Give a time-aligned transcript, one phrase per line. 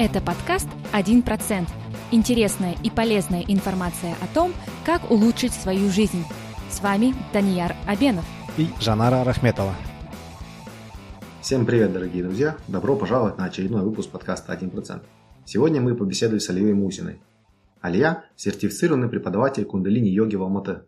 [0.00, 1.66] Это подкаст «1%».
[2.12, 4.52] Интересная и полезная информация о том,
[4.86, 6.22] как улучшить свою жизнь.
[6.70, 8.24] С вами Данияр Абенов
[8.56, 9.74] и Жанара Рахметова.
[11.40, 12.56] Всем привет, дорогие друзья!
[12.68, 15.02] Добро пожаловать на очередной выпуск подкаста «1%».
[15.44, 17.20] Сегодня мы побеседуем с Алией Мусиной.
[17.80, 20.82] Алия– сертифицированный преподаватель кундалини-йоги в Алматы.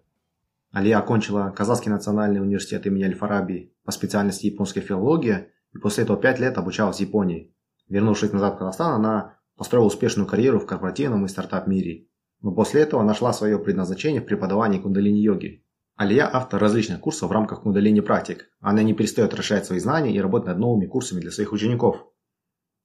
[0.71, 6.39] Алия окончила Казахский национальный университет имени Аль-Фараби по специальности японская филология и после этого пять
[6.39, 7.53] лет обучалась в Японии.
[7.91, 12.07] Вернувшись назад в Казахстан, она построила успешную карьеру в корпоративном и стартап-мире.
[12.41, 15.65] Но после этого нашла свое предназначение в преподавании кундалини-йоги.
[15.97, 18.49] Алия– автор различных курсов в рамках кундалини-практик.
[18.61, 21.97] Она не перестает расширять свои знания и работать над новыми курсами для своих учеников.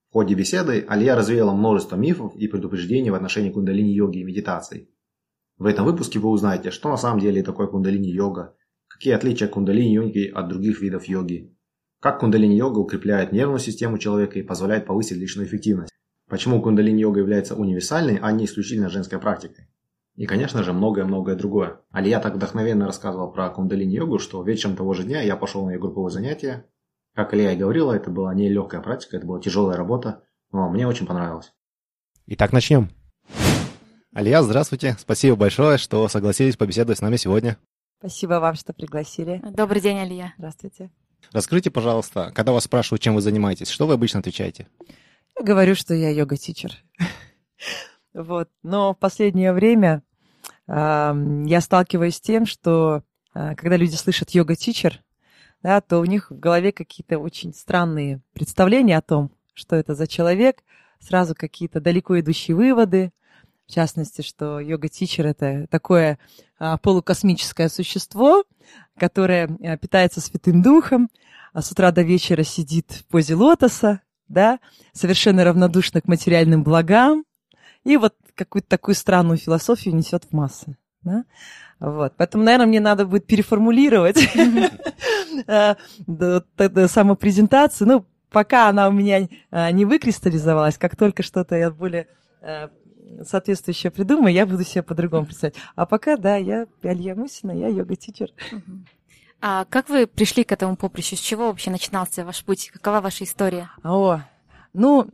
[0.09, 4.90] В ходе беседы Алия развеяла множество мифов и предупреждений в отношении кундалини-йоги и медитации.
[5.58, 8.56] В этом выпуске вы узнаете, что на самом деле такое кундалини-йога,
[8.88, 11.55] какие отличия кундалини-йоги от других видов йоги,
[11.99, 15.92] как кундалини-йога укрепляет нервную систему человека и позволяет повысить личную эффективность?
[16.30, 19.67] Почему кундалини-йога является универсальной, а не исключительно женской практикой?
[20.16, 21.81] И, конечно же, многое-многое другое.
[21.92, 25.80] Алия так вдохновенно рассказывал про кундалини-йогу, что вечером того же дня я пошел на ее
[25.80, 26.66] групповое занятие.
[27.14, 30.88] Как Алия и говорила, это была не легкая практика, это была тяжелая работа, но мне
[30.88, 31.53] очень понравилось.
[32.28, 32.89] Итак, начнем.
[34.14, 34.95] Алия, здравствуйте.
[34.97, 37.58] Спасибо большое, что согласились побеседовать с нами сегодня.
[38.00, 39.41] Спасибо вам, что пригласили.
[39.52, 40.34] Добрый день, Алия.
[40.38, 40.91] Здравствуйте.
[41.31, 44.68] Раскройте, пожалуйста, когда вас спрашивают, чем вы занимаетесь, что вы обычно отвечаете?
[45.38, 46.72] Я говорю, что я йога-тичер.
[48.14, 48.50] Вот.
[48.64, 50.02] Но в последнее время
[50.68, 53.03] э, я сталкиваюсь с тем, что
[53.34, 55.03] э, когда люди слышат йога-тичер,
[55.62, 60.08] да, то у них в голове какие-то очень странные представления о том, что это за
[60.08, 60.64] человек,
[61.00, 63.12] сразу какие-то далеко идущие выводы,
[63.67, 66.19] в частности, что йога-тичер— это такое
[66.59, 68.44] а, полукосмическое существо,
[68.97, 71.09] которое а, питается Святым Духом,
[71.53, 74.59] а с утра до вечера сидит в позе лотоса, да,
[74.94, 77.25] совершенно равнодушно к материальным благам,
[77.83, 80.78] и вот какую-то такую странную философию несет в массы.
[81.03, 81.23] Да?
[81.79, 82.13] Вот.
[82.17, 84.17] Поэтому, наверное, мне надо будет переформулировать
[85.47, 85.78] а,
[86.88, 87.88] самопрезентацию.
[87.88, 89.28] Ну, пока она у меня
[89.72, 92.07] не выкристаллизовалась, как только что-то я более
[93.23, 95.55] соответствующее придумаю, я буду себе по-другому представлять.
[95.75, 98.31] А пока, да, я Алья Мусина, я йога-тичер.
[99.41, 101.16] А как вы пришли к этому поприщу?
[101.16, 102.71] С чего вообще начинался ваш путь?
[102.71, 103.69] Какова ваша история?
[103.83, 104.21] О,
[104.73, 105.07] ну,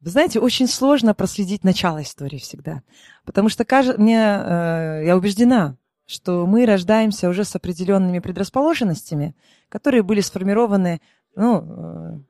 [0.00, 2.82] вы знаете, очень сложно проследить начало истории всегда.
[3.24, 9.36] Потому что кажется, мне, э, я убеждена, что мы рождаемся уже с определенными предрасположенностями,
[9.68, 11.00] которые были сформированы
[11.36, 12.20] ну, э,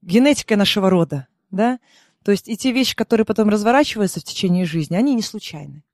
[0.00, 1.28] генетикой нашего рода.
[1.50, 1.78] Да?
[2.24, 5.84] То есть и те вещи, которые потом разворачиваются в течение жизни, они не случайны.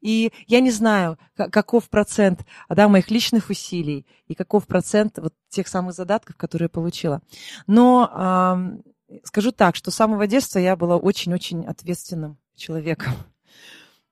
[0.00, 5.68] И я не знаю, каков процент да, моих личных усилий и каков процент вот тех
[5.68, 7.22] самых задатков, которые я получила.
[7.66, 13.12] Но э, скажу так, что с самого детства я была очень-очень ответственным человеком.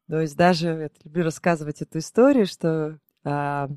[0.09, 3.69] То есть даже я люблю рассказывать эту историю, что э,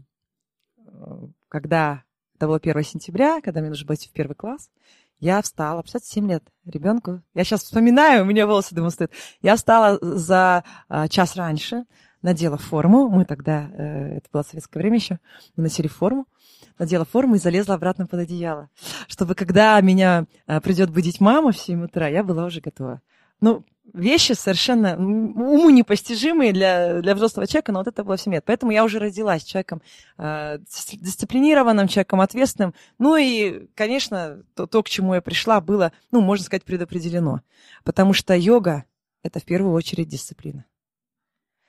[1.49, 2.03] когда
[2.35, 4.71] это было 1 сентября, когда мне нужно было идти в первый класс,
[5.21, 7.21] я встала, 57 лет ребенку.
[7.35, 9.11] Я сейчас вспоминаю, у меня волосы дымом стоят.
[9.41, 11.85] Я встала за а, час раньше,
[12.23, 13.07] надела форму.
[13.07, 15.19] Мы тогда, э, это было советское время еще,
[15.55, 16.25] мы носили форму.
[16.79, 18.69] Надела форму и залезла обратно под одеяло.
[19.07, 23.01] Чтобы когда меня а, придет будить мама в 7 утра, я была уже готова.
[23.41, 28.41] Ну, вещи совершенно уму непостижимые для, для взрослого человека, но вот это было в семье.
[28.41, 29.81] Поэтому я уже родилась человеком
[30.17, 30.59] э,
[30.93, 32.73] дисциплинированным, человеком ответственным.
[32.99, 37.41] Ну и, конечно, то, то, к чему я пришла, было, ну, можно сказать, предопределено.
[37.83, 38.85] Потому что йога—
[39.23, 40.65] это в первую очередь дисциплина.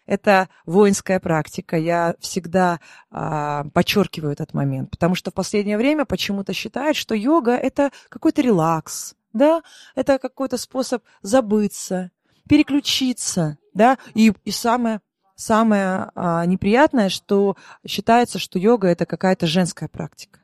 [0.05, 1.77] Это воинская практика.
[1.77, 2.81] Я всегда
[3.11, 8.43] а, подчеркиваю этот момент, потому что в последнее время почему-то считают, что йога это какой-то
[8.43, 9.63] релакс, да,
[9.95, 12.11] это какой-то способ забыться,
[12.49, 15.01] переключиться, да, и, и самое,
[15.37, 17.57] самое а, неприятное, что
[17.87, 20.41] считается, что йога это какая-то женская практика.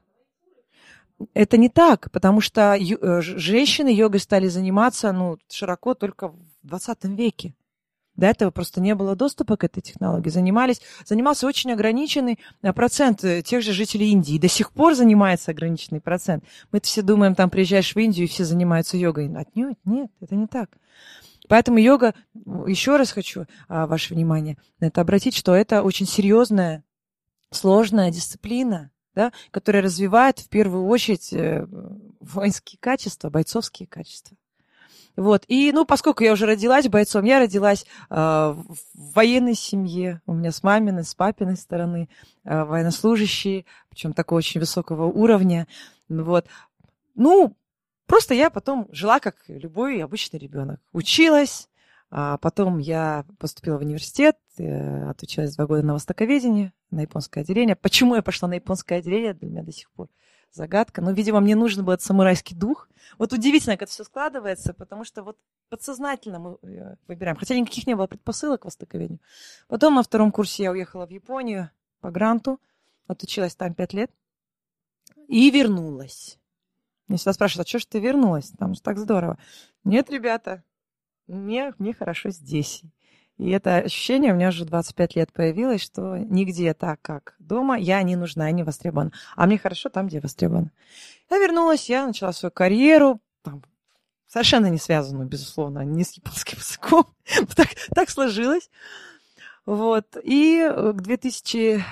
[1.34, 7.04] Это не так, потому что э, женщины йогой стали заниматься ну, широко только в 20
[7.04, 7.54] веке.
[8.18, 10.28] До этого просто не было доступа к этой технологии.
[10.28, 14.38] Занимались, занимался очень ограниченный э, процент э, тех же жителей Индии.
[14.38, 16.42] До сих пор занимается ограниченный процент.
[16.72, 19.32] Мы все думаем, там приезжаешь в Индию, и все занимаются йогой.
[19.32, 20.68] Отнюдь, нет, это не так.
[21.48, 22.12] Поэтому йога,
[22.66, 26.82] еще раз хочу а, ваше внимание на это обратить, что это очень серьезная,
[27.52, 31.66] сложная дисциплина, да, которая развивает в первую очередь э,
[32.18, 34.36] воинские качества, бойцовские качества.
[35.18, 35.44] Вот.
[35.48, 40.22] И, ну, поскольку я уже родилась бойцом, я родилась э, в военной семье.
[40.26, 42.08] У меня с маминой, с папиной стороны
[42.44, 45.66] э, военнослужащие, причем такого очень высокого уровня.
[46.08, 46.46] Вот.
[47.16, 47.56] Ну,
[48.06, 50.80] Просто я потом жила как любой обычный ребенок.
[50.92, 51.68] Училась,
[52.10, 57.76] а потом я поступила в университет, э, отучилась два года на востоковедении, на японское отделение.
[57.76, 60.08] Почему я пошла на японское отделение, для меня до сих пор
[60.52, 61.00] загадка.
[61.02, 62.88] Но, видимо, мне нужен был этот самурайский дух.
[63.18, 67.36] Вот удивительно, как это все складывается, потому что вот подсознательно мы э, выбираем.
[67.36, 69.20] Хотя никаких не было предпосылок к востоковедению.
[69.66, 72.60] Потом на втором курсе я уехала в Японию по гранту,
[73.06, 74.10] отучилась там пять лет
[75.26, 76.38] и вернулась.
[77.06, 78.52] Мне всегда спрашивают, а что ж ты вернулась?
[78.58, 79.38] Там же так здорово.
[79.84, 80.62] Нет, ребята,
[81.26, 82.82] мне, мне хорошо здесь.
[83.38, 88.02] И это ощущение у меня уже 25 лет появилось, что нигде так, как дома, я
[88.02, 89.12] не нужна, я не востребована.
[89.36, 90.72] А мне хорошо там, где востребована.
[91.30, 93.62] Я вернулась, я начала свою карьеру, там,
[94.26, 97.06] совершенно не связанную, безусловно, не с японским языком.
[97.54, 98.70] так, так сложилось.
[99.66, 100.16] Вот.
[100.22, 101.84] И к 2000,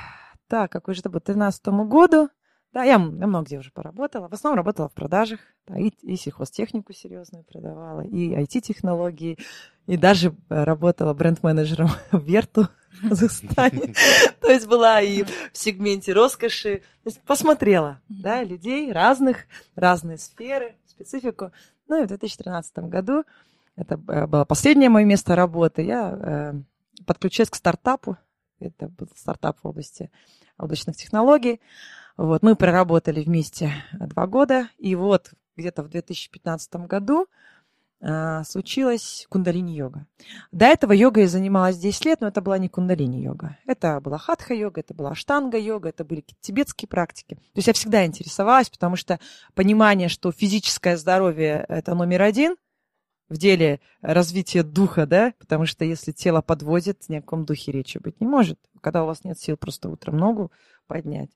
[0.49, 2.29] так, какой же это был, 2013 году
[2.77, 4.29] да, я, я много где уже поработала.
[4.29, 5.41] В основном работала в продажах.
[5.67, 9.39] Да, и, и сельхозтехнику серьезную продавала, и IT-технологии,
[9.87, 13.95] и даже э, работала бренд-менеджером в Верту в Казахстане.
[14.41, 16.79] То есть была и в сегменте роскоши.
[17.05, 21.53] То есть посмотрела да, людей разных, разные сферы, специфику.
[21.89, 23.25] Ну и в 2013 году,
[23.77, 26.55] это э, было последнее мое место работы, я э,
[27.07, 28.17] подключилась к стартапу.
[28.59, 30.11] Это был стартап в области
[30.59, 31.61] облачных технологий.
[32.17, 37.27] Вот, мы проработали вместе два года, и вот где-то в 2015 году
[38.45, 40.07] случилась кундалини-йога.
[40.53, 43.59] До этого йога я занималась 10 лет, но это была не кундалини-йога.
[43.67, 47.35] Это была хатха-йога, это была штанга-йога, это были тибетские практики.
[47.35, 49.19] То есть я всегда интересовалась, потому что
[49.55, 52.57] понимание, что физическое здоровье– это номер один
[53.29, 57.99] в деле развития духа, да, потому что если тело подводит, ни о каком духе речи
[57.99, 58.59] быть не может.
[58.81, 60.53] Когда у вас нет сил просто утром ногу
[60.87, 61.31] поднять,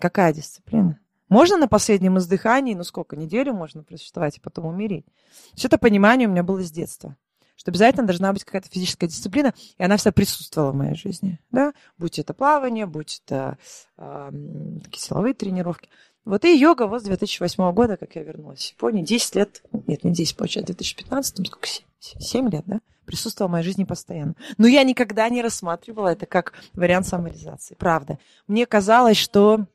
[0.00, 0.98] Какая дисциплина?
[1.30, 5.06] Можно на последнем издыхании, ну сколько, неделю можно просуществовать и потом умереть.
[5.54, 7.16] Все это понимание у меня было с детства
[7.60, 11.74] что обязательно должна быть какая-то физическая дисциплина, и она вся присутствовала в моей жизни, да,
[11.98, 13.58] будь это плавание, будь это
[13.96, 15.90] такие силовые тренировки.
[16.24, 20.04] Вот и йога вот с 2008 года, как я вернулась в Японию, 10 лет, нет,
[20.04, 21.84] не 10, получается, в 2015, сколько, 7,
[22.18, 24.36] 7 лет, да, присутствовала в моей жизни постоянно.
[24.56, 28.18] Но я никогда не рассматривала это как вариант самореализации, правда.
[28.46, 29.66] Мне казалось, что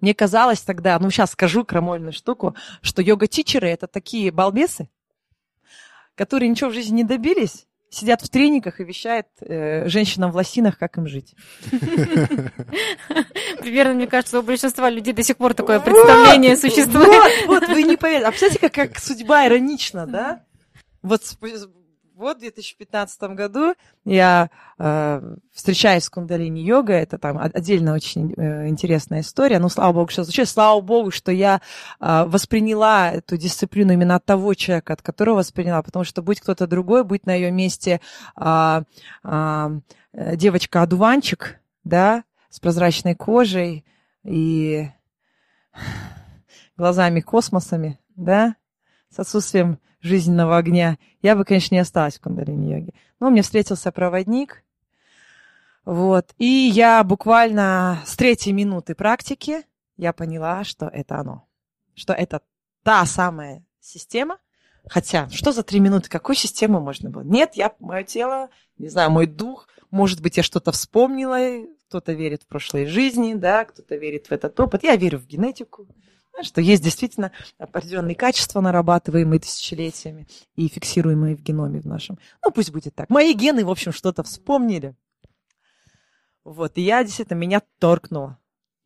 [0.00, 4.88] мне казалось тогда, ну сейчас скажу крамольную штуку, что йога-тичеры это такие балбесы,
[6.14, 10.78] которые ничего в жизни не добились, сидят в трениках и вещают э, женщинам в лосинах,
[10.78, 11.34] как им жить.
[13.60, 17.08] Примерно, мне кажется, у большинства людей до сих пор такое представление существует.
[17.46, 18.26] Вот, вот, вы не поверите.
[18.26, 20.44] А представляете, как, как судьба иронична, да?
[21.02, 21.22] Вот
[22.20, 23.74] вот в 2015 году
[24.04, 26.96] я э, встречаюсь с кундалини-йогой.
[26.96, 29.58] Это там отдельно очень э, интересная история.
[29.58, 30.50] Ну, слава богу, что случилось.
[30.50, 31.62] Слава богу, что я
[31.98, 35.82] э, восприняла эту дисциплину именно от того человека, от которого восприняла.
[35.82, 38.02] Потому что будь кто-то другой, будь на ее месте
[38.38, 38.82] э,
[39.24, 39.80] э,
[40.12, 43.86] девочка-одуванчик, да, с прозрачной кожей
[44.24, 44.90] и
[46.76, 48.56] глазами-космосами, да,
[49.08, 52.92] с отсутствием жизненного огня, я бы, конечно, не осталась в кундалини-йоге.
[53.18, 54.64] Но мне встретился проводник,
[55.84, 59.62] вот, и я буквально с третьей минуты практики
[59.96, 61.46] я поняла, что это оно,
[61.94, 62.42] что это
[62.82, 64.38] та самая система,
[64.88, 66.08] Хотя, что за три минуты?
[66.08, 67.22] Какую систему можно было?
[67.22, 72.42] Нет, я, мое тело, не знаю, мой дух, может быть, я что-то вспомнила, кто-то верит
[72.44, 74.82] в прошлые жизни, да, кто-то верит в этот опыт.
[74.82, 75.86] Я верю в генетику,
[76.42, 82.18] что есть действительно определенные качества, нарабатываемые тысячелетиями и фиксируемые в геноме в нашем.
[82.44, 83.10] Ну, пусть будет так.
[83.10, 84.94] Мои гены, в общем, что-то вспомнили.
[86.44, 88.38] Вот, и я действительно, меня торкнуло.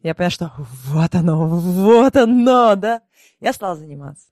[0.02, 3.02] Я поняла, что вот оно, вот оно, да.
[3.40, 4.28] Я стала заниматься.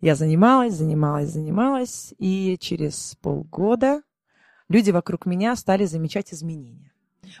[0.00, 4.02] Я занималась, занималась, занималась, и через полгода
[4.68, 6.87] люди вокруг меня стали замечать изменения.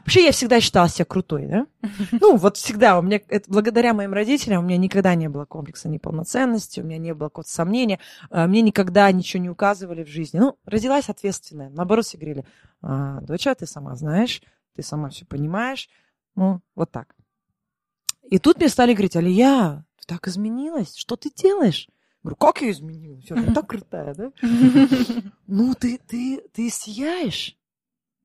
[0.00, 1.66] Вообще я всегда считала себя крутой, да?
[2.20, 2.98] Ну, вот всегда.
[2.98, 6.98] У меня, это, благодаря моим родителям у меня никогда не было комплекса неполноценности, у меня
[6.98, 7.98] не было какого-то сомнения,
[8.30, 10.38] а, мне никогда ничего не указывали в жизни.
[10.38, 11.70] Ну, родилась ответственная.
[11.70, 12.44] Наоборот, все говорили,
[12.82, 14.42] а, доча, ты сама знаешь,
[14.76, 15.88] ты сама все понимаешь.
[16.34, 17.14] Ну, вот так.
[18.30, 21.88] И тут мне стали говорить, Алия, ты так изменилась, что ты делаешь?
[22.22, 23.24] Говорю, как я изменилась?
[23.28, 24.32] Я так крутая, да?
[25.46, 27.57] Ну, ты, ты, ты сияешь.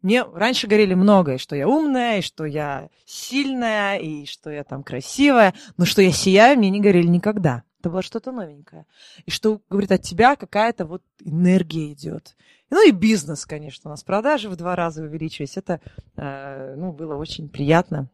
[0.03, 4.83] Мне раньше говорили многое, что я умная, и что я сильная, и что я там
[4.83, 7.63] красивая, но что я сияю, мне не говорили никогда.
[7.79, 8.86] Это было что-то новенькое.
[9.25, 12.36] И что, говорит, от тебя какая-то вот энергия идет.
[12.69, 15.55] Ну и бизнес, конечно, у нас продажи в два раза увеличились.
[15.55, 15.79] Это,
[16.17, 18.10] э, ну, было очень приятно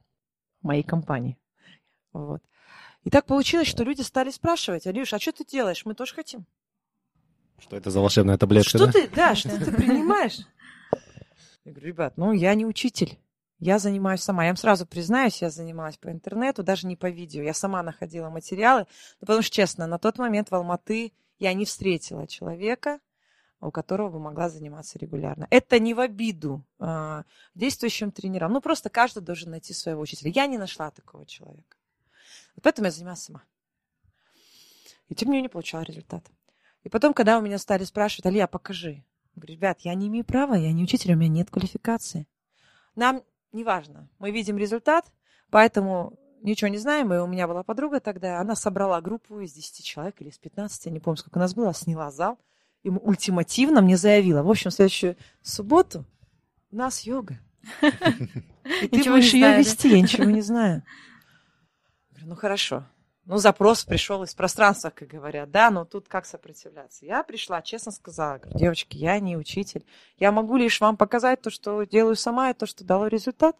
[0.62, 1.40] моей компании.
[2.14, 2.44] Вот.
[3.04, 5.86] И так получилось, что люди стали спрашивать, Алюш, а что ты делаешь?
[5.86, 6.46] Мы тоже хотим.
[7.58, 8.92] Что это за волшебная таблетка, Что да?
[8.92, 10.40] ты, да, что ты принимаешь?
[11.66, 13.20] Я говорю, ребят, ну я не учитель.
[13.60, 14.46] Я занимаюсь сама.
[14.46, 17.44] Я вам сразу признаюсь, я занималась по интернету, даже не по видео.
[17.44, 18.86] Я сама находила материалы.
[19.20, 23.00] Ну, потому что, честно, на тот момент в Алматы я не встретила человека,
[23.60, 25.46] у которого бы могла заниматься регулярно.
[25.50, 27.24] Это не в обиду э,
[27.54, 28.54] действующим тренерам.
[28.54, 30.32] Ну, просто каждый должен найти своего учителя.
[30.34, 31.76] Я не нашла такого человека.
[32.56, 33.44] Вот поэтому я занималась сама.
[35.10, 36.26] И тем не менее не получала результат.
[36.84, 39.04] И потом, когда у меня стали спрашивать, Алия, покажи.
[39.40, 42.28] Говорю, ребят, я не имею права, я не учитель, у меня нет квалификации.
[42.96, 45.06] Нам не важно, мы видим результат,
[45.50, 47.14] поэтому ничего не знаем.
[47.14, 50.86] И у меня была подруга тогда, она собрала группу из 10 человек или из 15,
[50.86, 52.38] я не помню, сколько у нас было, сняла зал.
[52.84, 56.06] И ультимативно мне заявила, в общем, в следующую субботу
[56.72, 57.40] у нас йога.
[57.82, 60.84] И ты будешь ее вести, я ничего не знаю.
[62.12, 62.86] Говорю, ну хорошо.
[63.30, 67.06] Ну, запрос пришел из пространства, как говорят, да, но тут как сопротивляться?
[67.06, 69.86] Я пришла, честно сказала, говорю, девочки, я не учитель.
[70.18, 73.56] Я могу лишь вам показать то, что делаю сама, и то, что дало результат.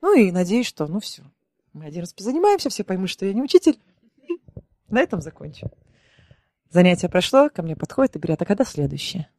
[0.00, 1.22] Ну и надеюсь, что, ну все,
[1.72, 3.78] мы один раз позанимаемся, все поймут, что я не учитель.
[4.88, 5.70] На этом закончим.
[6.68, 9.30] Занятие прошло, ко мне подходит и говорят, а когда следующее?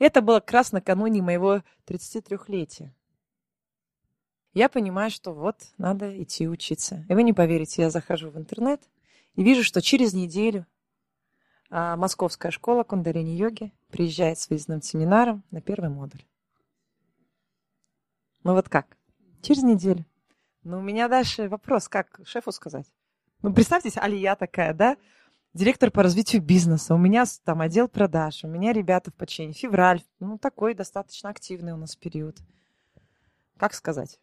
[0.00, 2.90] Это было как раз накануне моего 33-летия.
[4.54, 7.04] Я понимаю, что вот надо идти учиться.
[7.08, 8.80] И вы не поверите, я захожу в интернет
[9.34, 10.66] и вижу, что через неделю
[11.70, 16.24] а, Московская школа кундалини-йоги приезжает с выездным семинаром на первый модуль.
[18.42, 18.96] Ну вот как?
[19.42, 20.04] Через неделю.
[20.64, 22.86] Ну, у меня дальше вопрос, как шефу сказать?
[23.42, 24.96] Ну, представьте, Алия такая, да?
[25.54, 26.94] Директор по развитию бизнеса.
[26.94, 29.54] У меня там отдел продаж, у меня ребята в подчинении.
[29.54, 32.38] Февраль, ну, такой достаточно активный у нас период.
[33.56, 34.18] Как сказать?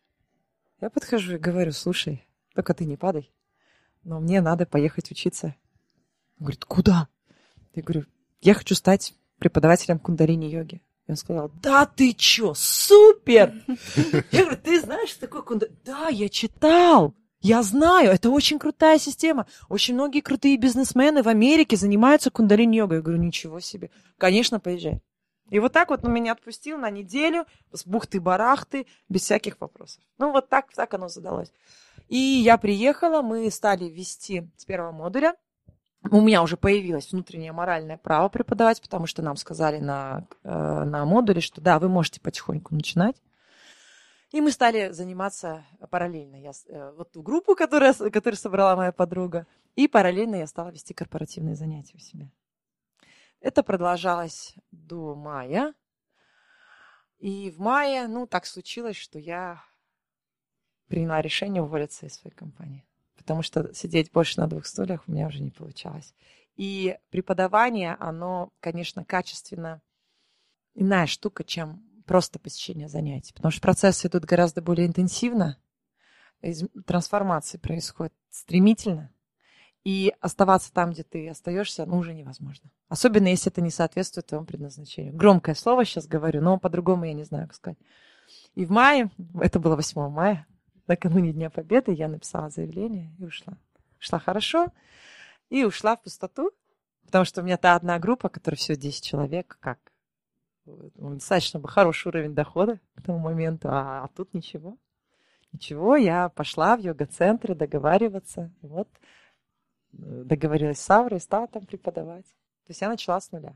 [0.82, 3.32] Я подхожу и говорю, слушай, только ты не падай,
[4.04, 5.56] но мне надо поехать учиться.
[6.40, 7.08] Он говорит, куда?
[7.74, 8.06] Я говорю,
[8.42, 10.82] я хочу стать преподавателем кундалини-йоги.
[11.08, 13.54] И он сказал, да ты чё, супер!
[14.32, 15.78] Я говорю, ты знаешь, что такое кундалини?
[15.86, 17.14] Да, я читал.
[17.42, 19.46] Я знаю, это очень крутая система.
[19.70, 22.98] Очень многие крутые бизнесмены в Америке занимаются кундалини-йогой.
[22.98, 23.92] Я говорю, ничего себе.
[24.18, 25.02] Конечно, поезжай.
[25.50, 30.02] И вот так вот он меня отпустил на неделю с бухты-барахты, без всяких вопросов.
[30.18, 31.52] Ну, вот так, так оно задалось.
[32.08, 35.36] И я приехала, мы стали вести с первого модуля.
[36.12, 40.50] У меня уже появилось внутреннее моральное право преподавать, потому что нам сказали на, э,
[40.84, 43.16] на модуле, что да, вы можете потихоньку начинать.
[44.32, 46.36] И мы стали заниматься параллельно.
[46.36, 50.94] Я, э, вот ту группу, которая, которую собрала моя подруга, и параллельно я стала вести
[50.94, 52.30] корпоративные занятия у себя.
[53.40, 55.74] Это продолжалось до мая.
[57.20, 59.64] И в мае, ну, так случилось, что я
[60.88, 62.86] приняла решение уволиться из своей компании.
[63.16, 66.14] Потому что сидеть больше на двух стульях у меня уже не получалось.
[66.56, 69.82] И преподавание, оно, конечно, качественно
[70.74, 73.34] иная штука, чем просто посещение занятий.
[73.34, 75.58] Потому что процессы идут гораздо более интенсивно,
[76.86, 79.12] трансформации происходят стремительно,
[79.86, 82.72] и оставаться там, где ты остаешься, ну, уже невозможно.
[82.90, 85.16] Особенно, если это не соответствует твоему предназначению.
[85.16, 87.78] Громкое слово сейчас говорю, но по-другому я не знаю, как сказать.
[88.56, 90.48] И в мае, это было 8 мая,
[90.88, 93.58] накануне Дня Победы, я написала заявление и ушла.
[94.00, 94.70] Шла хорошо
[95.52, 96.52] и ушла в пустоту,
[97.06, 99.78] потому что у меня та одна группа, которая всего 10 человек, как
[100.66, 104.78] ну, достаточно был хороший уровень дохода к тому моменту, а, а тут ничего.
[105.52, 108.52] Ничего, я пошла в йога-центры договариваться.
[108.62, 108.90] Вот
[109.98, 112.26] договорилась с Аврой стала там преподавать.
[112.26, 113.56] То есть я начала с нуля.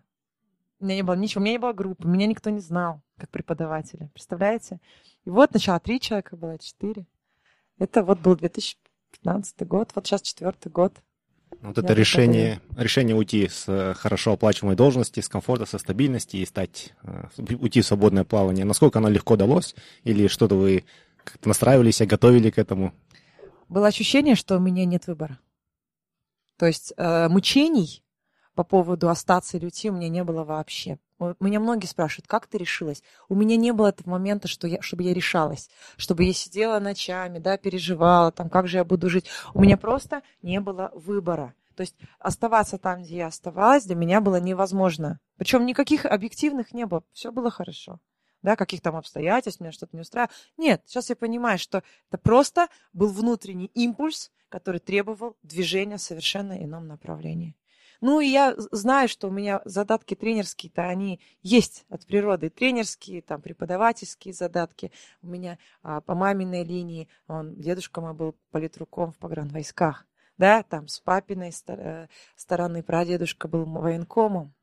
[0.79, 3.29] У меня не было ничего, у меня не было группы, меня никто не знал как
[3.29, 4.09] преподавателя.
[4.13, 4.79] Представляете?
[5.25, 7.05] И вот сначала три человека было, четыре.
[7.77, 10.93] Это вот был 2015 год, вот сейчас четвертый год.
[11.61, 16.37] Вот Я это решение, решение уйти с э, хорошо оплачиваемой должности, с комфорта, со стабильности
[16.37, 18.63] и стать, э, уйти в свободное плавание.
[18.65, 19.75] Насколько оно легко далось?
[20.03, 20.85] Или что-то вы
[21.23, 22.93] как-то настраивали себя, готовили к этому?
[23.67, 25.39] Было ощущение, что у меня нет выбора.
[26.59, 28.03] То есть э, мучений
[28.53, 30.99] по поводу остаться или уйти у меня не было вообще.
[31.39, 33.01] Меня многие спрашивают, как ты решилась?
[33.29, 37.39] У меня не было этого момента, что я, чтобы я решалась, чтобы я сидела ночами,
[37.39, 39.27] да, переживала, там, как же я буду жить.
[39.53, 41.53] У меня просто не было выбора.
[41.75, 45.21] То есть оставаться там, где я оставалась, для меня было невозможно.
[45.37, 47.03] Причем никаких объективных не было.
[47.13, 48.01] Все было хорошо.
[48.41, 50.33] Да, каких там обстоятельств, меня что-то не устраивало.
[50.57, 56.53] Нет, сейчас я понимаю, что это просто был внутренний импульс, который требовал движения в совершенно
[56.63, 57.55] ином направлении.
[58.01, 62.49] Ну, и я знаю, что у меня задатки тренерские-то, они есть от природы.
[62.49, 64.91] Тренерские, там, преподавательские задатки.
[65.21, 70.05] У меня а, по маминой линии, он, дедушка мой был политруком в погранвойсках.
[70.37, 74.53] да, там с папиной э, стороны прадедушка был военкомом.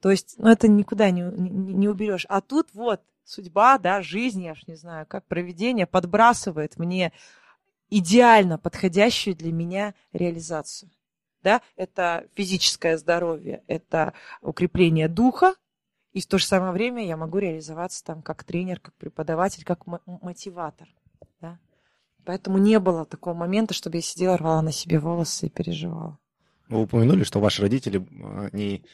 [0.00, 2.26] То есть, ну, это никуда не, не, не уберешь.
[2.28, 7.12] А тут вот судьба, да, жизнь, я ж не знаю, как проведение подбрасывает мне
[7.90, 10.90] идеально подходящую для меня реализацию.
[11.42, 15.54] Да, это физическое здоровье, это укрепление духа,
[16.12, 19.86] и в то же самое время я могу реализоваться там как тренер, как преподаватель, как
[20.06, 20.88] мотиватор.
[21.40, 21.58] Да?
[22.24, 26.18] Поэтому не было такого момента, чтобы я сидела, рвала на себе волосы и переживала.
[26.68, 28.06] Вы упомянули, что ваши родители,
[28.52, 28.88] они а,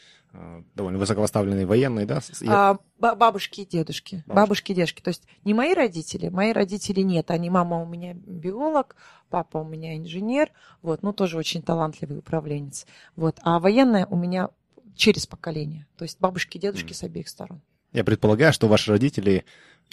[0.75, 2.21] довольно высокопоставленные военные, да?
[2.47, 4.25] А, бабушки и дедушки.
[4.27, 4.37] Бабушки.
[4.37, 5.03] бабушки и дедушки.
[5.03, 7.31] То есть не мои родители, мои родители нет.
[7.31, 8.97] Они, мама у меня биолог,
[9.31, 10.51] папа у меня инженер,
[10.83, 12.87] вот, ну тоже очень талантливый управленец.
[13.17, 13.39] Вот.
[13.43, 14.51] А военная у меня
[14.95, 15.87] через поколение.
[15.97, 16.97] То есть бабушки и дедушки mm.
[16.97, 17.63] с обеих сторон.
[17.93, 19.45] Я предполагаю, что ваши родители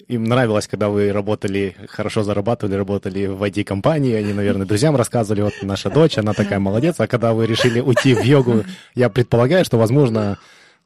[0.08, 5.54] им нравилось, когда вы работали, хорошо зарабатывали, работали в IT-компании, они, наверное, друзьям рассказывали, вот
[5.62, 9.78] наша дочь, она такая молодец, а когда вы решили уйти в йогу, я предполагаю, что,
[9.78, 10.38] возможно,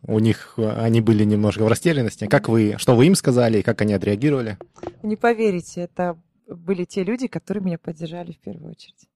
[0.02, 2.26] у них они были немножко в растерянности.
[2.26, 4.56] Как вы, что вы им сказали и как они отреагировали?
[5.02, 9.08] Не поверите, это были те люди, которые меня поддержали в первую очередь.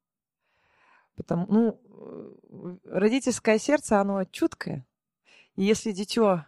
[1.16, 4.84] Потому, ну, родительское сердце, оно чуткое.
[5.56, 6.44] И если дитё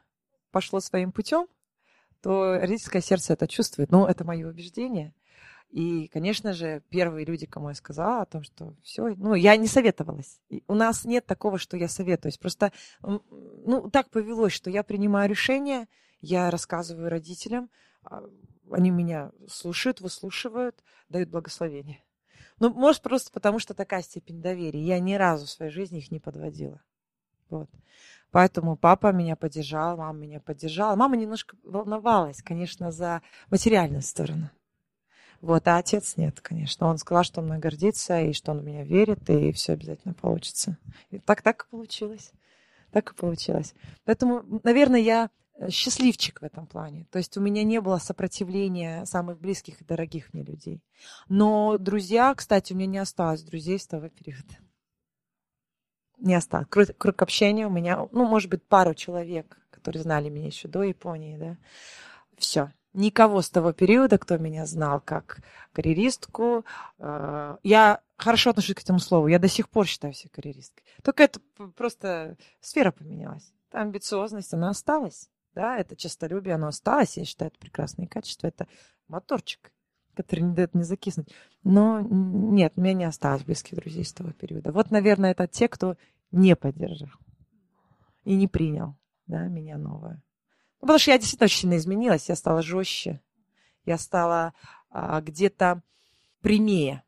[0.56, 1.48] пошло своим путем,
[2.22, 3.90] то родительское сердце это чувствует.
[3.90, 5.12] Ну, это мое убеждение.
[5.68, 9.66] И, конечно же, первые люди, кому я сказала о том, что все, ну, я не
[9.66, 10.40] советовалась.
[10.48, 12.38] И у нас нет такого, что я советуюсь.
[12.38, 12.72] Просто,
[13.02, 15.88] ну, так повелось, что я принимаю решение,
[16.22, 17.68] я рассказываю родителям,
[18.02, 18.22] а,
[18.70, 22.02] они меня слушают, выслушивают, дают благословение.
[22.60, 24.80] Ну, может, просто потому, что такая степень доверия.
[24.80, 26.80] Я ни разу в своей жизни их не подводила.
[27.50, 27.68] Вот.
[28.37, 30.95] Поэтому папа меня поддержал, мама меня поддержала.
[30.95, 34.50] Мама немножко волновалась, конечно, за материальную сторону.
[35.40, 36.87] Вот, а отец нет, конечно.
[36.87, 40.12] Он сказал, что он мной гордится, и что он в меня верит, и все обязательно
[40.12, 40.76] получится.
[41.09, 42.31] И так так и получилось.
[42.90, 43.75] Так и получилось.
[44.05, 47.07] Поэтому, наверное, я э, счастливчик в этом плане.
[47.11, 50.83] То есть у меня не было сопротивления самых близких и дорогих мне людей.
[51.31, 54.59] Но друзья, кстати, у меня не осталось друзей с того периода
[56.18, 56.66] не осталось.
[56.68, 60.83] Круг, круг общения у меня, ну, может быть, пару человек, которые знали меня еще до
[60.83, 61.57] Японии, да.
[62.37, 62.72] Все.
[62.92, 65.40] Никого с того периода, кто меня знал как
[65.72, 66.64] карьеристку.
[66.98, 69.26] Э, я хорошо отношусь к этому слову.
[69.29, 70.83] Я до сих пор считаю себя карьеристкой.
[71.02, 71.40] Только это
[71.76, 73.52] просто сфера поменялась.
[73.70, 75.29] Та амбициозность, она осталась.
[75.55, 77.18] Да, это честолюбие, оно осталось.
[77.18, 78.46] Я считаю, это прекрасные качества.
[78.46, 78.66] Это
[79.09, 79.72] моторчик
[80.16, 81.29] который не дает мне закиснуть.
[81.62, 84.72] Но нет, у меня не осталось близких друзей с того периода.
[84.72, 85.96] Вот, наверное, это те, кто
[86.33, 87.11] не поддержал
[88.24, 90.22] и не принял да, меня новое.
[90.81, 93.20] Ну, потому что я действительно очень сильно изменилась, я стала жестче,
[93.85, 94.52] я стала
[94.90, 95.83] а, где-то
[96.40, 97.02] прямее.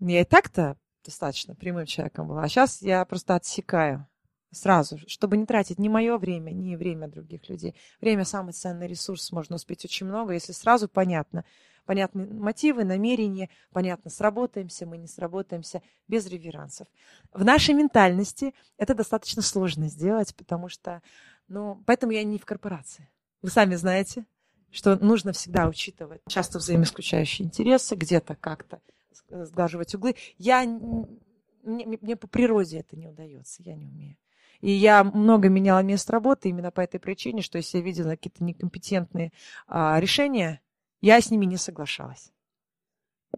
[0.00, 4.06] Я и так-то достаточно прямым человеком была, а сейчас я просто отсекаю
[4.50, 7.74] сразу, чтобы не тратить ни мое время, ни время других людей.
[8.00, 11.44] Время– самый ценный ресурс, можно успеть очень много, если сразу понятно,
[11.88, 16.86] понятны мотивы, намерения, понятно, сработаемся мы, не сработаемся, без реверансов.
[17.32, 21.00] В нашей ментальности это достаточно сложно сделать, потому что,
[21.48, 23.08] ну, поэтому я не в корпорации.
[23.40, 24.26] Вы сами знаете,
[24.70, 28.82] что нужно всегда учитывать часто взаимоисключающие интересы, где-то как-то
[29.30, 30.14] сглаживать углы.
[30.36, 34.18] Я, мне, мне по природе это не удается, я не умею.
[34.60, 38.44] И я много меняла место работы именно по этой причине, что если я видела какие-то
[38.44, 39.32] некомпетентные
[39.66, 40.60] а, решения,
[41.00, 42.32] я с ними не соглашалась.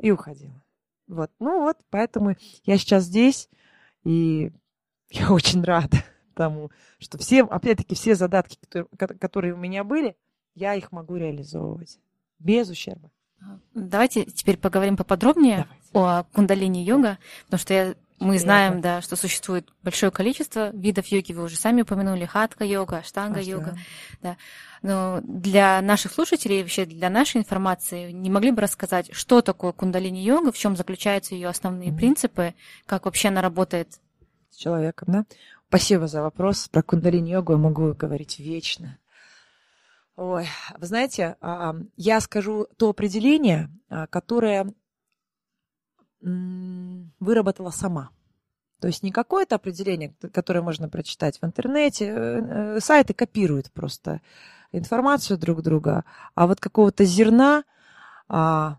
[0.01, 0.63] И уходила.
[1.07, 1.31] Вот.
[1.41, 3.49] Ну вот, поэтому я сейчас здесь,
[4.05, 4.53] и
[5.11, 10.17] я очень рада тому, что все, опять-таки, все задатки, которые, которые у меня были,
[10.55, 11.99] я их могу реализовывать
[12.39, 13.11] без ущерба.
[13.75, 16.25] Давайте теперь поговорим поподробнее Давайте.
[16.25, 21.45] о кундалини-йога, потому что я мы знаем, да, что существует большое количество видов йоги, вы
[21.45, 23.77] уже сами упомянули, хатка-йога, штанга-йога.
[24.23, 24.37] Да.
[24.83, 30.53] Но для наших слушателей, вообще для нашей информации, не могли бы рассказать, что такое кундалини-йога,
[30.53, 31.97] в чем заключаются ее основные mm-hmm.
[31.97, 32.55] принципы,
[32.87, 33.99] как вообще она работает?
[34.51, 35.25] С человеком, да?
[35.69, 36.69] Спасибо за вопрос.
[36.69, 38.99] Про кундалини-йогу я могу говорить вечно.
[40.17, 44.75] Ой, вы знаете, а, я скажу то определение, а, которое
[47.21, 48.11] выработала сама.
[48.81, 54.21] То есть не какое-то определение, которое можно прочитать в интернете, э, э, сайты копируют просто
[54.73, 56.05] информацию друг друга,
[56.35, 57.65] а вот какого-то зерна
[58.29, 58.79] а,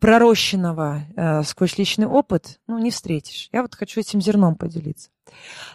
[0.00, 3.48] пророщенного а, сквозь личный опыт, ну, не встретишь.
[3.52, 5.10] Я вот хочу этим зерном поделиться.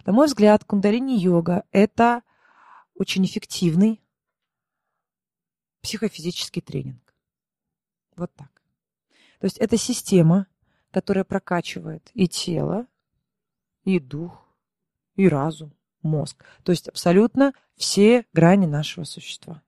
[0.06, 2.24] На мой взгляд, кундалини-йога– это
[2.96, 4.02] очень эффективный
[5.82, 7.14] психофизический тренинг.
[8.16, 8.50] Вот так.
[9.40, 10.48] То есть это система,
[10.96, 12.88] которая прокачивает и тело,
[13.84, 14.48] и дух,
[15.18, 16.46] и разум, мозг.
[16.64, 19.62] То есть абсолютно все грани нашего существа.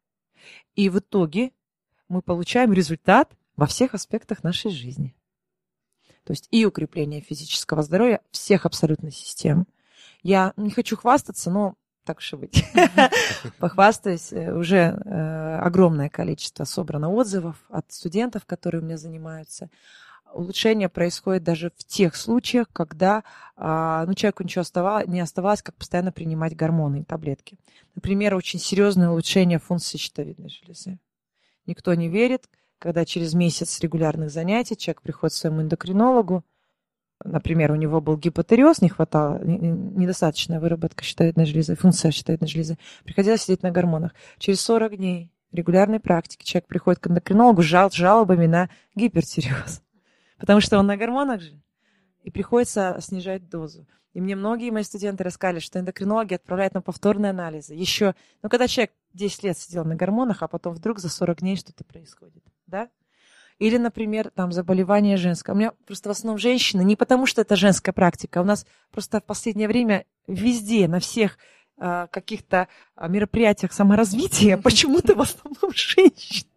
[0.75, 1.51] И в итоге
[2.07, 5.17] мы получаем результат во всех аспектах нашей жизни.
[6.23, 9.67] То есть и укрепление физического здоровья всех абсолютно систем.
[10.23, 12.63] Я не хочу хвастаться, но так уж и быть.
[13.59, 19.69] Похвастаюсь, э, уже э, огромное количество собрано отзывов от студентов, которые у меня занимаются.
[20.33, 23.23] Улучшение происходит даже в тех случаях, когда
[23.55, 27.57] а, ну, человеку ничего оставалось, не оставалось, как постоянно принимать гормоны и таблетки.
[27.95, 30.99] Например, очень серьезное улучшение функции щитовидной железы.
[31.65, 36.43] Никто не верит, когда через месяц регулярных занятий человек приходит к своему эндокринологу,
[37.23, 43.41] например, у него был гипотереоз, не хватало, недостаточная выработка щитовидной железы, функция щитовидной железы, приходилось
[43.41, 44.13] сидеть на гормонах.
[44.37, 49.81] Через 40 дней регулярной практики человек приходит к эндокринологу с жалобами на гипертиреоз,
[50.37, 51.59] потому что он на гормонах же,
[52.23, 53.87] и приходится снижать дозу.
[54.13, 57.75] И мне многие мои студенты рассказали, что эндокринологи отправляют на повторные анализы.
[57.75, 61.55] Еще, ну, когда человек 10 лет сидел на гормонах, а потом вдруг за 40 дней
[61.55, 62.89] что-то происходит, да?
[63.59, 65.53] Или, например, там заболевание женское.
[65.53, 69.19] У меня просто в основном женщины, не потому что это женская практика, у нас просто
[69.19, 71.37] в последнее время везде, на всех
[71.77, 76.49] э, каких-то а, мероприятиях саморазвития почему-то в основном женщины.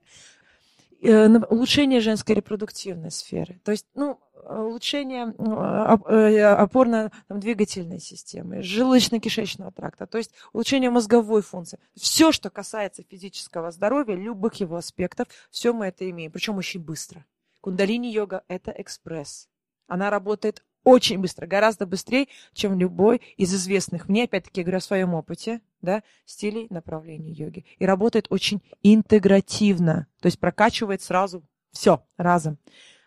[1.02, 3.60] Э, улучшение женской репродуктивной сферы.
[3.64, 11.78] То есть, ну, улучшение э, опорно-двигательной системы, желудочно-кишечного тракта, то есть улучшение мозговой функции.
[11.96, 17.24] Все, что касается физического здоровья, любых его аспектов, все мы это имеем, причем очень быстро.
[17.62, 19.48] Кундалини-йога– это экспресс.
[19.86, 24.82] Она работает очень быстро, гораздо быстрее, чем любой из известных мне, опять-таки, я говорю о
[24.82, 27.64] своем опыте, да, стилей направлений йоги.
[27.78, 32.58] И работает очень интегративно, то есть прокачивает сразу все разом.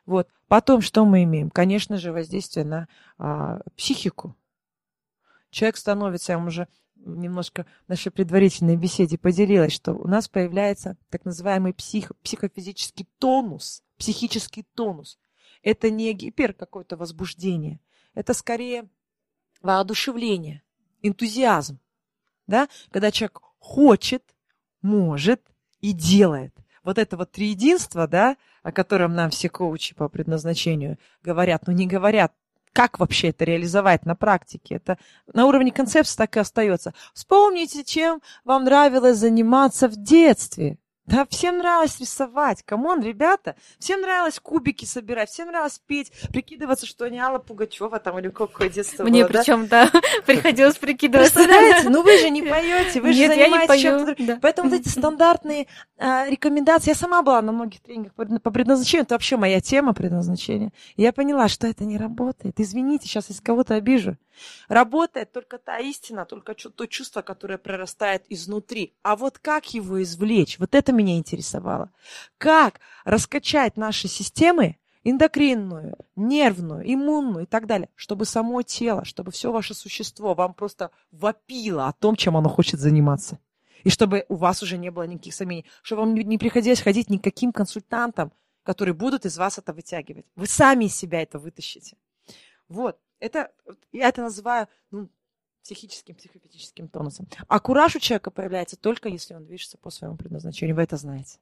[0.05, 0.27] Вот.
[0.47, 1.49] Потом что мы имеем?
[1.49, 4.35] Конечно же, воздействие на а, психику.
[5.49, 6.67] Человек становится, я вам уже
[7.05, 13.83] немножко в нашей предварительной беседе поделилась, что у нас появляется так называемый псих, психофизический тонус,
[13.97, 15.19] психический тонус.
[15.61, 17.79] Это не гипер какое-то возбуждение,
[18.13, 18.89] это скорее
[19.61, 20.63] воодушевление,
[21.01, 21.79] энтузиазм.
[22.47, 22.67] Да?
[22.91, 24.23] Когда человек хочет,
[24.81, 25.41] может
[25.81, 26.53] и делает.
[26.83, 31.87] Вот это вот триединство, да, о котором нам все коучи по предназначению говорят, но не
[31.87, 32.33] говорят,
[32.73, 34.75] как вообще это реализовать на практике?
[34.75, 34.97] Это
[35.31, 36.93] на уровне концепции так и остается.
[37.13, 40.77] Вспомните, чем вам нравилось заниматься в детстве.
[41.05, 42.63] Да, всем нравилось рисовать.
[42.63, 47.99] Come on, ребята, всем нравилось кубики собирать, всем нравилось петь, прикидываться, что они Алла Пугачева
[47.99, 49.91] там или какое детство Мне было, причем, да,
[50.25, 51.33] приходилось прикидываться.
[51.33, 51.89] Представляете?
[51.89, 54.15] Ну вы же не поете, вы Нет, же я не занимаетесь чем-то.
[54.19, 54.39] да.
[54.41, 56.91] Поэтому вот эти стандартные а, рекомендации.
[56.91, 59.03] Я сама была на многих тренингах по предназначению.
[59.03, 60.71] Это вообще моя тема предназначения.
[60.95, 62.59] И я поняла, что это не работает.
[62.59, 64.17] Извините, сейчас если кого-то обижу.
[64.67, 68.93] Работает только та истина, только то чувство, которое прорастает изнутри.
[69.01, 70.59] А вот как его извлечь?
[70.59, 71.91] Вот это меня интересовало.
[72.37, 79.51] Как раскачать наши системы, эндокринную, нервную, иммунную и так далее, чтобы само тело, чтобы все
[79.51, 83.39] ваше существо вам просто вопило о том, чем оно хочет заниматься.
[83.83, 87.51] И чтобы у вас уже не было никаких сомнений, чтобы вам не приходилось ходить никаким
[87.51, 88.31] консультантам,
[88.63, 90.25] которые будут из вас это вытягивать.
[90.35, 91.97] Вы сами из себя это вытащите.
[92.69, 92.97] Вот.
[93.23, 93.51] Это,
[93.93, 95.07] я это называю ну,
[95.63, 97.25] психическим, психофизическим тонусом.
[97.47, 100.75] А кураж у человека появляется только если он движется по своему предназначению.
[100.75, 101.39] Вы это знаете.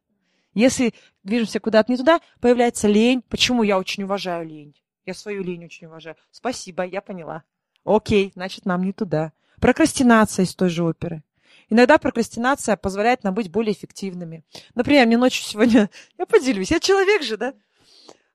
[0.53, 3.23] Если движемся куда-то не туда, появляется лень.
[3.27, 4.75] Почему я очень уважаю лень?
[5.07, 6.15] Я свою лень очень уважаю.
[6.29, 7.43] Спасибо, я поняла.
[7.83, 9.33] Окей, значит, нам не туда.
[9.59, 11.23] Прокрастинация из той же оперы.
[11.69, 14.43] Иногда прокрастинация позволяет нам быть более эффективными.
[14.75, 15.89] Например, мне ночью сегодня...
[16.19, 16.69] Я поделюсь.
[16.69, 17.55] Я человек же, да?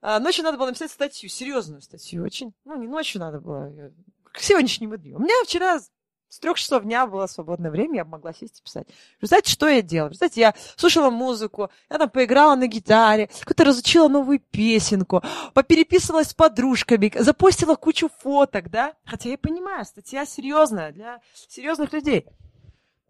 [0.08, 2.54] А, ночью надо было написать статью, серьезную статью очень.
[2.64, 3.90] Ну, не ночью надо было, э,
[4.30, 5.16] к сегодняшнему дню.
[5.16, 8.86] У меня вчера с трех часов дня было свободное время, я могла сесть и писать.
[9.20, 10.14] Знаете, что я делала?
[10.14, 16.34] Знаете, я слушала музыку, я там поиграла на гитаре, какую-то разучила новую песенку, попереписывалась с
[16.34, 18.94] подружками, запостила кучу фоток, да?
[19.06, 22.26] Хотя я понимаю, статья серьезная для серьезных людей.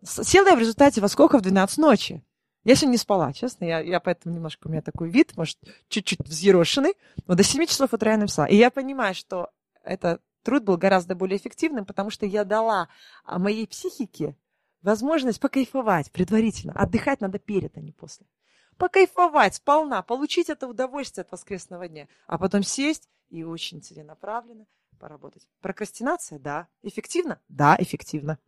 [0.03, 1.37] Села я в результате во сколько?
[1.37, 2.23] В 12 ночи.
[2.67, 3.65] Я сегодня не спала, честно.
[3.65, 6.95] Я, я поэтому немножко у меня такой вид, может, чуть-чуть взъерошенный.
[7.29, 8.47] Но до 7 часов утра я написала.
[8.47, 9.51] И я понимаю, что
[9.85, 12.89] этот труд был гораздо более эффективным, потому что я дала
[13.25, 14.35] а, моей психике
[14.83, 16.73] возможность покайфовать предварительно.
[16.73, 18.27] Отдыхать надо перед, а не после.
[18.79, 24.67] Покайфовать сполна, получить это удовольствие от воскресного дня, а потом сесть и очень целенаправленно
[24.99, 25.47] поработать.
[25.61, 26.41] Прокрастинация?
[26.41, 26.67] Да.
[26.83, 27.41] Эффективно?
[27.49, 28.41] Да, эффективно.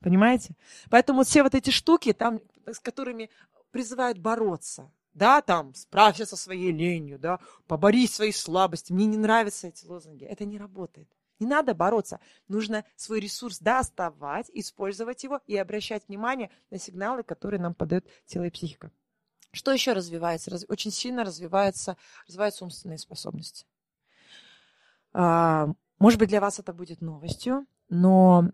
[0.00, 0.54] Понимаете?
[0.90, 3.30] Поэтому все вот эти штуки, там, с которыми
[3.70, 8.94] призывают бороться, да, там, справься со своей ленью, да, поборись своей слабостью.
[8.94, 10.24] Мне не нравятся эти лозунги.
[10.24, 11.08] Это не работает.
[11.38, 12.20] Не надо бороться.
[12.48, 18.44] Нужно свой ресурс доставать, использовать его и обращать внимание на сигналы, которые нам подает тело
[18.44, 18.90] и психика.
[19.52, 20.54] Что еще развивается?
[20.68, 23.66] Очень сильно развивается, развиваются умственные способности.
[25.14, 28.50] А, может быть, для вас это будет новостью, но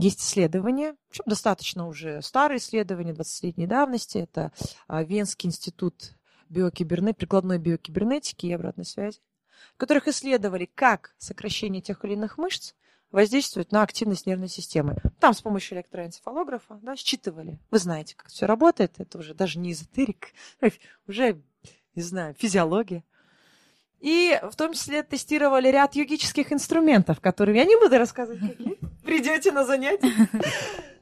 [0.00, 4.18] есть исследования, причем достаточно уже старые исследования 20-летней давности.
[4.18, 4.52] Это
[4.86, 6.14] а, Венский институт
[6.48, 7.14] биокиберне...
[7.14, 9.20] прикладной биокибернетики и обратной связи,
[9.74, 12.74] в которых исследовали, как сокращение тех или иных мышц
[13.10, 14.96] воздействует на активность нервной системы.
[15.20, 17.60] Там с помощью электроэнцефалографа да, считывали.
[17.70, 18.94] Вы знаете, как все работает.
[18.98, 20.32] Это уже даже не эзотерик,
[21.06, 21.40] уже,
[21.94, 23.04] не знаю, физиология.
[24.04, 28.78] И в том числе тестировали ряд йогических инструментов, которые я не буду рассказывать, какие.
[29.02, 30.12] Придете на занятия.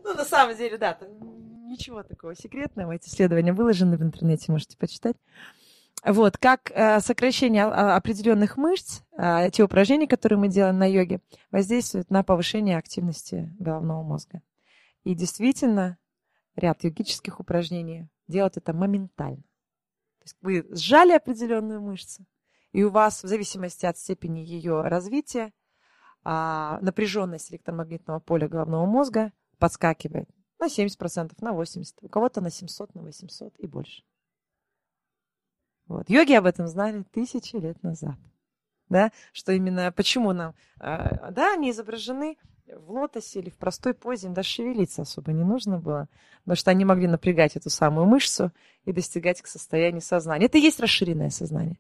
[0.05, 0.97] Ну, на самом деле, да,
[1.65, 2.93] ничего такого секретного.
[2.93, 5.17] Эти исследования выложены в интернете, можете почитать.
[6.05, 11.21] Вот, как э, сокращение а, определенных мышц, э, те упражнения, которые мы делаем на йоге,
[11.51, 14.43] воздействуют на повышение активности головного мозга.
[15.03, 15.99] И действительно,
[16.55, 19.43] ряд йогических упражнений делают это моментально.
[20.19, 22.27] То есть вы сжали определенную мышцу,
[22.72, 25.52] и у вас, в зависимости от степени ее развития,
[26.24, 32.94] а, напряженность электромагнитного поля головного мозга подскакивает на 70%, на 80%, у кого-то на 700,
[32.94, 34.04] на 800 и больше.
[35.87, 36.08] Вот.
[36.08, 38.16] Йоги об этом знали тысячи лет назад.
[38.88, 39.11] Да?
[39.32, 44.35] Что именно, почему нам, а, да, они изображены в лотосе или в простой позе, им
[44.35, 46.09] даже шевелиться особо не нужно было,
[46.44, 48.51] потому что они могли напрягать эту самую мышцу
[48.85, 50.46] и достигать к состоянию сознания.
[50.46, 51.79] Это и есть расширенное сознание.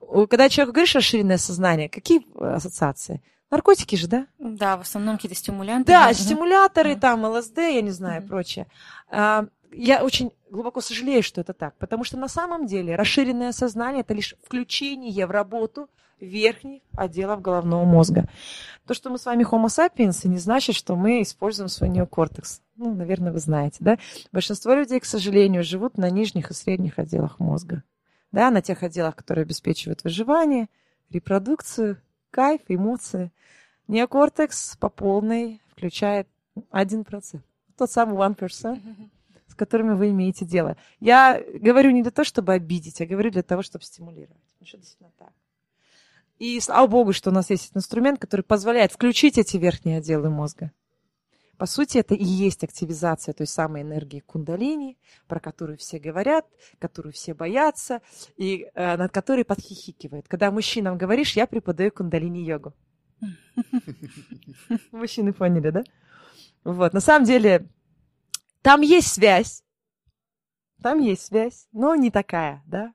[0.00, 3.22] Когда человек говоришь расширенное сознание, какие ассоциации?
[3.50, 4.26] Наркотики же, да?
[4.38, 5.92] Да, в основном какие-то стимулянты.
[5.92, 8.66] Да, стимуляторы, там, ЛСД, я не знаю, прочее.
[9.10, 14.00] А, я очень глубоко сожалею, что это так, потому что на самом деле расширенное сознание–
[14.02, 15.90] это лишь включение в работу
[16.26, 18.28] верхних отделов головного мозга.
[18.86, 22.62] То, что мы с вами homo sapiens, не значит, что мы используем свой неокортекс.
[22.76, 23.98] Ну, наверное, вы знаете, да?
[24.32, 27.82] Большинство людей, к сожалению, живут на нижних и средних отделах мозга.
[28.32, 30.68] Да, на тех отделах, которые обеспечивают выживание,
[31.10, 33.30] репродукцию, кайф, эмоции.
[33.88, 36.26] Неокортекс по полной включает
[36.70, 37.40] 1%.
[37.76, 38.80] Тот самый 1%,
[39.48, 40.76] с которыми вы имеете дело.
[40.98, 44.42] Я говорю не для того, чтобы обидеть, я говорю для того, чтобы стимулировать.
[44.60, 45.32] Ну, что действительно так.
[46.42, 50.72] И слава богу, что у нас есть инструмент, который позволяет включить эти верхние отделы мозга.
[51.56, 56.44] По сути, это и есть активизация той самой энергии кундалини, про которую все говорят,
[56.80, 58.02] которую все боятся,
[58.36, 60.26] и э, над которой подхихикивают.
[60.26, 62.74] Когда мужчинам говоришь, я преподаю кундалини-йогу.
[64.90, 65.84] Мужчины поняли, да?
[66.64, 67.68] Вот, на самом деле,
[68.62, 69.62] там есть связь,
[70.82, 72.92] там есть связь, но не такая, да,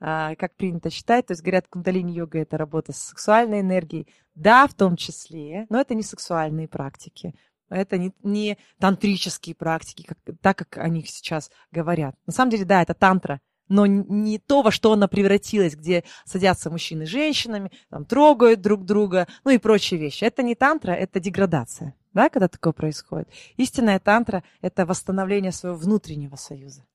[0.00, 1.26] как принято считать.
[1.26, 4.08] То есть говорят, кундалини-йога– это работа с сексуальной энергией.
[4.34, 7.34] Да, в том числе, но это не сексуальные практики.
[7.70, 12.14] Это не, не тантрические практики, как, так как о них сейчас говорят.
[12.26, 16.70] На самом деле, да, это тантра, но не то, во что она превратилась, где садятся
[16.70, 20.24] мужчины с женщинами, там, трогают друг друга, ну и прочие вещи.
[20.24, 23.28] Это не тантра, это деградация, да, когда такое происходит.
[23.56, 26.86] Истинная тантра– это восстановление своего внутреннего союза.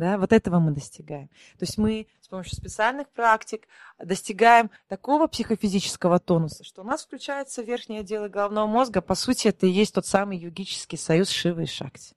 [0.00, 1.28] Да, вот этого мы достигаем.
[1.58, 3.68] То есть мы с помощью специальных практик
[4.02, 9.02] достигаем такого психофизического тонуса, что у нас включаются верхние отделы головного мозга.
[9.02, 12.14] По сути, это и есть тот самый йогический союз Шивы и Шакти.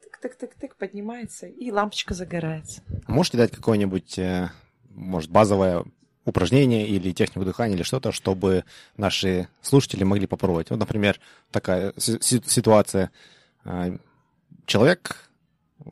[0.00, 2.80] Тык-тык-тык-тык поднимается, и лампочка загорается.
[3.06, 4.48] Можете дать какое-нибудь, э,
[4.88, 5.84] может, базовое
[6.24, 8.64] упражнение или технику дыхания или что-то, чтобы
[8.96, 10.70] наши слушатели могли попробовать?
[10.70, 11.20] Вот, например,
[11.50, 13.10] такая ситуация.
[13.66, 13.98] Э,
[14.64, 15.25] человек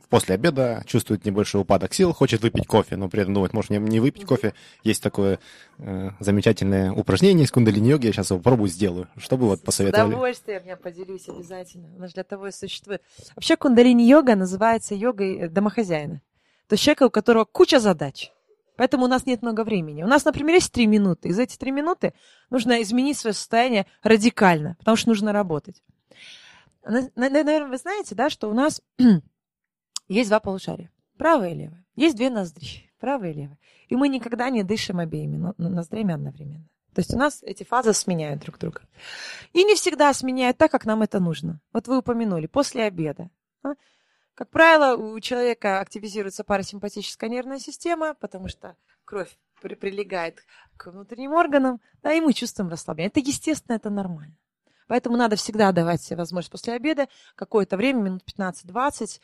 [0.09, 3.79] после обеда чувствует небольшой упадок сил, хочет выпить кофе, но при этом думает, может, мне
[3.79, 4.55] не выпить кофе.
[4.83, 5.39] Есть такое
[5.79, 9.09] э, замечательное упражнение из кундалини-йоги, я сейчас его попробую, сделаю.
[9.17, 10.07] Что бы вот посоветовали?
[10.07, 11.89] С удовольствием я поделюсь обязательно.
[11.97, 13.03] Она же для того и существует.
[13.37, 16.23] Вообще кундалини-йога называется йогой э, домохозяина.
[16.69, 18.33] То есть человека, у которого куча задач.
[18.77, 20.03] Поэтому у нас нет много времени.
[20.03, 21.29] У нас, например, есть три минуты.
[21.29, 22.13] Из этих три минуты
[22.51, 25.83] нужно изменить свое состояние радикально, потому что нужно работать.
[26.85, 28.83] Наверное, вы знаете, да, что у нас
[30.09, 31.87] есть два полушария, правое и левое.
[31.97, 33.59] Есть две ноздри, правое и левое.
[33.89, 36.69] И мы никогда не дышим обеими ноздрями одновременно.
[36.95, 38.83] То есть у нас эти фазы сменяют друг друга.
[39.53, 41.61] И не всегда сменяют так, как нам это нужно.
[41.73, 43.31] Вот вы упомянули, после обеда.
[43.65, 43.75] А?
[44.35, 50.45] Как правило, у человека активизируется парасимпатическая нервная система, потому что кровь при прилегает
[50.77, 53.09] к внутренним органам, да, и мы чувствуем расслабление.
[53.09, 54.37] Это естественно, это нормально.
[54.87, 59.21] Поэтому надо всегда давать себе возможность после обеда какое-то время, минут 15-20,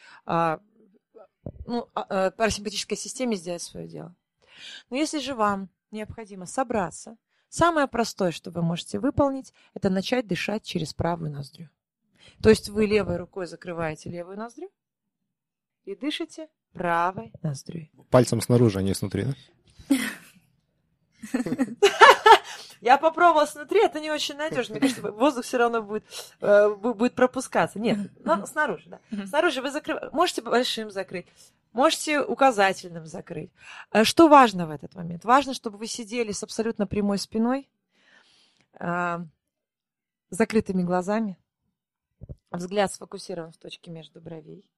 [1.66, 4.14] ну, а, а, парасимпатической системе сделать свое дело.
[4.90, 7.16] Но если же вам необходимо собраться,
[7.50, 11.68] Самое простое, что вы можете выполнить, это начать дышать через правую ноздрю.
[12.40, 14.70] То есть вы левой рукой закрываете левую ноздрю
[15.84, 17.88] и дышите правой ноздрю.
[18.08, 19.96] Пальцем снаружи, а не снутри, да?
[22.80, 24.74] Я попробовала снутри, это не очень надежно.
[24.74, 26.04] Мне кажется, воздух все равно будет,
[26.40, 27.78] э, будет пропускаться.
[27.78, 29.00] Нет, но снаружи, да.
[29.26, 30.10] Снаружи вы закрываете.
[30.14, 31.26] Можете большим закрыть,
[31.72, 33.50] можете указательным закрыть.
[33.92, 35.24] Э, что важно в этот момент?
[35.24, 37.68] Важно, чтобы вы сидели с абсолютно прямой спиной,
[38.78, 39.18] э,
[40.30, 41.36] закрытыми глазами,
[42.50, 44.70] взгляд сфокусирован в точке между бровей.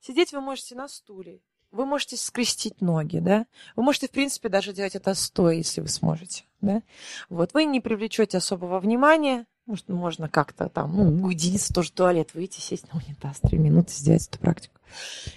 [0.00, 1.40] Сидеть вы можете на стуле,
[1.74, 3.46] вы можете скрестить ноги, да?
[3.76, 6.82] Вы можете, в принципе, даже делать это стоя, если вы сможете, да?
[7.28, 12.34] Вот, вы не привлечете особого внимания, может, можно как-то там, ну, уединиться тоже в туалет,
[12.34, 14.80] выйти, сесть на унитаз, три минуты сделать эту практику.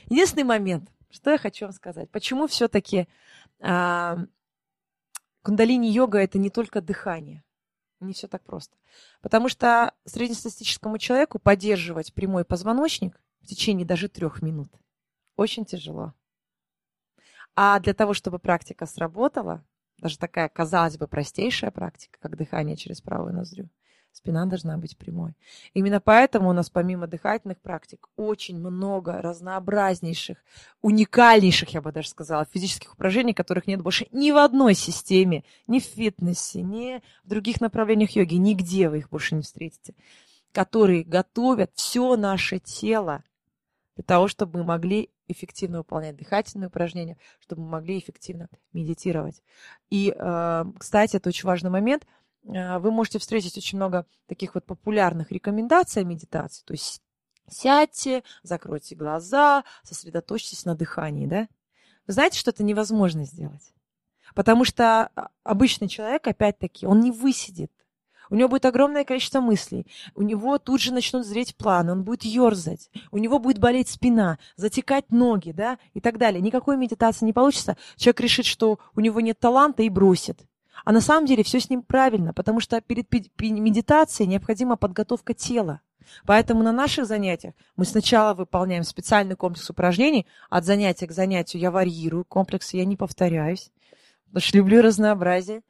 [0.09, 3.07] Единственный момент, что я хочу вам сказать, почему все-таки
[3.59, 4.19] а,
[5.41, 7.43] кундалини-йога это не только дыхание,
[7.99, 8.75] не все так просто.
[9.21, 14.69] Потому что среднестатистическому человеку поддерживать прямой позвоночник в течение даже трех минут
[15.37, 16.13] очень тяжело.
[17.59, 19.63] А для того, чтобы практика сработала,
[19.97, 23.67] даже такая, казалось бы, простейшая практика, как дыхание через правую ноздрю,
[24.11, 25.33] спина должна быть прямой.
[25.73, 30.37] Именно поэтому у нас помимо дыхательных практик очень много разнообразнейших,
[30.83, 35.79] уникальнейших, я бы даже сказала, физических упражнений, которых нет больше ни в одной системе, ни
[35.79, 39.95] в фитнесе, ни в других направлениях йоги, нигде вы их больше не встретите,
[40.51, 43.23] которые готовят все наше тело
[43.95, 49.41] для того, чтобы мы могли эффективно выполнять дыхательные упражнения, чтобы мы могли эффективно медитировать.
[49.89, 52.05] И, э, кстати, это очень важный момент.
[52.45, 56.63] Э, вы можете встретить очень много таких вот популярных рекомендаций о медитации.
[56.65, 57.01] То есть
[57.49, 61.47] сядьте, закройте глаза, сосредоточьтесь на дыхании, да?
[62.05, 63.73] Вы знаете, что это невозможно сделать?
[64.33, 67.71] Потому что а, обычный человек, опять-таки, он не высидит
[68.29, 69.85] у него будет огромное количество мыслей,
[70.15, 74.37] у него тут же начнут зреть планы, он будет ерзать, у него будет болеть спина,
[74.55, 76.41] затекать ноги, да, и так далее.
[76.41, 77.77] Никакой медитации не получится.
[77.95, 80.39] Человек решит, что у него нет таланта и бросит.
[80.85, 85.81] А на самом деле все с ним правильно, потому что перед медитацией необходима подготовка тела.
[86.25, 90.25] Поэтому на наших занятиях мы сначала выполняем специальный комплекс упражнений.
[90.49, 93.71] От занятия к занятию я варьирую комплексы, я не повторяюсь,
[94.27, 95.61] потому что люблю разнообразие.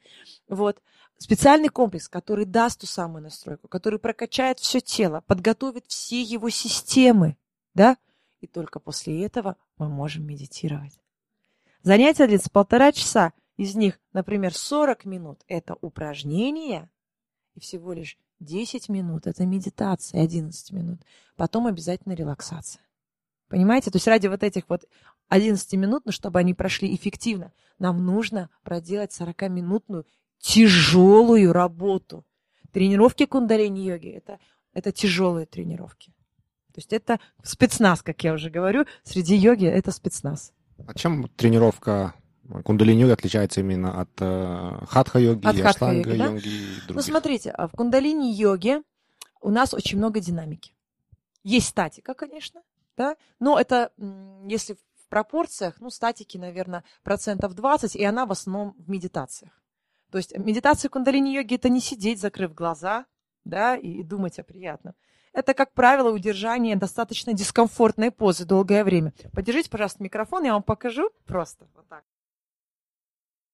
[0.48, 0.78] Вот
[1.17, 7.38] специальный комплекс, который даст ту самую настройку, который прокачает все тело, подготовит все его системы,
[7.73, 7.97] да?
[8.39, 10.99] И только после этого мы можем медитировать.
[11.82, 13.34] Занятие длится полтора часа.
[13.56, 16.91] Из них, например, 40 минут– это упражнения,
[17.56, 21.01] и всего лишь 10 минут– это медитация, 11 минут.
[21.36, 22.84] Потом обязательно релаксация.
[23.47, 23.89] Понимаете?
[23.89, 24.86] То есть ради вот этих вот
[25.30, 30.06] 11 минут, ну, чтобы они прошли эффективно, нам нужно проделать 40-минутную
[30.39, 32.26] тяжелую работу.
[32.71, 34.39] Тренировки кундалини-йоги это,
[34.73, 36.12] это тяжелые тренировки.
[36.73, 40.54] То есть это спецназ, как я уже говорю, среди йоги это спецназ.
[40.86, 42.13] А чем тренировка
[42.63, 46.28] кундалини-йоги отличается именно от э, хатха-йоги, от аштанга-йоги да?
[46.28, 46.41] и
[46.86, 46.89] других?
[46.89, 48.84] Ну, смотрите, а в кундалини-йоге
[49.41, 50.73] у нас очень много динамики.
[51.43, 52.62] Есть статика, конечно,
[52.95, 53.91] да, но это,
[54.47, 59.52] если в пропорциях, ну, статики, наверное, процентов 20, и она в основном в медитациях.
[60.12, 63.06] То есть медитация кундалини-йоги– это не сидеть, закрыв глаза,
[63.43, 64.96] да, и, и думать о приятном.
[65.34, 69.13] Это, как правило, удержание достаточно дискомфортной позы долгое время.
[69.34, 72.04] Подержите, пожалуйста, микрофон, я вам покажу просто вот так.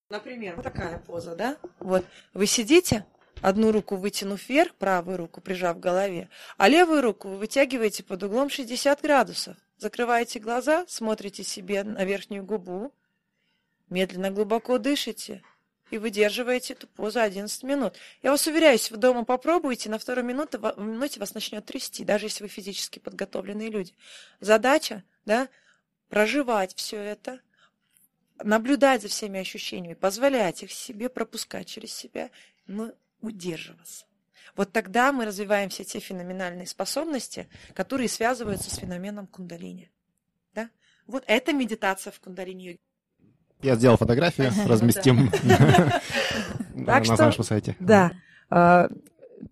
[0.10, 1.58] Например, вот такая поза, да?
[1.80, 3.06] Вот вы сидите,
[3.42, 8.24] одну руку вытянув вверх, правую руку прижав к голове, а левую руку вы вытягиваете под
[8.24, 9.58] углом 60 градусов.
[9.78, 12.94] Закрываете глаза, смотрите себе на верхнюю губу,
[13.90, 15.42] медленно глубоко дышите–
[15.92, 17.96] и выдерживаете эту позу 11 минут.
[18.22, 22.26] Я вас уверяю, если вы дома попробуете, на второй минуте, минуте вас начнет трясти, даже
[22.26, 23.94] если вы физически подготовленные люди.
[24.40, 25.50] Задача, да,
[26.10, 27.40] проживать все это,
[28.44, 32.32] наблюдать за всеми ощущениями, позволять их себе пропускать через себя,
[32.66, 32.92] но
[33.22, 34.06] удерживаться.
[34.56, 39.92] Вот тогда мы развиваем все те феноменальные способности, которые связываются с феноменом кундалини.
[40.54, 40.70] Да?
[41.08, 42.80] Вот это медитация в кундалини-йоге.
[43.64, 45.32] Я сделал фотографию, разместим
[46.74, 47.76] на нашем сайте.
[47.80, 48.12] Да.
[48.50, 48.90] А,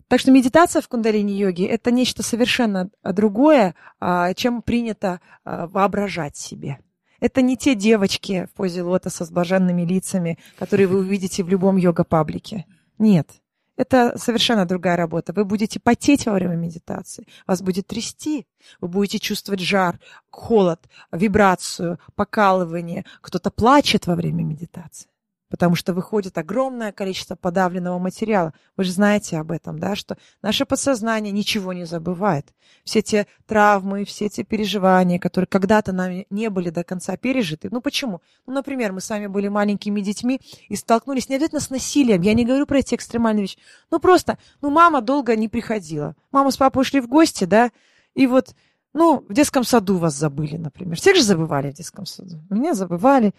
[0.08, 6.78] так что медитация в кундалини-йоге– это нечто совершенно другое, а, чем принято а, воображать себе.
[7.20, 11.76] Это не те девочки в позе лотоса с блаженными лицами, которые вы увидите в любом
[11.76, 12.66] йога-паблике.
[12.98, 13.28] Нет.
[13.76, 15.32] Это совершенно другая работа.
[15.32, 18.46] Вы будете потеть во время медитации, вас будет трясти,
[18.80, 19.98] вы будете чувствовать жар,
[20.30, 23.04] холод, вибрацию, покалывание.
[23.20, 25.11] Кто-то плачет во время медитации.
[25.52, 28.54] Потому что выходит огромное количество подавленного материала.
[28.78, 32.54] Вы же знаете об этом, да, что наше подсознание ничего не забывает.
[32.84, 37.68] Все те травмы, все те переживания, которые когда-то нами не были до конца пережиты.
[37.70, 38.22] Ну почему?
[38.46, 40.40] Ну, например, мы с вами были маленькими детьми
[40.70, 42.22] и столкнулись не обязательно с насилием.
[42.22, 43.58] Я не говорю про эти экстремальные вещи.
[43.90, 46.16] Ну просто, ну мама долго не приходила.
[46.30, 47.70] Мама с папой ушли в гости, да,
[48.14, 48.54] и вот
[48.94, 50.96] ну, в детском саду вас забыли, например.
[50.96, 52.40] Всех же забывали в детском саду.
[52.48, 53.34] Меня забывали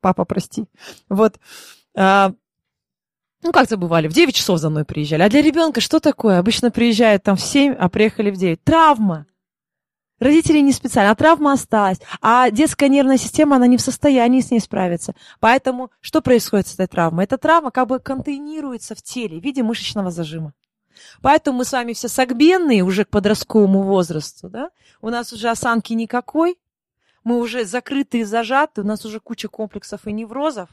[0.00, 0.66] папа, прости.
[1.08, 1.38] Вот.
[1.96, 2.32] А,
[3.42, 5.22] ну, как забывали, в 9 часов за мной приезжали.
[5.22, 6.38] А для ребенка что такое?
[6.38, 8.62] Обычно приезжают там в 7, а приехали в 9.
[8.62, 9.26] Травма.
[10.18, 11.98] Родители не специально, а травма осталась.
[12.20, 15.14] А детская нервная система, она не в состоянии с ней справиться.
[15.40, 17.24] Поэтому что происходит с этой травмой?
[17.24, 20.52] Эта травма как бы контейнируется в теле в виде мышечного зажима.
[21.22, 24.70] Поэтому мы с вами все согбенные уже к подростковому возрасту, да?
[25.00, 26.58] У нас уже осанки никакой,
[27.24, 30.68] мы уже закрыты и зажаты, у нас уже куча комплексов и неврозов,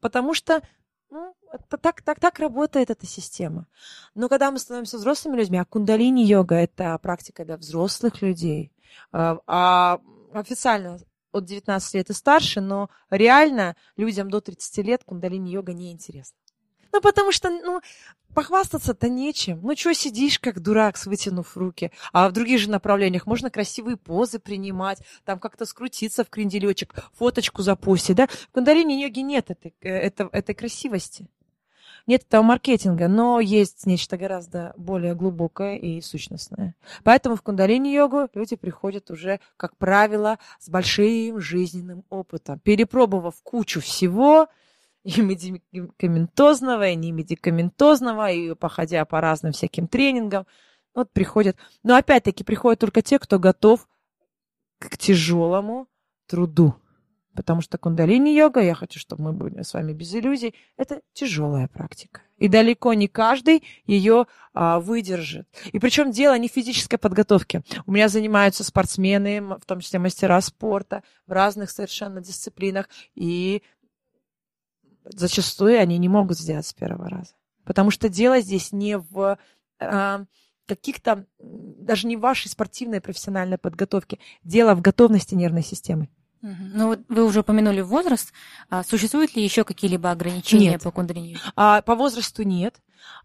[0.00, 0.62] потому что
[1.10, 1.34] ну,
[1.68, 3.66] так, так, так работает эта система.
[4.14, 8.72] Но когда мы становимся взрослыми людьми, а кундалини-йога– это практика для взрослых людей,
[9.12, 10.00] а, а
[10.32, 10.98] официально
[11.32, 16.36] от 19 лет и старше, но реально людям до 30 лет кундалини-йога не интересна.
[16.92, 17.80] Ну, потому что, ну,
[18.34, 19.60] похвастаться-то нечем.
[19.62, 21.92] Ну, что сидишь, как дурак, вытянув руки?
[22.12, 27.62] А в других же направлениях можно красивые позы принимать, там как-то скрутиться в кренделечек, фоточку
[27.62, 28.26] запустить, да?
[28.26, 31.28] В кундалини-йоге нет этой, э, этой, этой красивости.
[32.06, 36.74] Нет этого маркетинга, но есть нечто гораздо более глубокое и сущностное.
[37.04, 44.48] Поэтому в кундалини-йогу люди приходят уже, как правило, с большим жизненным опытом, перепробовав кучу всего–
[45.04, 50.46] и медикаментозного, и не медикаментозного, и походя по разным всяким тренингам.
[50.94, 51.56] Вот приходят.
[51.82, 53.88] Но опять-таки приходят только те, кто готов
[54.78, 55.88] к тяжелому
[56.26, 56.76] труду.
[57.34, 62.20] Потому что кундалини-йога, я хочу, чтобы мы были с вами без иллюзий, это тяжелая практика.
[62.36, 65.48] И далеко не каждый ее а, выдержит.
[65.72, 67.62] И причем дело не в физической подготовке.
[67.86, 72.90] У меня занимаются спортсмены, в том числе мастера спорта, в разных совершенно дисциплинах.
[73.14, 73.62] И
[75.04, 77.32] зачастую они не могут сделать с первого раза.
[77.64, 79.38] Потому что дело здесь не в
[79.80, 80.24] э,
[80.66, 86.08] каких-то, даже не в вашей спортивной профессиональной подготовке, дело в готовности нервной системы.
[86.40, 88.32] Ну вот вы уже упомянули возраст.
[88.68, 90.82] А существуют ли еще какие-либо ограничения нет.
[90.82, 91.38] по кундалини?
[91.54, 92.80] А, по возрасту нет.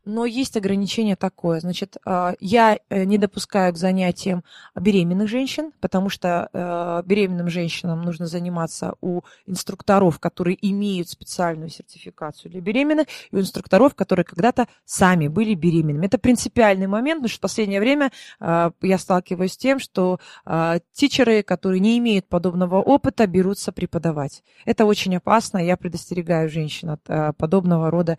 [0.06, 1.60] Но есть ограничение такое.
[1.60, 8.04] Значит, а, я э, не допускаю к занятиям беременных женщин, потому что э, беременным женщинам
[8.04, 14.68] нужно заниматься у инструкторов, которые имеют специальную сертификацию для беременных, и у инструкторов, которые когда-то
[14.86, 16.06] сами были беременными.
[16.06, 20.80] Это принципиальный момент, потому что в последнее время а, я сталкиваюсь с тем, что а,
[20.94, 24.44] тичеры, которые не имеют подобного опыта, берутся преподавать.
[24.66, 25.58] Это очень опасно.
[25.58, 28.18] Я предостерегаю женщин от подобного рода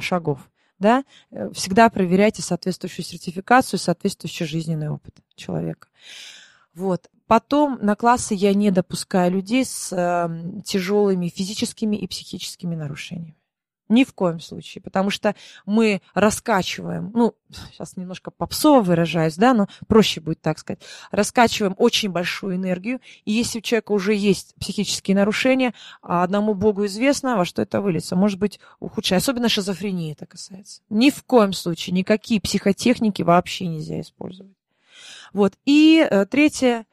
[0.00, 0.48] шагов
[0.78, 5.88] да, э, всегда проверяйте соответствующую сертификацию, соответствующий жизненный опыт человека.
[6.74, 7.10] Вот.
[7.26, 13.37] Потом на классы я не допускаю людей с э, тяжелыми физическими и психическими нарушениями.
[13.88, 15.34] Ни в коем случае, потому что
[15.64, 17.34] мы раскачиваем, ну,
[17.72, 20.80] сейчас немножко попсово выражаюсь, да, но проще будет так сказать,
[21.10, 26.86] раскачиваем очень большую энергию, и если у человека уже есть психические нарушения, а одному Богу
[26.86, 30.82] известно, во что это выльется, может быть ухудшение, особенно шизофрении это касается.
[30.90, 34.52] Ни в коем случае никакие психотехники вообще нельзя использовать.
[35.32, 36.86] Вот, и э, третье,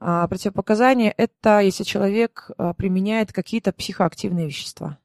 [0.00, 4.98] а, противопоказание– это если человек а, применяет какие-то психоактивные вещества.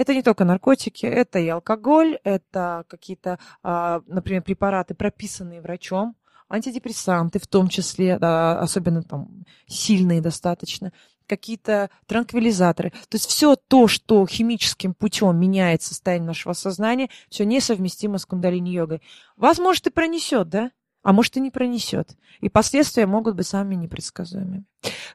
[0.00, 6.16] Это не только наркотики, это и алкоголь, это какие-то, а, например, препараты, прописанные врачом,
[6.48, 10.94] антидепрессанты в том числе, особенно там сильные достаточно,
[11.26, 12.92] какие-то транквилизаторы.
[13.10, 19.02] То есть все то, что химическим путем меняет состояние нашего сознания, все несовместимо с кундалини-йогой.
[19.36, 20.70] Вас, может, и пронесет, да?
[21.02, 22.16] А может и не пронесет.
[22.40, 24.64] И последствия могут быть самыми непредсказуемыми.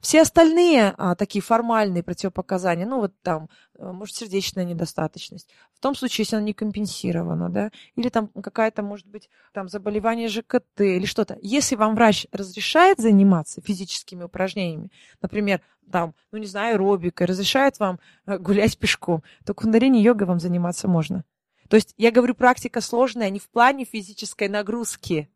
[0.02, 5.96] Все остальные а, такие формальные противопоказания, ну вот там, э, может, сердечная недостаточность, в том
[5.96, 11.06] случае, если она не компенсирована, да, или там какая-то, может быть, там заболевание ЖКТ или
[11.06, 11.38] что-то.
[11.42, 15.62] Если вам врач разрешает заниматься физическими упражнениями, например,
[15.92, 20.88] там, ну не знаю, аэробикой, разрешает вам э, гулять пешком, то кундарини йога вам заниматься
[20.88, 21.24] можно.
[21.70, 25.30] То есть я говорю, практика сложная не в плане физической нагрузки,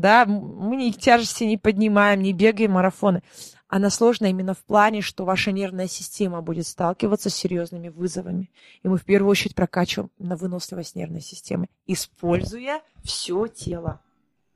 [0.00, 3.22] да, мы ни тяжести не поднимаем, не бегаем марафоны.
[3.68, 8.50] Она сложная именно в плане, что ваша нервная система будет сталкиваться с серьезными вызовами.
[8.82, 14.00] И мы в первую очередь прокачиваем на выносливость нервной системы, используя все тело.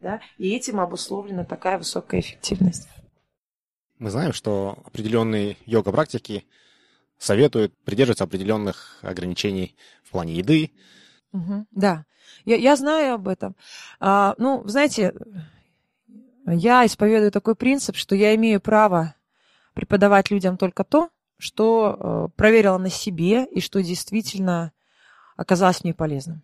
[0.01, 0.21] Да?
[0.37, 2.89] И этим обусловлена такая высокая эффективность.
[4.01, 6.45] Мы знаем, что определенные йога-практики
[7.19, 10.73] советует придерживаться определенных ограничений в плане еды.
[11.35, 12.07] Угу, да,
[12.45, 13.57] я, я знаю об этом.
[13.99, 15.13] А, ну, знаете,
[16.47, 19.17] я исповедую такой принцип, что я имею право
[19.75, 24.73] преподавать людям только то, что э, проверила на себе и что действительно
[25.37, 26.43] оказалось мне полезным.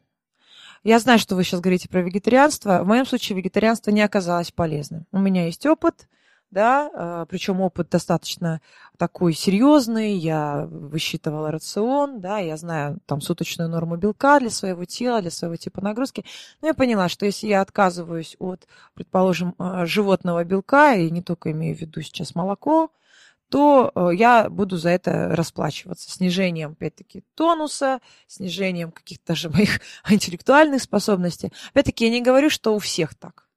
[0.82, 2.82] Я знаю, что вы сейчас говорите про вегетарианство.
[2.82, 5.07] В моем случае вегетарианство не оказалось полезным.
[5.12, 6.09] У меня есть опыт,
[6.51, 8.61] да, а, причем опыт достаточно
[8.97, 15.21] такой серьезный, я высчитывала рацион, да, я знаю там суточную норму белка для своего тела,
[15.21, 16.25] для своего типа нагрузки,
[16.61, 21.53] но я поняла, что если я отказываюсь от, предположим, а, животного белка, и не только
[21.53, 22.91] имею в виду сейчас молоко,
[23.51, 30.81] то э, я буду за это расплачиваться снижением, опять-таки, тонуса, снижением каких-то даже моих интеллектуальных
[30.81, 31.53] способностей.
[31.71, 33.50] Опять-таки, я не говорю, что у всех так.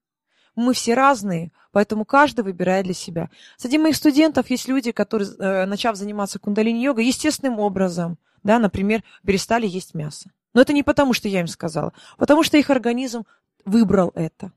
[0.56, 3.30] Мы все разные, поэтому каждый выбирает для себя.
[3.58, 9.68] Среди моих студентов есть люди, которые, э, начав заниматься кундалини-йогой, естественным образом, да, например, перестали
[9.68, 10.30] есть мясо.
[10.54, 13.24] Но это не потому, что я им сказала, а потому что их организм
[13.66, 14.51] выбрал это.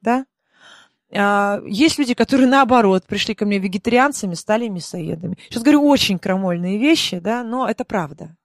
[0.00, 0.26] Да?
[1.12, 5.38] А, есть люди, которые наоборот пришли ко мне вегетарианцами, стали мясоедами.
[5.48, 8.36] Сейчас говорю очень крамольные вещи, да, но это правда.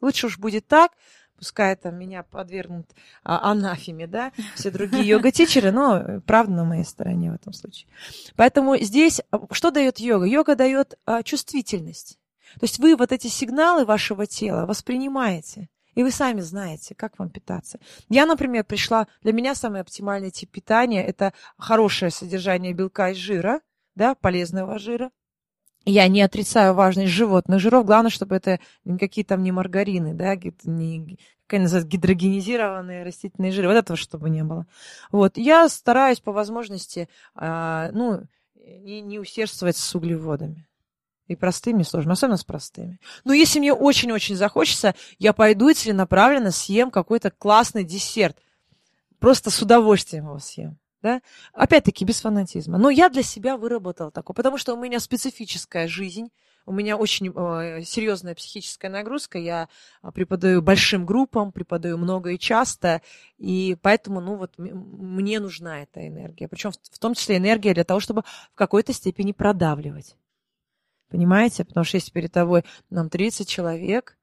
[0.00, 0.92] Лучше уж будет так,
[1.38, 2.90] пускай там меня подвергнут
[3.22, 7.88] а, анафеме, да, все другие йога-тичеры, но правда на моей стороне в этом случае.
[8.36, 10.26] Поэтому здесь а, что дает йога?
[10.26, 12.18] Йога дает а, чувствительность.
[12.54, 15.68] То есть вы вот эти сигналы вашего тела воспринимаете.
[15.94, 17.80] И вы сами знаете, как вам питаться.
[18.08, 23.62] Я, например, пришла, для меня самый оптимальный тип питания– это хорошее содержание белка и жира,
[23.96, 25.10] да, полезного жира,
[25.88, 27.86] я не отрицаю важность животных жиров.
[27.86, 33.68] Главное, чтобы это никакие там не маргарины, да, не, как называется, гидрогенизированные растительные жиры.
[33.68, 34.66] Вот этого чтобы не было.
[35.10, 35.36] Вот.
[35.36, 38.22] Я стараюсь по возможности, а, ну,
[38.54, 40.66] не, не усердствовать с углеводами.
[41.26, 42.98] И простыми сложно, особенно с простыми.
[43.24, 48.36] Но если мне очень-очень захочется, я пойду и целенаправленно съем какой-то классный десерт.
[49.18, 50.78] Просто с удовольствием его съем.
[51.02, 51.22] Да?
[51.52, 52.76] Опять-таки, без фанатизма.
[52.78, 56.30] Но я для себя выработала такое, потому что у меня специфическая жизнь,
[56.66, 59.68] у меня очень э, серьезная психическая нагрузка, я
[60.02, 63.00] а, преподаю большим группам, преподаю много и часто,
[63.38, 66.46] и поэтому, ну вот, мне нужна эта энергия.
[66.46, 68.22] Причем в, в том числе энергия для того, чтобы
[68.52, 70.16] в какой-то степени продавливать.
[71.08, 71.64] Понимаете?
[71.64, 74.17] Потому что если перед тобой нам 30 человек,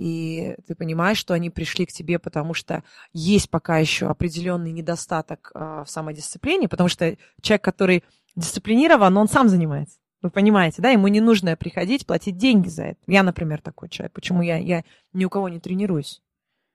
[0.00, 2.82] и ты понимаешь, что они пришли к тебе, потому что
[3.12, 9.50] есть пока еще определенный недостаток э, в самодисциплине, потому что человек, который дисциплинирован, он сам
[9.50, 9.98] занимается.
[10.22, 10.88] Вы понимаете, да?
[10.88, 13.00] Ему не нужно приходить, платить деньги за это.
[13.06, 14.14] Я, например, такой человек.
[14.14, 16.22] Почему я, я ни у кого не тренируюсь?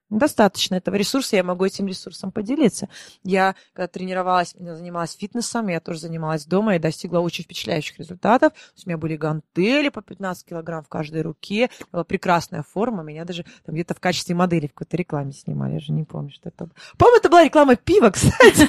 [0.09, 2.89] Достаточно этого ресурса, я могу этим ресурсом поделиться.
[3.23, 8.53] Я, когда тренировалась, занималась фитнесом, я тоже занималась дома и достигла очень впечатляющих результатов.
[8.85, 13.45] У меня были гантели по 15 килограмм в каждой руке, была прекрасная форма, меня даже
[13.65, 16.65] там где-то в качестве модели в какой-то рекламе снимали, я же не помню, что это
[16.65, 16.75] было.
[16.97, 18.67] По-моему, это была реклама пива, кстати.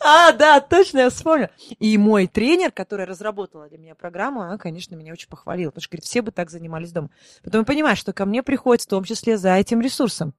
[0.00, 1.50] А, да, точно, я вспомнила.
[1.78, 5.90] И мой тренер, который разработала для меня программу, она, конечно, меня очень похвалила, потому что,
[5.90, 7.10] говорит, все бы так занимались дома.
[7.44, 10.34] Потом я понимаю, что ко мне приходит в том числе за этим ресурсом.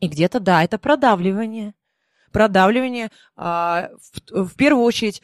[0.00, 1.74] И где-то, да, это продавливание.
[2.32, 3.90] Продавливание, а,
[4.30, 5.20] в, первую очередь,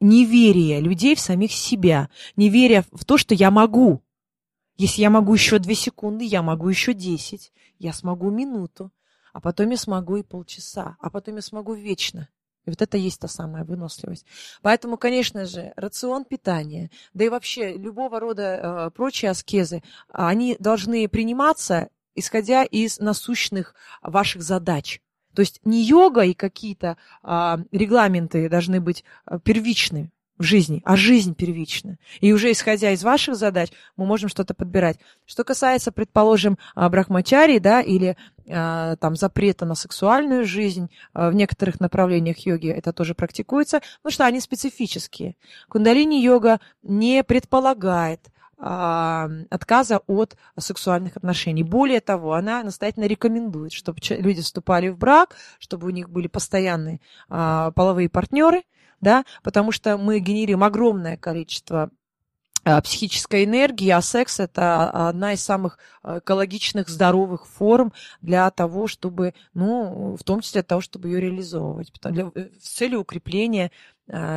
[0.00, 4.02] неверие людей в самих себя, неверие в то, что я могу.
[4.76, 8.90] Если я могу еще две секунды, я могу еще десять, я смогу минуту,
[9.32, 12.28] а потом я смогу и полчаса, а потом я смогу вечно.
[12.66, 14.26] И вот это есть та самая выносливость.
[14.62, 21.08] Поэтому, конечно же, рацион питания, да и вообще любого рода э, прочие аскезы, они должны
[21.08, 25.00] приниматься исходя из насущных ваших задач.
[25.34, 30.96] То есть не йога и какие-то а, регламенты должны быть а, первичны в жизни, а
[30.96, 31.98] жизнь первична.
[32.20, 34.98] И уже исходя из ваших задач, мы можем что-то подбирать.
[35.26, 38.16] Что касается, предположим, а, брахмачари, да, или
[38.48, 44.12] а, там запрета на сексуальную жизнь, а, в некоторых направлениях йоги это тоже практикуется, потому
[44.14, 45.36] что они специфические.
[45.68, 48.22] Кундалини-йога не предполагает
[48.60, 51.62] отказа от сексуальных отношений.
[51.62, 57.00] Более того, она настоятельно рекомендует, чтобы люди вступали в брак, чтобы у них были постоянные
[57.28, 58.64] а, половые партнеры,
[59.00, 61.90] да, потому что мы генерируем огромное количество
[62.62, 69.32] а, психической энергии, а секс это одна из самых экологичных, здоровых форм для того, чтобы,
[69.54, 73.70] ну, в том числе для того, чтобы ее реализовывать, для, э, с целью укрепления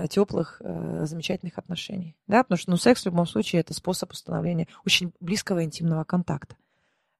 [0.08, 2.16] теплых, э, замечательных отношений.
[2.28, 2.44] Да?
[2.44, 6.56] Потому что ну, секс в любом случае это способ установления очень близкого интимного контакта.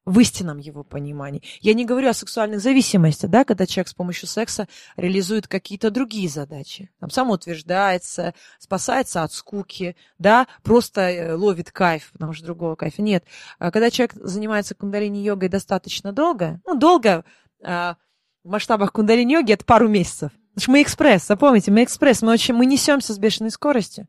[0.06, 1.42] в истинном его понимании.
[1.62, 6.28] Я не говорю о сексуальных зависимостях, да, когда человек с помощью секса реализует какие-то другие
[6.28, 6.90] задачи.
[7.00, 13.24] Там самоутверждается, спасается от скуки, да, просто э, ловит кайф, потому что другого кайфа нет.
[13.58, 17.24] А когда человек занимается кундалини-йогой достаточно долго, ну, долго
[17.62, 17.96] а,
[18.44, 20.32] в масштабах кундалини-йоги это пару месяцев.
[20.56, 24.08] Что мы экспресс, запомните, мы экспресс, мы, очень, мы несемся с бешеной скоростью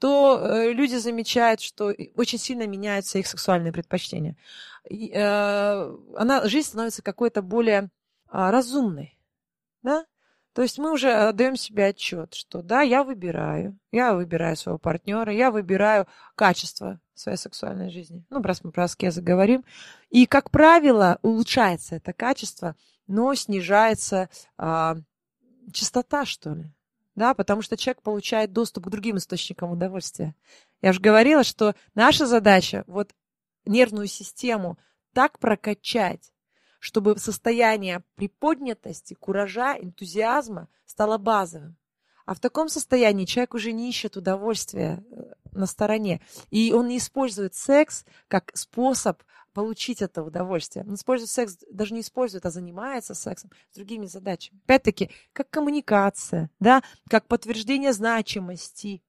[0.00, 4.34] то э, люди замечают, что очень сильно меняются их сексуальные предпочтения.
[4.88, 7.88] И, э, она, жизнь становится какой-то более э,
[8.30, 9.18] разумной.
[9.82, 10.06] Да?
[10.54, 15.32] То есть мы уже отдаем себе отчет, что да, я выбираю, я выбираю своего партнера,
[15.32, 18.24] я выбираю качество своей сексуальной жизни.
[18.30, 19.64] Ну, раз мы про аскезы говорим.
[20.08, 22.74] И, как правило, улучшается это качество,
[23.06, 24.96] но снижается а,
[25.72, 26.70] частота, что ли
[27.20, 30.34] да, потому что человек получает доступ к другим источникам удовольствия.
[30.80, 33.14] Я уже говорила, что наша задача вот
[33.66, 34.78] нервную систему
[35.12, 36.32] так прокачать,
[36.78, 41.76] чтобы состояние приподнятости, куража, энтузиазма стало базовым.
[42.24, 46.22] А в таком состоянии человек уже не ищет удовольствия э, на стороне.
[46.50, 49.20] И он не использует секс как способ
[49.52, 50.84] получить это удовольствие.
[50.86, 54.60] Он использует секс, даже не использует, а занимается сексом с другими задачами.
[54.64, 59.02] Опять-таки, как коммуникация, да, как подтверждение значимости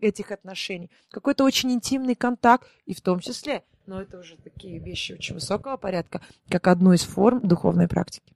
[0.00, 5.12] этих отношений, какой-то очень интимный контакт, и в том числе, но это уже такие вещи
[5.12, 8.34] очень высокого порядка, как одну из форм духовной практики.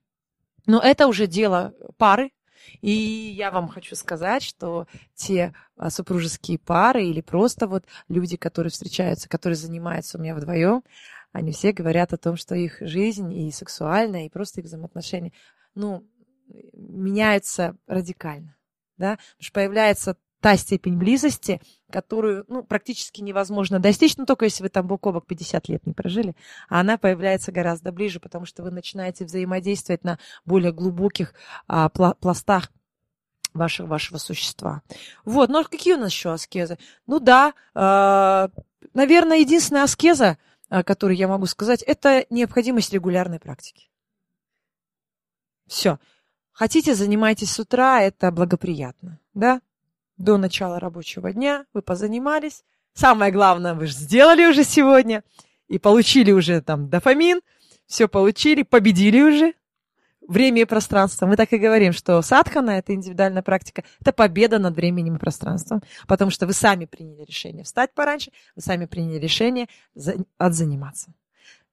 [0.67, 2.33] Но это уже дело пары,
[2.81, 8.71] и я вам хочу сказать, что те а, супружеские пары или просто вот люди, которые
[8.71, 10.83] встречаются, которые занимаются у меня вдвоем,
[11.33, 15.33] они все говорят о том, что их жизнь и сексуальная, и просто их взаимоотношения,
[15.75, 16.07] ну,
[16.73, 18.57] меняются радикально,
[18.97, 20.17] да, потому что появляется
[20.47, 25.11] та степень близости, которую ну, практически невозможно достичь, ну только если вы там бок о
[25.11, 26.37] бок 50 лет не прожили,
[26.69, 31.35] а она появляется гораздо ближе, потому что вы начинаете взаимодействовать на более глубоких
[31.67, 32.71] а, пластах
[33.55, 34.83] вашего, вашего существа.
[35.25, 36.79] Вот, ну а какие у нас еще аскезы?
[37.09, 38.49] Ну да, э,
[38.95, 40.39] наверное, единственная аскеза,
[40.69, 43.91] о которой я могу сказать, это необходимость регулярной практики.
[45.67, 45.99] Все.
[46.53, 49.61] Хотите, занимайтесь с утра, это благоприятно, да?
[50.17, 52.65] До начала рабочего дня, вы позанимались.
[52.95, 55.23] Самое главное, вы же сделали уже сегодня
[55.69, 57.41] и получили уже там дофамин,
[57.87, 59.55] все получили, победили уже
[60.27, 61.27] время и пространство.
[61.27, 65.83] Мы так и говорим, что садхана, это индивидуальная практика, это победа над временем и пространством,
[66.07, 69.69] потому что вы сами приняли решение встать пораньше, вы сами приняли решение
[70.39, 71.13] отзаниматься.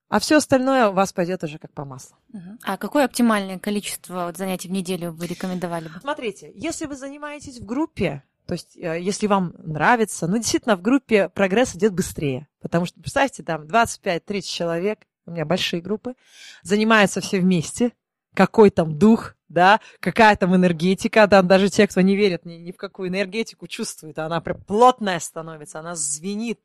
[0.09, 2.17] А все остальное у вас пойдет уже как по маслу.
[2.63, 5.99] А какое оптимальное количество вот занятий в неделю вы рекомендовали бы?
[6.01, 10.81] Смотрите, если вы занимаетесь в группе, то есть, э, если вам нравится, ну, действительно, в
[10.81, 12.47] группе прогресс идет быстрее.
[12.61, 16.15] Потому что, представьте, там 25-30 человек, у меня большие группы,
[16.61, 17.91] занимаются все вместе,
[18.33, 22.71] какой там дух, да, какая там энергетика, там даже те, кто не верит ни, ни
[22.71, 26.59] в какую энергетику, чувствуют, она прям плотная становится, она звенит,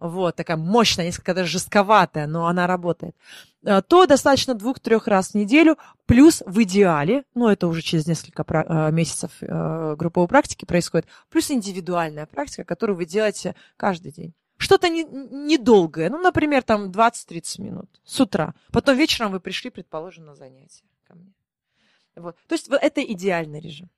[0.00, 3.16] вот, такая мощная, несколько даже жестковатая, но она работает,
[3.64, 5.76] э, то достаточно двух-трех раз в неделю,
[6.06, 11.50] плюс в идеале, ну, это уже через несколько э, месяцев э, групповой практики происходит, плюс
[11.50, 14.34] индивидуальная практика, которую вы делаете каждый день.
[14.56, 18.54] Что-то недолгое, не ну, например, там 20-30 минут с утра.
[18.72, 21.32] Потом вечером вы пришли, предположим, на занятие ко мне.
[22.16, 22.36] Вот.
[22.48, 23.88] То есть это идеальный режим.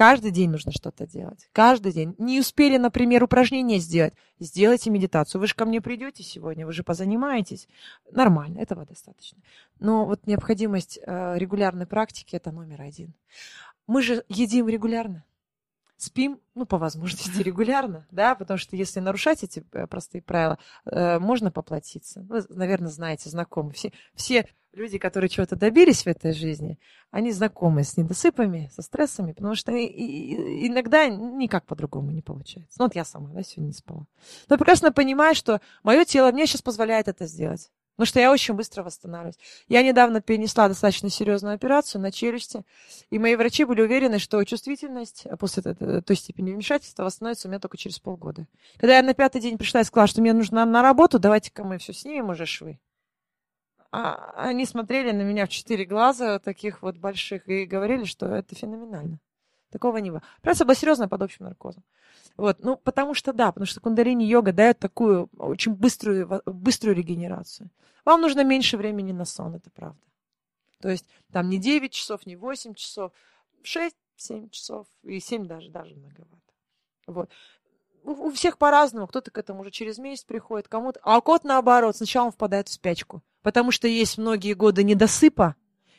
[0.00, 1.50] Каждый день нужно что-то делать.
[1.52, 2.14] Каждый день.
[2.16, 4.14] Не успели, например, упражнение сделать.
[4.38, 5.42] Сделайте медитацию.
[5.42, 7.68] Вы же ко мне придете сегодня, вы же позанимаетесь.
[8.10, 9.42] Нормально, этого достаточно.
[9.78, 13.12] Но вот необходимость э, регулярной практики– это номер один.
[13.86, 15.22] Мы же едим регулярно
[16.02, 21.18] спим, ну, по возможности регулярно, да, потому что если нарушать эти э, простые правила, э,
[21.18, 22.22] можно поплатиться.
[22.22, 23.72] Вы, наверное, знаете, знакомы.
[23.72, 26.78] Все, все люди, которые чего-то добились в этой жизни,
[27.10, 32.76] они знакомы с недосыпами, со стрессами, потому что иногда никак по-другому не получается.
[32.78, 34.06] Ну, вот я сама, да, сегодня не спала.
[34.48, 37.70] Но я прекрасно понимаю, что мое тело мне сейчас позволяет это сделать.
[38.00, 39.36] Потому что я очень быстро восстанавливаюсь.
[39.68, 42.64] Я недавно перенесла достаточно серьезную операцию на челюсти,
[43.10, 47.76] и мои врачи были уверены, что чувствительность после той степени вмешательства восстановится у меня только
[47.76, 48.46] через полгода.
[48.78, 51.76] Когда я на пятый день пришла и сказала, что мне нужно на работу, давайте-ка мы
[51.76, 52.80] все снимем уже швы.
[53.92, 58.54] А они смотрели на меня в четыре глаза, таких вот больших, и говорили, что это
[58.54, 59.20] феноменально.
[59.70, 60.22] Такого не было.
[60.38, 61.84] Операция была серьезная под общим наркозом.
[62.40, 67.68] Вот, ну, потому что да, потому что кундалини-йога дает такую очень быструю, быструю регенерацию.
[68.06, 70.00] Вам нужно меньше времени на сон, это правда.
[70.80, 73.12] То есть там не 9 часов, не 8 часов,
[73.62, 76.40] 6-7 часов, и 7 даже, даже многовато.
[77.06, 77.30] Вот.
[78.04, 79.06] у всех по-разному.
[79.06, 80.98] Кто-то к этому уже через месяц приходит, кому-то.
[81.02, 83.22] А кот наоборот, сначала он впадает в спячку.
[83.42, 85.56] Потому что есть многие годы недосыпа,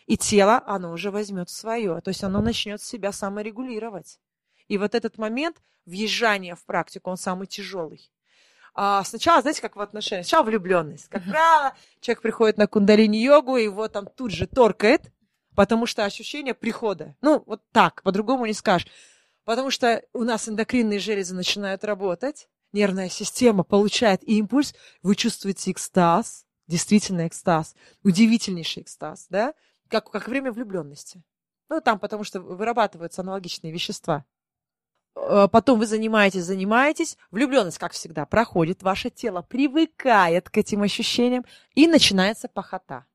[0.07, 2.01] и тело, оно уже возьмет свое.
[2.01, 4.19] То есть оно начнет себя саморегулировать.
[4.68, 8.12] И вот этот момент въезжания в практику, он самый тяжелый.
[8.74, 11.09] А сначала, знаете, как в отношениях, сначала влюбленность.
[11.09, 15.12] Как правило, человек приходит на кундалини-йогу, и его там тут же торкает,
[15.55, 17.16] потому что ощущение прихода.
[17.22, 18.88] Ну, вот так, по-другому не скажешь.
[19.43, 26.45] Потому что у нас эндокринные железы начинают работать, нервная система получает импульс, вы чувствуете экстаз,
[26.68, 29.53] действительно экстаз, удивительнейший экстаз, да,
[29.89, 31.22] как, как время влюбленности.
[31.70, 34.26] Ну, там, потому что вырабатываются аналогичные вещества.
[35.16, 41.45] Э, потом вы занимаетесь, занимаетесь, влюбленность, как всегда, проходит, ваше тело привыкает к этим ощущениям,
[41.76, 43.05] и начинается похота.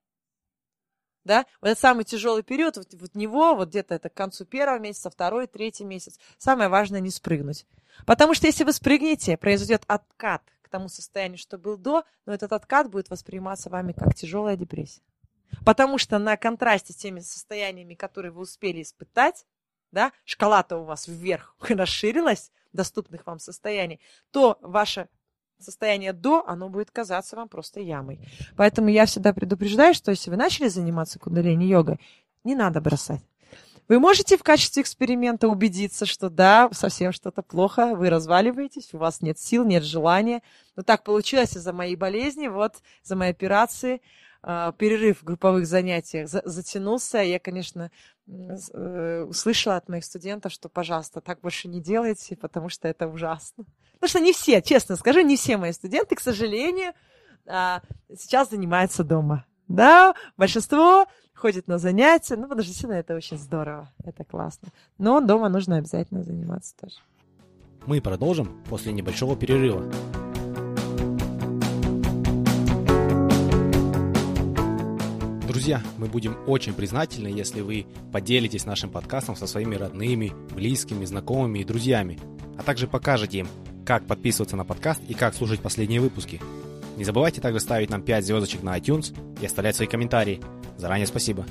[1.25, 1.45] Да?
[1.61, 5.11] Вот этот самый тяжелый период, вот, вот него, вот где-то это к концу первого месяца,
[5.11, 7.67] второй, третий месяц, самое важное не спрыгнуть.
[8.05, 12.53] Потому что если вы спрыгнете, произойдет откат к тому состоянию, что был до, но этот
[12.53, 15.03] откат будет восприниматься вами как тяжелая депрессия.
[15.65, 19.47] Потому что на контрасте с теми состояниями, которые вы успели испытать,
[19.93, 25.09] да, шкала-то у вас вверх расширилась, доступных вам состояний, то ваше
[25.59, 28.21] состояние до, оно будет казаться вам просто ямой.
[28.57, 31.99] Поэтому я всегда предупреждаю, что если вы начали заниматься кундалини-йогой,
[32.45, 33.23] не надо бросать.
[33.89, 39.23] Вы можете в качестве эксперимента убедиться, что да, совсем что-то плохо, вы разваливаетесь, у вас
[39.23, 40.43] нет сил, нет желания.
[40.75, 44.03] Но так получилось из-за моей болезни, вот, из-за моей операции–
[44.47, 47.19] перерыв в групповых занятиях затянулся.
[47.19, 47.91] Я, конечно,
[48.29, 53.65] э, услышала от моих студентов, что, пожалуйста, так больше не делайте, потому что это ужасно.
[53.95, 56.93] Потому что не все, честно скажу, не все мои студенты, к сожалению,
[57.47, 57.83] а,
[58.17, 59.47] сейчас занимаются дома.
[59.67, 64.69] Да, большинство ходит на занятия, ну, что действительно это очень здорово, это классно.
[64.99, 66.97] Но дома нужно обязательно заниматься тоже.
[67.87, 69.91] Мы продолжим после небольшого перерыва.
[75.67, 81.59] Друзья, мы будем очень признательны, если вы поделитесь нашим подкастом со своими родными, близкими, знакомыми
[81.59, 82.21] и друзьями,
[82.57, 83.49] а также покажете им,
[83.85, 86.41] как подписываться на подкаст и как слушать последние выпуски.
[86.97, 89.13] Не забывайте также ставить нам 5 звездочек на iTunes
[89.43, 90.41] и оставлять свои комментарии.
[90.77, 91.45] Заранее спасибо.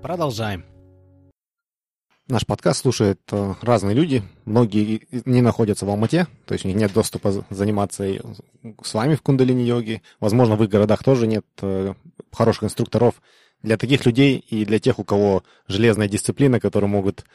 [0.00, 0.64] Продолжаем.
[2.26, 4.22] Наш подкаст слушают э, разные люди.
[4.46, 8.02] Многие не находятся в Алмате, то есть у них нет доступа заниматься
[8.82, 10.00] с вами в кундалини-йоге.
[10.20, 11.92] Возможно, в их городах тоже нет э,
[12.32, 13.20] хороших инструкторов.
[13.62, 17.26] Для таких людей и для тех, у кого железная дисциплина, которые могут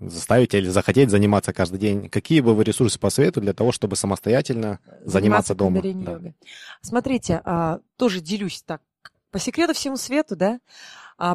[0.00, 2.08] заставить или захотеть заниматься каждый день.
[2.08, 5.82] Какие бы вы ресурсы посоветовали для того, чтобы самостоятельно заниматься, заниматься дома?
[5.82, 6.20] Да.
[6.82, 8.82] Смотрите, а, тоже делюсь так
[9.30, 10.58] по секрету всему свету, да,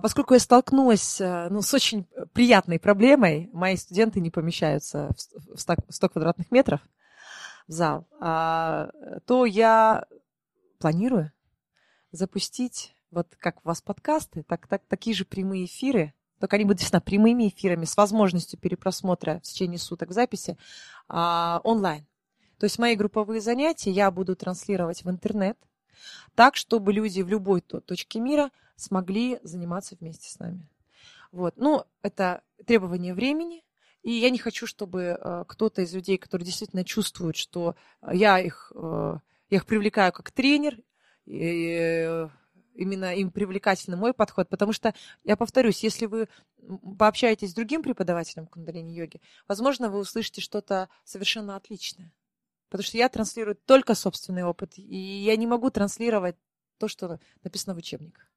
[0.02, 5.12] поскольку я столкнулась э, ну, с очень приятной проблемой, мои студенты не помещаются
[5.54, 6.82] в 100, 100 квадратных метров
[7.68, 8.90] в зал, а,
[9.28, 10.06] то я
[10.80, 11.32] планирую
[12.12, 16.80] запустить, вот как у вас подкасты, так, так, такие же прямые эфиры, только они будут
[16.80, 20.58] действительно прямыми эфирами с возможностью перепросмотра в течение суток записи
[21.08, 22.08] а, онлайн.
[22.58, 25.60] То есть мои групповые занятия я буду транслировать в интернет,
[26.34, 30.68] так, чтобы люди в любой точке мира смогли заниматься вместе с нами.
[31.32, 31.56] Вот.
[31.58, 33.64] Ну, это требование времени,
[34.04, 37.76] и я не хочу, чтобы э, кто-то из людей, которые действительно чувствуют, что
[38.10, 39.18] я их, э,
[39.50, 40.80] я их привлекаю как тренер,
[41.26, 42.30] и, э,
[42.76, 46.28] именно им привлекательный мой подход, потому что, я повторюсь, если вы
[46.98, 52.14] пообщаетесь с другим преподавателем кундалини-йоги, возможно, вы услышите что-то совершенно отличное.
[52.70, 56.36] Потому что я транслирую только собственный опыт, и я не могу транслировать
[56.78, 58.30] то, что написано в учебниках.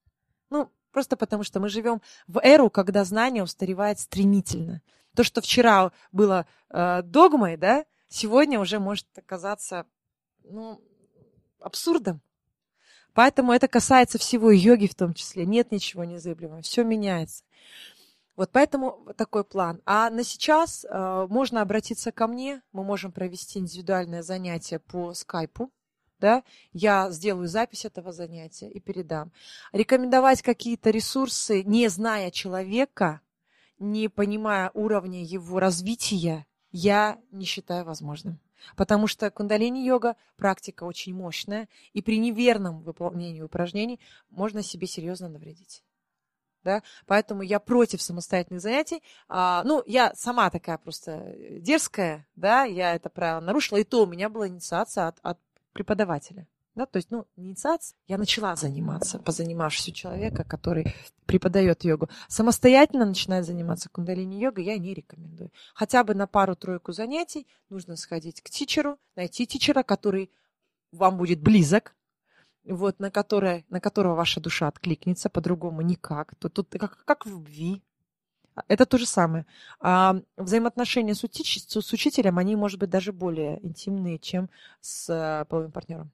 [0.50, 4.82] Ну, просто потому что мы живем в эру, когда знание устаревает стремительно.
[5.14, 9.86] То, что вчера было э, догмой, да, сегодня уже может оказаться
[10.44, 10.80] ну,
[11.60, 12.20] абсурдом.
[13.14, 15.44] Поэтому это касается всего йоги в том числе.
[15.44, 17.42] Нет ничего незыблемого, все меняется.
[18.36, 19.82] Вот поэтому такой план.
[19.84, 25.72] А на сейчас э, можно обратиться ко мне, мы можем провести индивидуальное занятие по скайпу
[26.20, 26.42] да,
[26.72, 29.32] я сделаю запись этого занятия и передам.
[29.72, 33.20] Рекомендовать какие-то ресурсы, не зная человека,
[33.78, 38.40] не понимая уровня его развития, я не считаю возможным.
[38.76, 44.00] Потому что кундалини-йога практика очень мощная, и при неверном выполнении упражнений
[44.30, 45.84] можно себе серьезно навредить.
[46.64, 46.82] Да?
[47.06, 49.02] Поэтому я против самостоятельных занятий.
[49.28, 54.06] А, ну, я сама такая просто дерзкая, да, я это правило нарушила, и то у
[54.06, 55.38] меня была инициация от, от
[55.78, 56.48] преподавателя.
[56.74, 60.94] Да, то есть, ну, инициация, я начала заниматься, позанимавшись у человека, который
[61.26, 62.08] преподает йогу.
[62.28, 65.50] Самостоятельно начинать заниматься кундалини-йогой я не рекомендую.
[65.74, 70.30] Хотя бы на пару-тройку занятий нужно сходить к тичеру, найти тичера, который
[70.92, 71.94] вам будет близок,
[72.64, 76.34] вот, на, которое, на которого ваша душа откликнется, по-другому никак.
[76.36, 77.82] Тут, тут как, как в любви.
[78.68, 79.46] Это то же самое.
[79.80, 84.50] А взаимоотношения с, учитель, с учителем, они, может быть, даже более интимные, чем
[84.80, 86.10] с э, половым партнером.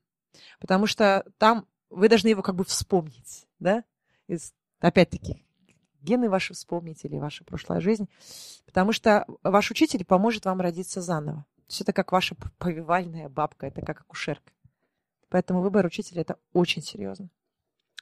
[0.60, 3.84] Потому что там вы должны его как бы вспомнить, да?
[4.26, 5.44] Из, опять-таки,
[6.00, 8.08] гены ваши вспомнить или ваша прошлая жизнь.
[8.66, 11.46] Потому что ваш учитель поможет вам родиться заново.
[11.68, 14.52] Есть это как ваша повивальная бабка, это как акушерка.
[15.28, 17.28] Поэтому выбор учителя это очень серьезно.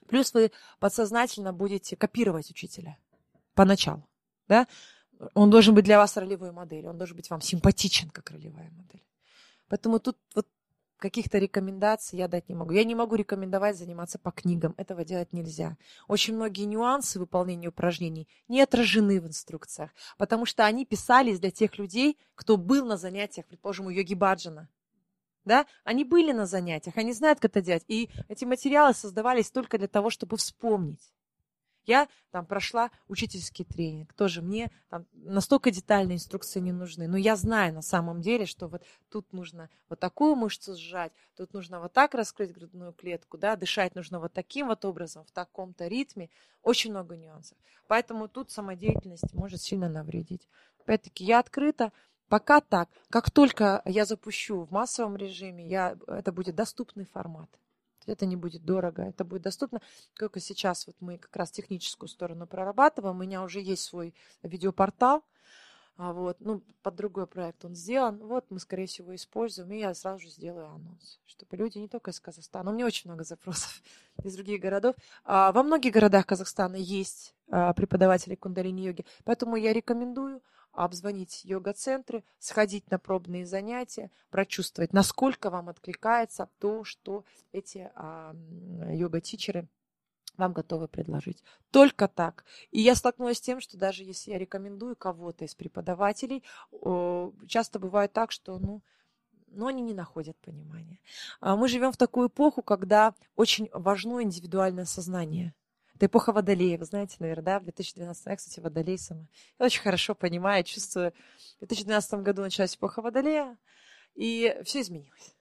[0.09, 2.99] Плюс вы подсознательно будете копировать учителя
[3.55, 4.07] поначалу.
[4.49, 4.67] Да?
[5.35, 9.03] Он должен быть для вас ролевой моделью, он должен быть вам симпатичен, как ролевая модель.
[9.69, 10.47] Поэтому тут вот
[11.03, 12.73] каких-то рекомендаций я дать не могу.
[12.73, 14.73] Я не могу рекомендовать заниматься по книгам.
[14.77, 15.77] Этого делать нельзя.
[16.09, 21.77] Очень многие нюансы выполнения упражнений не отражены в инструкциях, потому что они писались для тех
[21.77, 24.69] людей, кто был на занятиях, предположим, у йоги Баджана.
[25.45, 25.67] Да?
[25.83, 27.85] Они были на занятиях, они знают, как это делать.
[27.89, 31.13] И эти материалы создавались только для того, чтобы вспомнить.
[31.85, 37.37] Я там прошла учительский тренинг, тоже мне там настолько детальные инструкции не нужны, но я
[37.37, 41.93] знаю на самом деле, что вот тут нужно вот такую мышцу сжать, тут нужно вот
[41.93, 46.31] так раскрыть грудную клетку, да, дышать нужно вот таким вот образом, в таком-то ритме,
[46.63, 47.59] очень много нюансов.
[47.89, 50.49] Поэтому тут самодеятельность может сильно навредить.
[50.81, 51.93] Опять-таки, я открыта,
[52.29, 52.89] пока так.
[53.11, 57.51] Как только я запущу в массовом режиме, я, это будет доступный формат
[58.07, 59.81] это не будет дорого, это будет доступно.
[60.19, 65.25] Только сейчас вот мы как раз техническую сторону прорабатываем, у меня уже есть свой видеопортал,
[65.97, 68.17] а вот, ну, под другой проект он сделан.
[68.19, 72.11] Вот мы, скорее всего, используем, и я сразу же сделаю анонс, чтобы люди не только
[72.11, 73.83] из Казахстана, у меня очень много запросов
[74.25, 74.97] из других городов.
[75.25, 80.43] А, во многих городах Казахстана есть а, преподаватели кундалини-йоги, поэтому я рекомендую
[80.73, 88.35] обзвонить йога-центры, сходить на пробные занятия, прочувствовать, насколько вам откликается то, что эти а,
[88.91, 89.69] йога-тичеры
[90.37, 91.43] вам готовы предложить.
[91.71, 92.45] Только так.
[92.71, 96.43] И я столкнулась с тем, что даже если я рекомендую кого-то из преподавателей,
[97.47, 98.83] часто бывает так, что, ну,
[99.49, 100.99] но они не находят понимания.
[101.41, 105.55] А мы живем в такую эпоху, когда очень важно индивидуальное сознание.
[106.03, 109.29] Это эпоха Водолея, вы знаете, наверное, да, в 2012 я, кстати, Водолей сама.
[109.61, 111.13] Я очень хорошо понимаю, чувствую.
[111.59, 113.57] В 2012 году началась эпоха Водолея,
[114.17, 115.37] и все изменилось.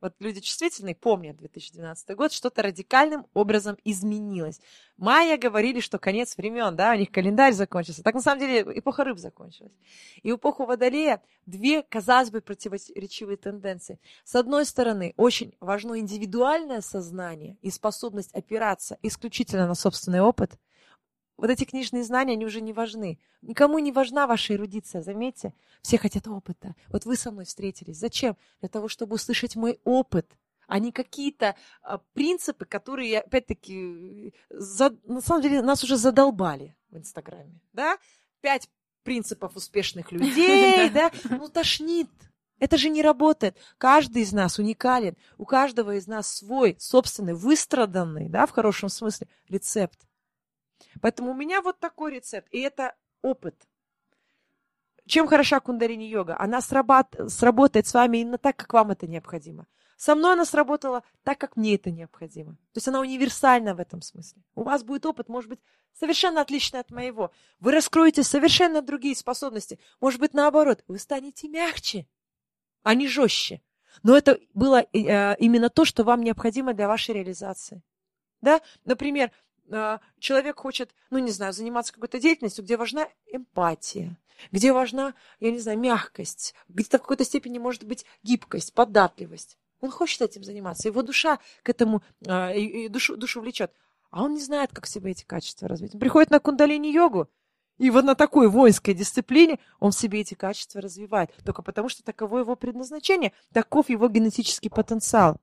[0.00, 4.60] Вот люди чувствительные помнят 2012 год, что-то радикальным образом изменилось.
[4.96, 8.02] Майя говорили, что конец времен, да, у них календарь закончился.
[8.02, 9.72] Так на самом деле эпоха рыб закончилась.
[10.22, 13.98] И в эпоху Водолея две, казалось бы, противоречивые тенденции.
[14.24, 20.58] С одной стороны, очень важно индивидуальное сознание и способность опираться исключительно на собственный опыт–
[21.36, 23.18] вот эти книжные знания, они уже не важны.
[23.42, 25.52] Никому не важна ваша эрудиция, заметьте.
[25.82, 26.74] Все хотят опыта.
[26.88, 27.98] Вот вы со мной встретились.
[27.98, 28.36] Зачем?
[28.60, 35.20] Для того, чтобы услышать мой опыт, а не какие-то а, принципы, которые, опять-таки, за, на
[35.20, 37.60] самом деле нас уже задолбали в Инстаграме.
[37.72, 37.98] Да?
[38.40, 38.68] Пять
[39.04, 41.12] принципов успешных людей, да?
[41.30, 42.10] Ну, тошнит.
[42.58, 43.56] Это же не работает.
[43.78, 45.16] Каждый из нас уникален.
[45.36, 50.00] У каждого из нас свой, собственный, выстраданный, да, в хорошем смысле, рецепт.
[51.00, 53.66] Поэтому у меня вот такой рецепт, и это опыт.
[55.06, 56.36] Чем хороша кундарини-йога?
[56.38, 57.14] Она срабат...
[57.28, 59.66] сработает с вами именно так, как вам это необходимо.
[59.96, 62.52] Со мной она сработала так, как мне это необходимо.
[62.72, 64.42] То есть она универсальна в этом смысле.
[64.54, 65.60] У вас будет опыт, может быть,
[65.94, 67.30] совершенно отличный от моего.
[67.60, 69.78] Вы раскроете совершенно другие способности.
[70.00, 72.06] Может быть, наоборот, вы станете мягче,
[72.82, 73.62] а не жестче.
[74.02, 77.82] Но это было э, именно то, что вам необходимо для вашей реализации.
[78.42, 78.60] Да?
[78.84, 79.30] Например,
[80.18, 84.18] человек хочет, ну, не знаю, заниматься какой-то деятельностью, где важна эмпатия,
[84.52, 89.58] где важна, я не знаю, мягкость, где-то в какой-то степени может быть гибкость, податливость.
[89.80, 93.72] Он хочет этим заниматься, его душа к этому, а, и душу, душу влечет.
[94.10, 95.94] А он не знает, как себе эти качества развить.
[95.94, 97.28] Он приходит на кундалини-йогу,
[97.78, 101.30] и вот на такой воинской дисциплине он в себе эти качества развивает.
[101.44, 105.36] Только потому, что таково его предназначение, таков его генетический потенциал.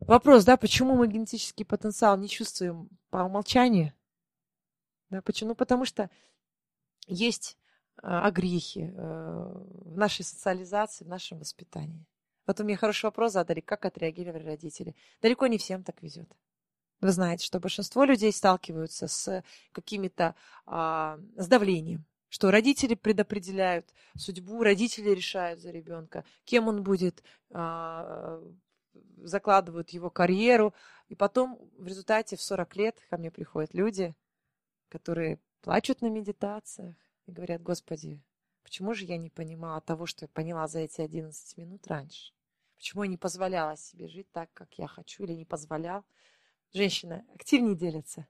[0.00, 3.92] Вопрос, да, почему мы генетический потенциал не чувствуем по умолчанию?
[5.10, 5.50] Да, почему?
[5.50, 6.10] Ну, потому что
[7.06, 7.56] есть
[8.02, 9.52] а, огрехи э,
[9.84, 12.04] в нашей социализации, в нашем воспитании.
[12.46, 14.94] Вот у меня хороший вопрос задали, как отреагировали родители.
[15.22, 16.28] Далеко не всем так везет.
[17.00, 20.34] Вы знаете, что большинство людей сталкиваются с какими-то,
[20.64, 28.40] а, с давлением, что родители предопределяют судьбу, родители решают за ребенка, кем он будет, а,
[29.18, 30.74] закладывают его карьеру.
[31.08, 34.14] И потом в результате в 40 лет ко мне приходят люди,
[34.88, 38.22] которые плачут на медитациях и говорят, Господи,
[38.62, 42.32] почему же я не понимала того, что я поняла за эти 11 минут раньше?
[42.76, 46.04] Почему я не позволяла себе жить так, как я хочу, или не позволял?
[46.72, 48.26] Женщина активнее делится.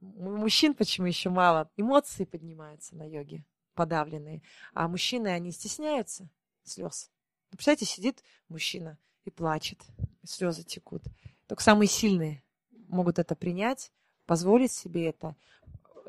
[0.00, 1.70] У мужчин почему еще мало?
[1.76, 3.44] Эмоции поднимаются на йоге,
[3.74, 4.42] подавленные.
[4.72, 6.28] А мужчины, они стесняются
[6.64, 7.10] слез.
[7.50, 9.78] Представляете, сидит мужчина и плачет,
[10.22, 11.02] и слезы текут.
[11.46, 12.42] Только самые сильные
[12.88, 13.92] могут это принять,
[14.26, 15.34] позволить себе это,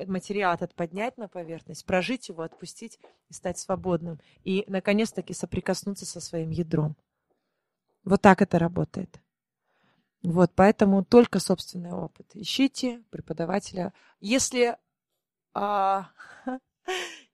[0.06, 2.98] материал этот поднять на поверхность, прожить его, отпустить
[3.28, 4.20] и стать свободным.
[4.44, 6.96] И, наконец-таки, соприкоснуться со своим ядром.
[8.04, 9.20] Вот так это работает.
[10.22, 12.30] Вот, поэтому только собственный опыт.
[12.34, 13.92] Ищите преподавателя.
[14.20, 14.76] Если,
[15.52, 16.10] а,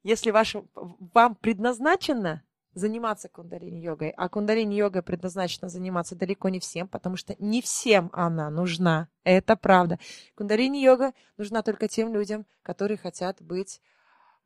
[0.03, 2.43] если ваше, вам предназначено
[2.79, 9.09] заниматься кундалини-йогой, а кундалини-йога предназначена заниматься далеко не всем, потому что не всем она нужна.
[9.25, 9.99] Это правда.
[10.37, 13.81] Кундалини-йога нужна только тем людям, которые хотят быть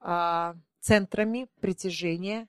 [0.01, 2.49] а, центрами притяжения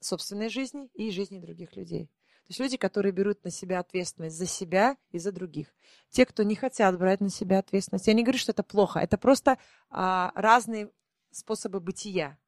[0.00, 2.06] собственной жизни и жизни других людей.
[2.06, 5.68] То есть люди, которые берут на себя ответственность за себя и за других.
[6.08, 9.18] Те, кто не хотят брать на себя ответственность, я не говорю, что это плохо, это
[9.18, 9.58] просто
[9.90, 10.90] а, разные
[11.30, 12.38] способы бытия.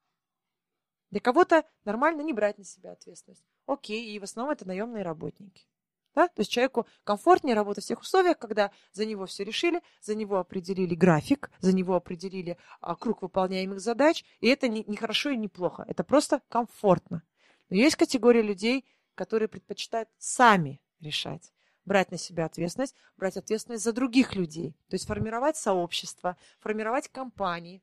[1.12, 3.44] Для кого-то нормально не брать на себя ответственность.
[3.66, 5.66] Окей, и в основном это наемные работники.
[6.14, 6.26] Да?
[6.28, 10.38] То есть человеку комфортнее работать в тех условиях, когда за него все решили, за него
[10.38, 15.36] определили график, за него определили а, круг выполняемых задач, и это не, не хорошо и
[15.36, 17.22] не плохо, это просто комфортно.
[17.68, 21.52] Но есть категория людей, которые предпочитают сами решать,
[21.84, 27.82] брать на себя ответственность, брать ответственность за других людей, то есть формировать сообщество, формировать компании,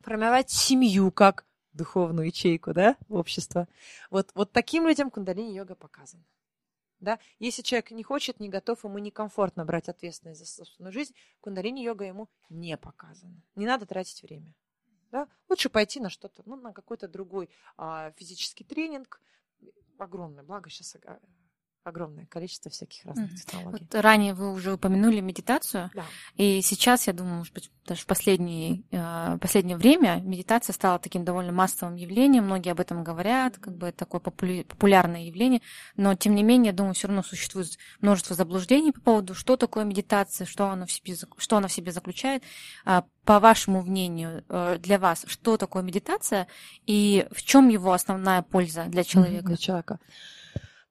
[0.00, 3.68] формировать семью как духовную ячейку, да, общества.
[4.10, 6.24] Вот, вот таким людям кундалини-йога показана.
[7.00, 7.18] Да?
[7.40, 12.28] Если человек не хочет, не готов, ему некомфортно брать ответственность за собственную жизнь, кундалини-йога ему
[12.48, 13.42] не показана.
[13.56, 14.54] Не надо тратить время.
[15.10, 15.28] Да?
[15.48, 19.20] Лучше пойти на что-то, ну, на какой-то другой а, физический тренинг.
[19.98, 20.96] Огромное благо сейчас
[21.84, 23.86] огромное количество всяких разных технологий.
[23.90, 26.04] Вот ранее вы уже упомянули медитацию, да.
[26.36, 31.24] и сейчас, я думаю, может быть, даже в последнее, э, последнее время медитация стала таким
[31.24, 35.60] довольно массовым явлением, многие об этом говорят, как бы такое популярное явление,
[35.96, 39.84] но тем не менее, я думаю, все равно существует множество заблуждений по поводу, что такое
[39.84, 42.42] медитация, что она в себе, что она в себе заключает.
[42.84, 46.46] А, по вашему мнению, э, для вас, что такое медитация
[46.86, 49.46] и в чем его основная польза для человека?
[49.46, 49.98] Для человека.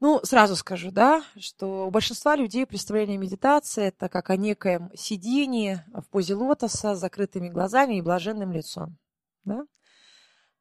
[0.02, 5.80] Ну, сразу скажу, да, что у большинства людей представление медитации это как о некоем сидении
[5.94, 8.98] в позе лотоса с закрытыми глазами и блаженным лицом.
[9.44, 9.64] Да?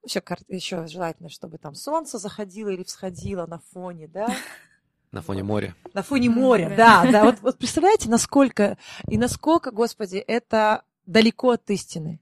[0.04, 4.28] Еще, еще желательно, чтобы там солнце заходило или всходило на фоне, да.
[5.10, 5.74] На фоне моря.
[5.94, 7.24] На фоне моря, да, да.
[7.24, 8.76] Вот, вот представляете, насколько
[9.08, 12.20] и насколько, Господи, это далеко от истины.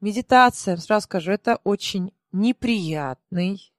[0.00, 3.73] Медитация, сразу скажу, это очень неприятный,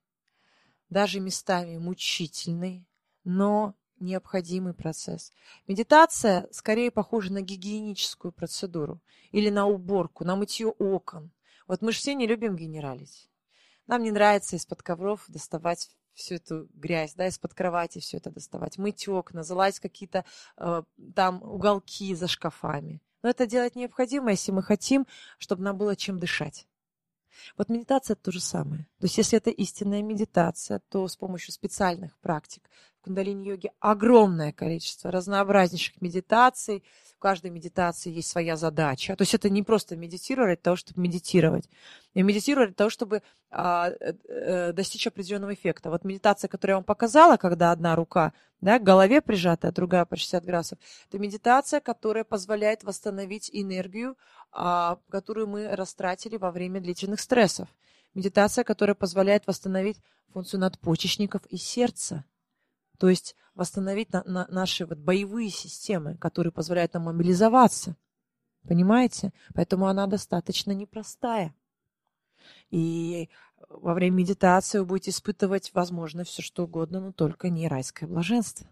[0.96, 2.88] даже местами мучительный,
[3.26, 5.34] но необходимый процесс.
[5.68, 11.34] Медитация скорее похожа на гигиеническую процедуру или на уборку, на мытье окон.
[11.68, 13.30] Вот мы же все не любим генералить.
[13.88, 18.78] Нам не нравится из-под ковров доставать всю эту грязь, да, из-под кровати все это доставать,
[18.78, 20.24] мыть окна, залазить какие-то
[20.56, 20.84] э,
[21.14, 23.02] там уголки за шкафами.
[23.22, 25.08] Но это делать необходимо, если мы хотим,
[25.40, 26.70] чтобы нам было чем дышать.
[27.58, 28.88] Вот медитация это то же самое.
[29.00, 32.70] То есть если это истинная медитация, то с помощью специальных практик
[33.06, 36.84] кундалини-йоге огромное количество разнообразнейших медитаций.
[37.16, 39.16] В каждой медитации есть своя задача.
[39.16, 41.70] То есть это не просто медитировать для того, чтобы медитировать.
[42.14, 45.90] И медитировать для того, чтобы а, э, достичь определенного эффекта.
[45.90, 50.16] Вот медитация, которую я вам показала, когда одна рука да, к голове прижатая, другая по
[50.16, 54.18] 60 градусов, это медитация, которая позволяет восстановить энергию,
[54.52, 57.70] а, которую мы растратили во время длительных стрессов.
[58.14, 60.00] Медитация, которая позволяет восстановить
[60.36, 62.26] функцию надпочечников и сердца.
[62.98, 67.96] То есть восстановить на, на наши вот боевые системы, которые позволяют нам мобилизоваться.
[68.64, 69.32] Понимаете?
[69.54, 71.54] Поэтому она достаточно непростая.
[72.70, 73.30] И
[73.70, 78.68] во время медитации вы будете испытывать, возможно, все что угодно, но только не райское блаженство.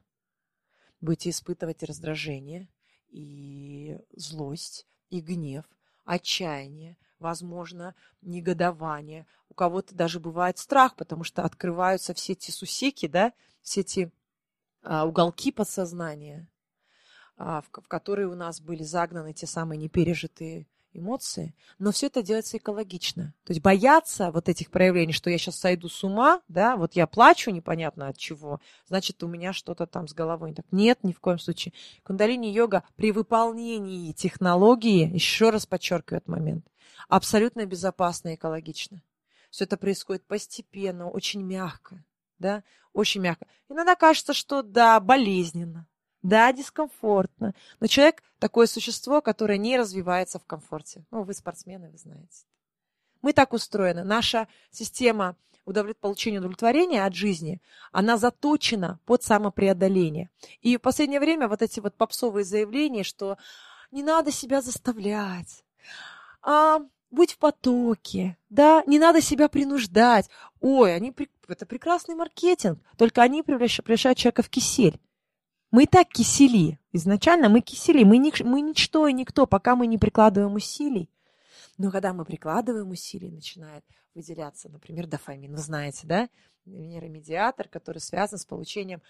[1.01, 2.69] Будете испытывать раздражение
[3.09, 5.65] и злость, и гнев,
[6.05, 9.25] отчаяние, возможно, негодование.
[9.49, 14.11] У кого-то даже бывает страх, потому что открываются все эти сусеки, да, все эти
[14.83, 16.47] а, уголки подсознания,
[17.37, 22.21] а, в, в которые у нас были загнаны те самые непережитые эмоции, но все это
[22.21, 23.33] делается экологично.
[23.43, 27.07] То есть бояться вот этих проявлений, что я сейчас сойду с ума, да, вот я
[27.07, 30.65] плачу непонятно от чего, значит, у меня что-то там с головой так.
[30.71, 31.73] Нет, ни в коем случае.
[32.03, 36.67] Кундалини-йога при выполнении технологии, еще раз подчеркиваю этот момент,
[37.07, 39.01] абсолютно безопасно и экологично.
[39.49, 42.03] Все это происходит постепенно, очень мягко,
[42.39, 43.45] да, очень мягко.
[43.69, 45.87] Иногда кажется, что да, болезненно,
[46.23, 47.53] да, дискомфортно.
[47.79, 51.05] Но человек такое существо, которое не развивается в комфорте.
[51.11, 52.45] Ну, вы спортсмены, вы знаете.
[53.21, 54.03] Мы так устроены.
[54.03, 55.97] Наша система удовлет...
[55.97, 57.61] получения удовлетворения от жизни,
[57.91, 60.29] она заточена под самопреодоление.
[60.61, 63.37] И в последнее время вот эти вот попсовые заявления, что
[63.91, 65.63] не надо себя заставлять,
[66.41, 66.79] а
[67.11, 70.29] будь в потоке, да, не надо себя принуждать.
[70.59, 71.13] Ой, они,
[71.47, 74.99] это прекрасный маркетинг, только они превращают человека в кисель.
[75.73, 76.79] Мы и так кисели.
[76.91, 78.03] Изначально мы кисели.
[78.03, 81.09] Мы, ни, мы ничто и никто, пока мы не прикладываем усилий.
[81.79, 85.51] Но когда мы прикладываем усилий, начинает выделяться, например, дофамин.
[85.51, 86.29] Вы знаете, да?
[86.65, 89.01] Нейромедиатор, который связан с получением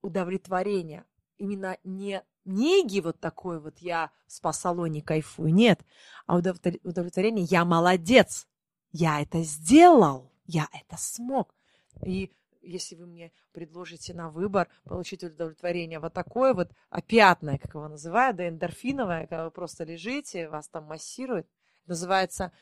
[0.00, 1.04] удовлетворения.
[1.36, 5.82] Именно не неги вот такой вот я в спа-салоне кайфую, нет.
[6.24, 8.48] А удовлетворение я молодец,
[8.92, 11.54] я это сделал, я это смог.
[12.02, 12.32] И
[12.62, 18.36] если вы мне предложите на выбор получить удовлетворение вот такое вот опятное, как его называют,
[18.36, 21.46] да, эндорфиновое, когда вы просто лежите, вас там массируют,
[21.86, 22.52] называется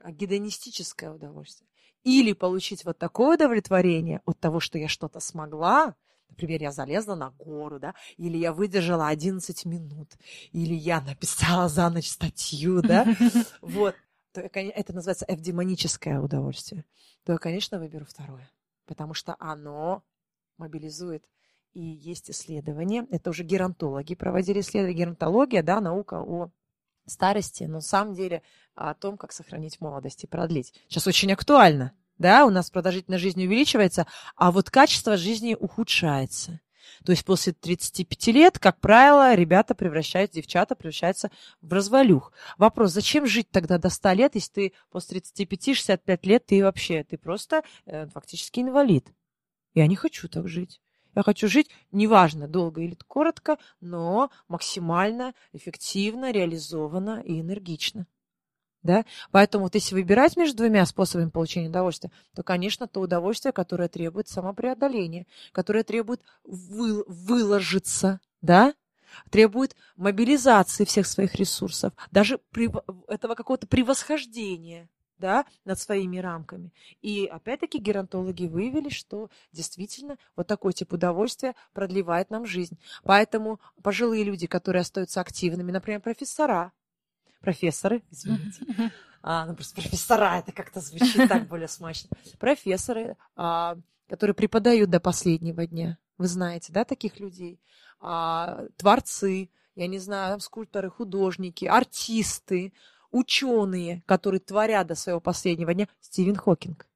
[0.00, 1.68] а, гедонистическое удовольствие.
[2.04, 5.94] Или получить вот такое удовлетворение от того, что я что-то смогла,
[6.30, 10.12] Например, я залезла на гору, да, или я выдержала 11 минут,
[10.52, 13.06] или я написала за ночь статью, да,
[13.62, 13.96] вот.
[14.32, 16.84] То, это называется эвдемоническое удовольствие.
[17.24, 18.50] То я, конечно, выберу второе
[18.88, 20.02] потому что оно
[20.56, 21.24] мобилизует.
[21.74, 24.98] И есть исследования, это уже геронтологи проводили исследования.
[24.98, 26.50] Геронтология, да, наука о
[27.06, 28.42] старости, но на самом деле
[28.74, 30.74] о том, как сохранить молодость и продлить.
[30.88, 36.60] Сейчас очень актуально, да, у нас продолжительность жизни увеличивается, а вот качество жизни ухудшается.
[37.04, 41.30] То есть после 35 лет, как правило, ребята превращаются, девчата превращаются
[41.60, 42.32] в развалюх.
[42.56, 47.18] Вопрос, зачем жить тогда до 100 лет, если ты после 35-65 лет, ты вообще, ты
[47.18, 49.06] просто э, фактически инвалид.
[49.74, 50.80] Я не хочу так жить.
[51.14, 58.06] Я хочу жить, неважно, долго или коротко, но максимально эффективно, реализованно и энергично.
[58.88, 59.04] Да?
[59.32, 64.28] Поэтому вот если выбирать между двумя способами получения удовольствия, то, конечно, то удовольствие, которое требует
[64.28, 68.72] самопреодоления, которое требует вы, выложиться, да?
[69.30, 72.70] требует мобилизации всех своих ресурсов, даже при,
[73.08, 76.72] этого какого-то превосхождения да, над своими рамками.
[77.02, 82.78] И опять-таки геронтологи выявили, что действительно вот такой тип удовольствия продлевает нам жизнь.
[83.04, 86.72] Поэтому пожилые люди, которые остаются активными, например, профессора,
[87.40, 93.76] профессоры, извините, а, ну просто профессора, это как-то звучит так более смачно, профессоры, а,
[94.08, 97.60] которые преподают до последнего дня, вы знаете, да, таких людей,
[98.00, 102.72] а, творцы, я не знаю, скульпторы, художники, артисты,
[103.10, 106.86] ученые, которые творят до своего последнего дня, Стивен Хокинг.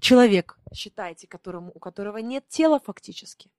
[0.00, 3.50] Человек, считайте, которому, у которого нет тела фактически,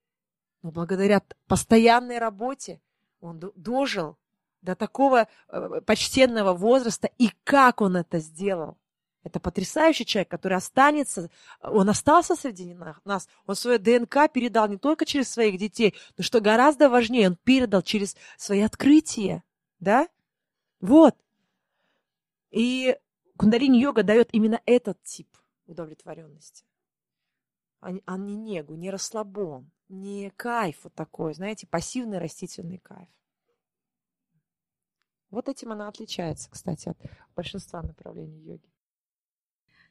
[0.61, 2.81] но благодаря постоянной работе
[3.19, 4.17] он дожил
[4.65, 8.77] до такого э, почтенного возраста, и как он это сделал.
[9.23, 15.05] Это потрясающий человек, который останется, он остался среди нас, он свое ДНК передал не только
[15.05, 19.43] через своих детей, но что гораздо важнее, он передал через свои открытия,
[19.79, 20.07] да?
[20.79, 21.15] Вот.
[22.51, 22.95] И
[23.37, 25.27] кундалини-йога дает именно этот тип
[25.65, 26.65] удовлетворенности.
[27.81, 33.09] А, не негу, не расслабон, не кайф вот такой, знаете, пассивный растительный кайф.
[35.35, 36.97] Вот этим она отличается, кстати, от
[37.35, 38.63] большинства направлений йоги.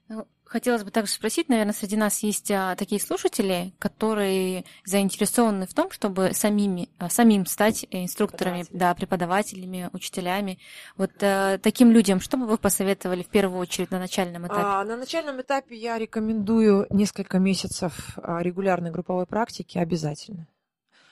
[0.09, 5.75] Ну, хотелось бы также спросить, наверное, среди нас есть а, такие слушатели, которые заинтересованы в
[5.75, 10.59] том, чтобы самими, а, самим стать инструкторами, да, преподавателями, учителями.
[10.97, 14.62] Вот а, таким людям, что бы вы посоветовали в первую очередь на начальном этапе?
[14.62, 20.49] А, на начальном этапе я рекомендую несколько месяцев а, регулярной групповой практики обязательно,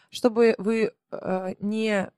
[0.09, 2.11] чтобы вы а, не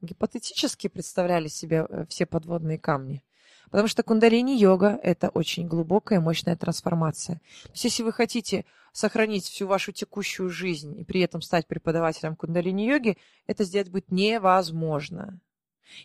[0.00, 3.22] гипотетически представляли себе э, все подводные камни.
[3.70, 7.36] Потому что кундалини-йога– это очень глубокая, мощная трансформация.
[7.64, 12.34] То есть, если вы хотите сохранить всю вашу текущую жизнь и при этом стать преподавателем
[12.34, 15.40] кундалини-йоги, это сделать будет невозможно.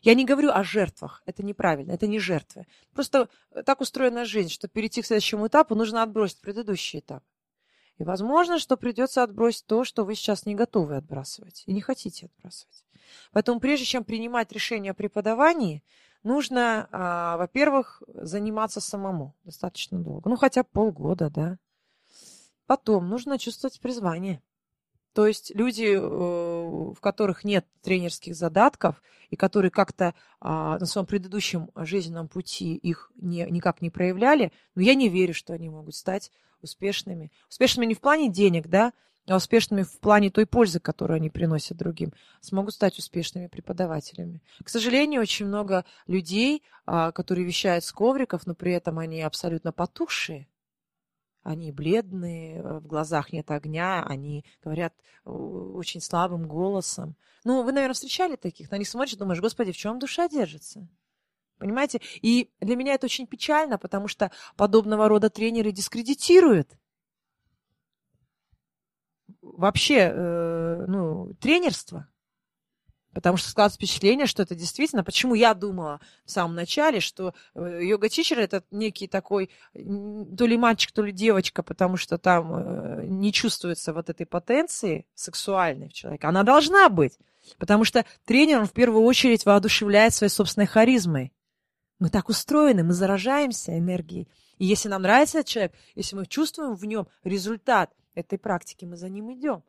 [0.02, 2.66] Я не говорю о жертвах, это неправильно, это не жертвы.
[2.94, 7.24] Просто э, так устроена жизнь, что перейти к следующему этапу нужно отбросить предыдущий этап.
[7.98, 12.26] И возможно, что придется отбросить то, что вы сейчас не готовы отбрасывать и не хотите
[12.28, 12.84] отбрасывать.
[13.32, 15.84] Поэтому прежде чем принимать решение о преподавании,
[16.24, 20.30] нужно, а, во-первых, заниматься самому достаточно долго.
[20.30, 21.58] Ну, хотя полгода, да.
[22.66, 24.42] Потом нужно чувствовать призвание.
[25.14, 31.06] То есть люди, э, в которых нет тренерских задатков и которые как-то а, на своем
[31.06, 35.96] предыдущем жизненном пути их не, никак не проявляли, но я не верю, что они могут
[35.96, 36.32] стать
[36.62, 37.32] успешными.
[37.50, 38.94] Успешными не в плане денег, да,
[39.28, 44.42] а успешными в плане той пользы, которую они приносят другим, смогут стать успешными преподавателями.
[44.64, 49.72] К сожалению, очень много людей, а, которые вещают с ковриков, но при этом они абсолютно
[49.72, 50.48] потухшие,
[51.44, 54.94] они бледные, э, в глазах нет огня, они говорят
[55.26, 57.16] э, очень слабым голосом.
[57.44, 60.88] Ну, вы, наверное, встречали таких, на них смотришь, думаешь, господи, в чем душа держится?
[61.58, 62.02] Понимаете?
[62.22, 66.78] И для меня это очень печально, потому что подобного рода тренеры дискредитируют
[69.42, 72.08] вообще э, ну, тренерство.
[73.14, 75.04] Потому что складывается впечатление, что это действительно...
[75.04, 80.92] Почему я думала в самом начале, что э, йога-тичер это некий такой то ли мальчик,
[80.92, 86.28] то ли девочка, потому что там э, не чувствуется вот этой потенции сексуальной в человеке.
[86.28, 87.18] Она должна быть.
[87.58, 91.34] Потому что тренер, он в первую очередь воодушевляет своей собственной харизмой.
[92.00, 94.28] Мы так устроены, мы заражаемся энергией.
[94.58, 98.98] И если нам нравится этот человек, если мы чувствуем в нем результат этой практики, мы
[98.98, 99.64] за ним идем.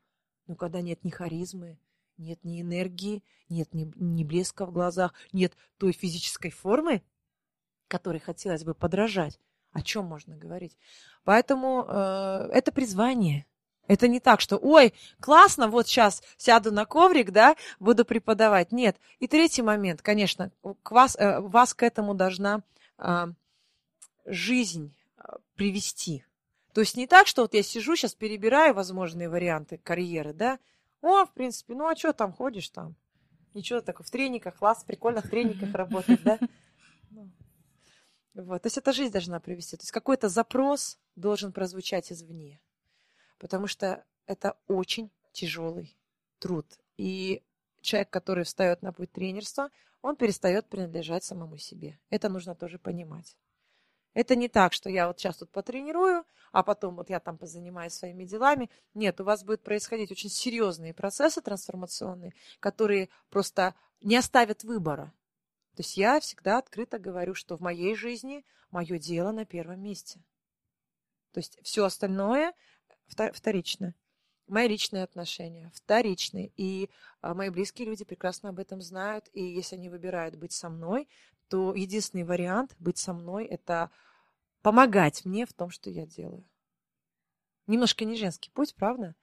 [0.47, 1.79] Но когда нет ни харизмы,
[2.17, 7.03] нет ни энергии, нет ни, ни блеска в глазах, нет той физической формы,
[7.89, 9.39] которой хотелось бы подражать.
[9.73, 10.77] О чем можно говорить?
[11.25, 13.45] Поэтому э, это призвание.
[13.87, 18.73] Это не так, что, ой, классно, вот сейчас сяду на коврик, да, буду преподавать.
[18.73, 18.97] Нет.
[19.19, 22.63] И третий момент, конечно, к вас, э, вас к этому должна
[22.99, 23.27] э,
[24.25, 25.23] жизнь э,
[25.55, 26.25] привести.
[26.73, 30.59] То есть не так, что вот я сижу, сейчас перебираю возможные варианты карьеры, да,
[31.05, 32.97] о, в принципе, ну а что там ходишь там?
[33.53, 36.39] Ничего такого, в трениках, класс, прикольно в трениках работать, да?
[37.11, 37.31] Ну.
[38.35, 38.63] Вот.
[38.63, 39.77] То есть эта жизнь должна привести.
[39.77, 42.61] То есть какой-то запрос должен прозвучать извне.
[43.39, 45.97] Потому что это очень тяжелый
[46.39, 46.67] труд.
[46.97, 47.45] И
[47.81, 49.71] человек, который встает на путь тренерства,
[50.03, 51.99] он перестает принадлежать самому себе.
[52.11, 53.37] Это нужно тоже понимать.
[54.15, 57.93] Это не так, что я вот сейчас тут потренирую, а потом вот я там позанимаюсь
[57.93, 58.71] своими делами.
[58.95, 65.13] Нет, у вас будут происходить очень серьезные процессы трансформационные, которые просто не оставят выбора.
[65.75, 70.21] То есть я всегда открыто говорю, что в моей жизни мое дело на первом месте.
[71.33, 72.55] То есть все остальное
[73.09, 73.95] вторично.
[74.47, 76.53] Мои личные отношения вторичны.
[76.57, 76.91] И
[77.23, 79.29] а, мои близкие люди прекрасно об этом знают.
[79.33, 81.09] И если они выбирают быть со мной,
[81.49, 83.91] то единственный вариант быть со мной– это
[84.63, 86.45] помогать мне в том, что я делаю.
[87.67, 89.15] Немножко не женский путь, правда?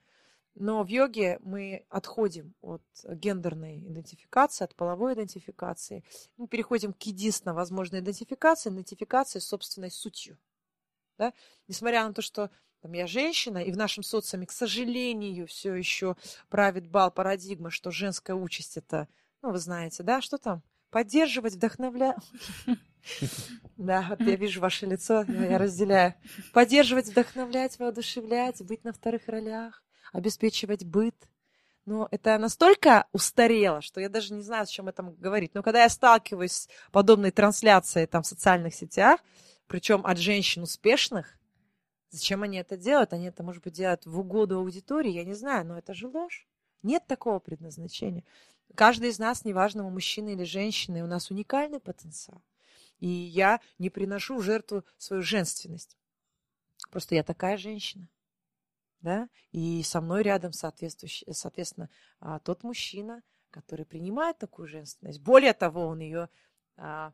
[0.56, 6.03] Но в йоге мы отходим от гендерной идентификации, от половой идентификации.
[6.38, 10.38] Мы переходим к единственно возможной идентификации, идентификации собственной сутью.
[11.18, 11.34] Да?
[11.68, 12.49] Несмотря на то, что
[12.81, 16.18] там, я женщина, и в нашем социуме, к сожалению, все еще
[16.49, 19.07] правит бал парадигма, что женская участь это,
[19.41, 20.64] ну, вы знаете, да, что там?
[20.91, 22.18] Поддерживать, вдохновлять.
[23.77, 26.13] Да, вот я вижу ваше лицо, я разделяю.
[26.53, 31.15] Поддерживать, вдохновлять, воодушевлять, быть на вторых ролях, обеспечивать быт.
[31.88, 35.55] Но это настолько устарело, что я даже не знаю, о чем этом говорить.
[35.55, 39.19] Но когда я сталкиваюсь с подобной трансляцией там, в социальных сетях,
[39.65, 41.39] причем от женщин успешных,
[42.11, 43.13] зачем они это делают?
[43.13, 46.47] Они это, может быть, делают в угоду аудитории, я не знаю, но это же ложь.
[46.84, 48.23] Нет такого предназначения.
[48.76, 52.41] Каждый из нас, неважно, мужчина или женщина, у нас уникальный потенциал.
[52.99, 55.98] И я не приношу в жертву свою женственность.
[56.91, 58.07] Просто я такая женщина.
[59.02, 59.27] Да?
[59.52, 61.89] И со мной рядом, соответственно,
[62.19, 65.19] а, тот мужчина, который принимает такую женственность.
[65.19, 66.30] Более того, он ее
[66.77, 67.14] а,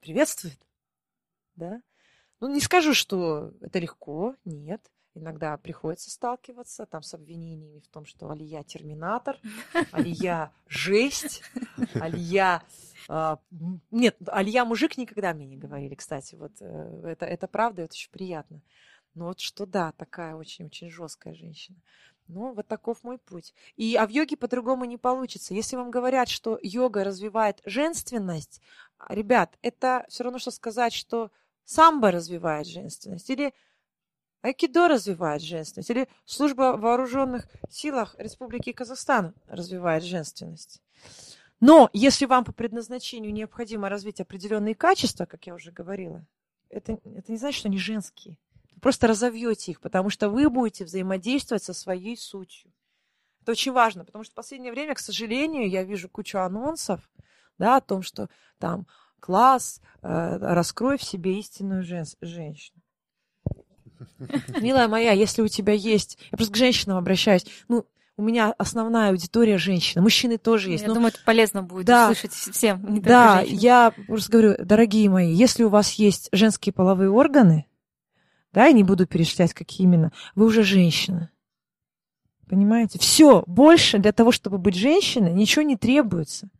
[0.00, 0.58] приветствует.
[1.54, 1.82] Да?
[2.40, 4.90] Ну, не скажу, что это легко, нет.
[5.14, 9.36] Иногда приходится сталкиваться там с обвинениями в том, что Алия терминатор,
[9.92, 11.42] Алия жесть,
[11.94, 12.62] Алия...
[13.08, 13.36] Э,
[13.90, 16.36] нет, Алия мужик никогда мне не говорили, кстати.
[16.36, 18.62] Вот э, это, это правда, это очень приятно.
[19.14, 21.78] Но вот что да, такая очень-очень жесткая женщина.
[22.28, 23.52] Ну, вот таков мой путь.
[23.76, 25.52] И, а в йоге по-другому не получится.
[25.52, 28.60] Если вам говорят, что йога развивает женственность,
[29.08, 31.32] ребят, это все равно, что сказать, что
[31.64, 33.28] самбо развивает женственность.
[33.30, 33.52] Или
[34.42, 40.82] Айкидо развивает женственность, или служба в вооруженных силах Республики Казахстан развивает женственность.
[41.60, 46.24] Но если вам по предназначению необходимо развить определенные качества, как я уже говорила,
[46.70, 48.38] это, это не значит, что они женские.
[48.74, 52.72] Вы просто разовьете их, потому что вы будете взаимодействовать со своей сутью.
[53.42, 57.10] Это очень важно, потому что в последнее время, к сожалению, я вижу кучу анонсов
[57.58, 58.86] да, о том, что там
[59.18, 62.04] класс, э, раскрой в себе истинную жен...
[62.22, 62.79] женщину.
[64.60, 66.18] Милая моя, если у тебя есть...
[66.30, 67.46] Я просто к женщинам обращаюсь.
[67.68, 67.86] Ну,
[68.16, 70.02] у меня основная аудитория женщины.
[70.02, 70.82] Мужчины тоже есть.
[70.82, 70.94] Я но...
[70.94, 72.10] думаю, это полезно будет Да.
[72.10, 73.00] услышать всем.
[73.00, 77.66] Да, я просто говорю, дорогие мои, если у вас есть женские половые органы,
[78.52, 81.30] да, я не буду перечислять, какие именно, вы уже женщина.
[82.48, 82.98] Понимаете?
[82.98, 86.50] Все, больше для того, чтобы быть женщиной, ничего не требуется.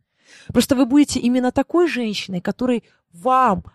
[0.47, 3.65] Просто вы будете именно такой женщиной, которой вам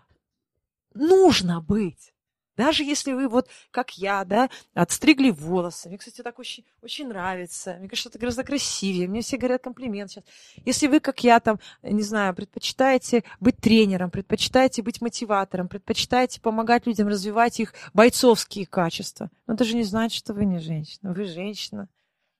[0.94, 2.14] нужно быть.
[2.56, 5.88] Даже если вы вот, как я, да, отстригли волосы.
[5.88, 7.76] Мне, кстати, так очень, очень нравится.
[7.78, 9.08] Мне кажется, это гораздо красивее.
[9.08, 10.24] Мне все говорят комплимент сейчас.
[10.64, 16.86] Если вы, как я, там, не знаю, предпочитаете быть тренером, предпочитаете быть мотиватором, предпочитаете помогать
[16.86, 21.12] людям развивать их бойцовские качества, но это же не значит, что вы не женщина.
[21.12, 21.88] Вы женщина.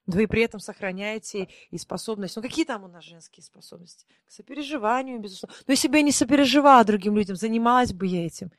[0.07, 2.37] Вы при этом сохраняете и способность.
[2.37, 4.07] Ну, какие там у нас женские способности?
[4.27, 5.57] К сопереживанию, безусловно.
[5.67, 8.53] Но если бы я не сопереживала другим людям, занималась бы я этим.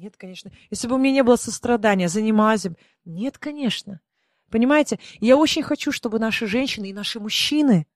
[0.00, 0.50] Нет, конечно.
[0.70, 2.76] Если бы у меня не было сострадания, занималась бы.
[3.04, 4.00] Нет, конечно.
[4.50, 4.98] Понимаете?
[5.20, 7.86] Я очень хочу, чтобы наши женщины и наши мужчины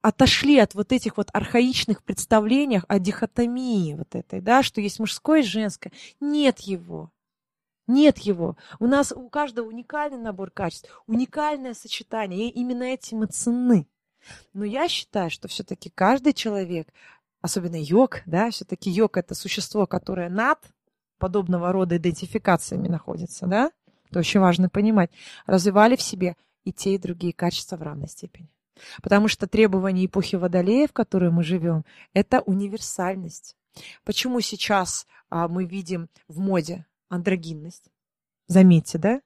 [0.00, 5.40] отошли от вот этих вот архаичных представлений о дихотомии вот этой, да, что есть мужское
[5.40, 5.92] и женское.
[6.20, 7.12] Нет его.
[7.86, 8.56] Нет его.
[8.78, 13.86] У нас у каждого уникальный набор качеств, уникальное сочетание, и именно этим и ценны.
[14.54, 16.88] Но я считаю, что все-таки каждый человек,
[17.42, 20.60] особенно йог, да, все-таки йог это существо, которое над
[21.18, 23.70] подобного рода идентификациями находится, да,
[24.10, 25.10] это очень важно понимать,
[25.46, 28.48] развивали в себе и те, и другие качества в равной степени.
[29.02, 33.56] Потому что требования эпохи Водолея, в которой мы живем, это универсальность.
[34.04, 37.90] Почему сейчас а, мы видим в моде андрогинность?
[38.46, 39.20] Заметьте, да?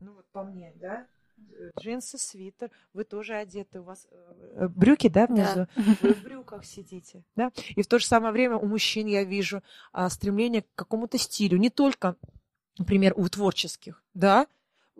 [0.00, 1.06] Ну вот по мне, да?
[1.78, 5.54] Джинсы, свитер, вы тоже одеты, у вас э, брюки, да, внизу?
[5.54, 5.68] Да.
[6.02, 7.50] Вы в брюках сидите, да?
[7.74, 9.62] И в то же самое время у мужчин я вижу
[9.92, 12.16] а, стремление к какому-то стилю, не только,
[12.78, 14.46] например, у творческих, да,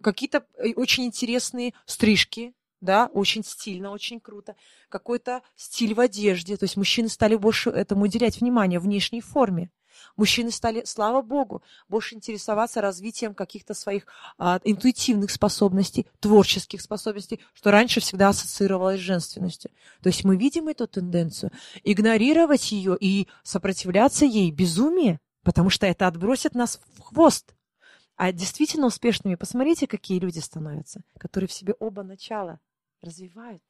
[0.02, 4.54] какие-то э, очень интересные стрижки, да, очень стильно, очень круто.
[4.88, 6.56] Какой-то стиль в одежде.
[6.56, 9.70] То есть мужчины стали больше этому уделять внимание, внешней форме.
[10.16, 14.06] Мужчины стали, слава богу, больше интересоваться развитием каких-то своих
[14.38, 19.70] а, интуитивных способностей, творческих способностей, что раньше всегда ассоциировалось с женственностью.
[20.02, 21.50] То есть мы видим эту тенденцию.
[21.84, 27.54] Игнорировать ее и сопротивляться ей безумие, потому что это отбросит нас в хвост.
[28.16, 32.60] А действительно успешными, посмотрите, какие люди становятся, которые в себе оба начала
[33.02, 33.62] развивают.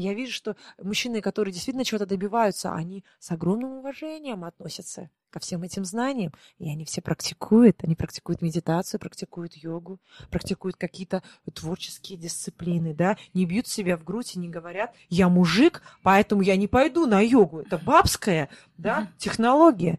[0.00, 5.62] Я вижу, что мужчины, которые действительно чего-то добиваются, они с огромным уважением относятся ко всем
[5.62, 6.32] этим знаниям.
[6.58, 7.84] И они все практикуют.
[7.84, 10.00] Они практикуют медитацию, практикуют йогу,
[10.30, 11.22] практикуют какие-то
[11.52, 16.56] творческие дисциплины, да, не бьют себя в грудь и не говорят, я мужик, поэтому я
[16.56, 17.60] не пойду на йогу.
[17.60, 18.48] Это бабская,
[18.78, 19.98] да, технология.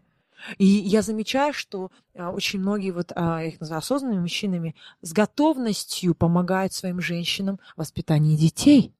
[0.58, 5.12] И я замечаю, что а, очень многие, вот, а, я их называю осознанными мужчинами, с
[5.12, 8.92] готовностью помогают своим женщинам в воспитании детей.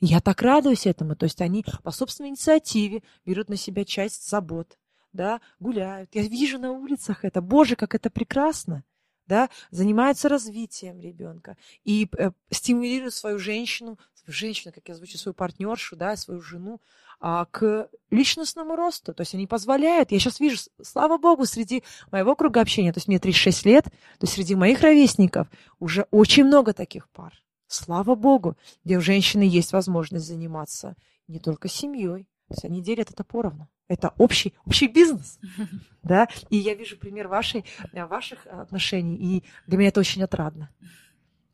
[0.00, 1.16] Я так радуюсь этому.
[1.16, 4.78] То есть они по собственной инициативе берут на себя часть забот,
[5.12, 6.14] да, гуляют.
[6.14, 7.40] Я вижу на улицах это.
[7.40, 8.84] Боже, как это прекрасно!
[9.26, 15.32] Да, занимаются развитием ребенка и э, стимулируют свою женщину, свою женщину, как я звучу, свою
[15.32, 16.78] партнершу, да, свою жену
[17.20, 19.14] а, к личностному росту.
[19.14, 20.12] То есть они позволяют.
[20.12, 23.92] Я сейчас вижу, слава богу, среди моего круга общения, то есть мне 36 лет, то
[24.24, 25.48] есть среди моих ровесников
[25.78, 27.32] уже очень много таких пар.
[27.74, 30.94] Слава богу, где у женщины есть возможность заниматься
[31.26, 33.68] не только семьей, то есть они делят это поровну.
[33.88, 35.38] Это общий, общий бизнес.
[36.04, 36.28] Да?
[36.50, 37.64] И я вижу пример вашей,
[37.94, 40.68] ваших отношений, и для меня это очень отрадно.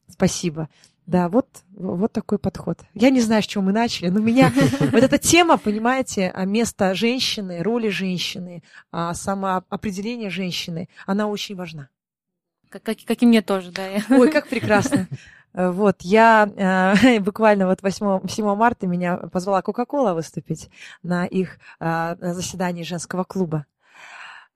[0.08, 0.68] Спасибо.
[1.06, 2.80] Да, вот, вот такой подход.
[2.92, 7.62] Я не знаю, с чего мы начали, но меня вот эта тема, понимаете, место женщины,
[7.62, 11.88] роли женщины, а, самоопределение женщины, она очень важна.
[12.68, 13.88] Как, как, как и мне тоже, да.
[14.10, 15.06] Ой, как прекрасно.
[15.52, 20.70] Вот, я э, буквально вот 8, 7 марта меня позвала Кока-Кола выступить
[21.02, 23.66] на их э, заседании женского клуба.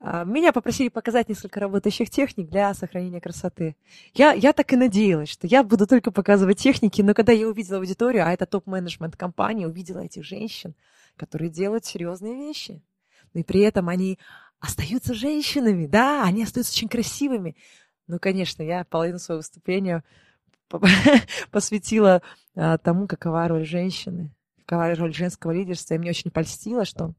[0.00, 3.74] Э, меня попросили показать несколько работающих техник для сохранения красоты.
[4.12, 7.78] Я, я так и надеялась, что я буду только показывать техники, но когда я увидела
[7.78, 10.76] аудиторию, а это топ-менеджмент компании, увидела этих женщин,
[11.16, 12.82] которые делают серьезные вещи.
[13.32, 14.20] Но и при этом они
[14.60, 17.56] остаются женщинами, да, они остаются очень красивыми.
[18.06, 20.04] Ну, конечно, я половину своего выступления
[21.50, 22.22] посвятила
[22.56, 24.30] а, тому, какова роль женщины,
[24.64, 25.94] какова роль женского лидерства.
[25.94, 27.14] И мне очень польстило, что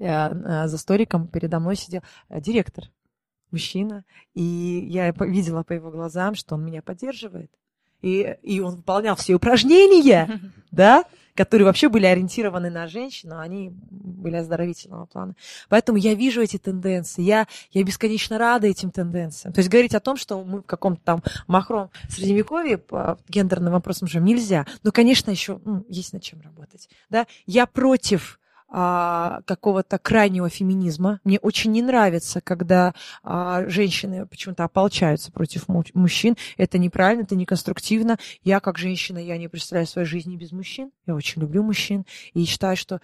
[0.00, 2.84] а, за столиком передо мной сидел а, директор,
[3.50, 4.04] мужчина,
[4.34, 7.50] и я видела по его глазам, что он меня поддерживает.
[8.00, 11.04] и, и он выполнял все упражнения, да,
[11.34, 15.34] которые вообще были ориентированы на женщину, они были оздоровительного плана.
[15.68, 19.52] Поэтому я вижу эти тенденции, я, я бесконечно рада этим тенденциям.
[19.52, 24.06] То есть говорить о том, что мы в каком-то там махром средневековье по гендерным вопросам
[24.06, 24.66] уже нельзя.
[24.82, 26.88] Но, конечно, еще ну, есть над чем работать.
[27.08, 27.26] Да?
[27.46, 28.40] Я против
[28.70, 31.20] а, какого-то крайнего феминизма.
[31.24, 36.36] Мне очень не нравится, когда а, женщины почему-то ополчаются против мужчин.
[36.56, 38.18] Это неправильно, это неконструктивно.
[38.44, 40.92] Я, как женщина, я не представляю своей жизни без мужчин.
[41.06, 42.06] Я очень люблю мужчин.
[42.32, 43.00] И считаю, что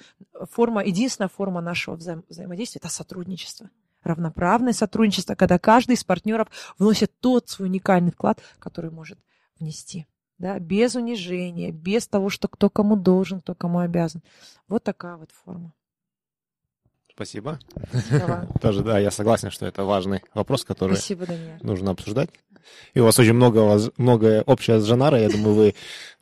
[0.52, 3.68] форма, единственная форма нашего взаим взаимодействия– это сотрудничество
[4.04, 6.46] равноправное сотрудничество, когда каждый из партнеров
[6.78, 9.18] вносит тот свой уникальный вклад, который может
[9.58, 10.06] внести
[10.38, 14.22] да, без унижения, без того, что кто кому должен, кто кому обязан.
[14.68, 15.72] Вот такая вот форма.
[17.16, 17.58] Спасибо.
[17.88, 18.46] Спасибо.
[18.60, 21.26] Тоже, да, я согласен, что это важный вопрос, который Спасибо,
[21.62, 22.28] нужно обсуждать.
[22.94, 25.22] И у вас очень много, много общего с Жанарой.
[25.22, 25.74] Я думаю, вы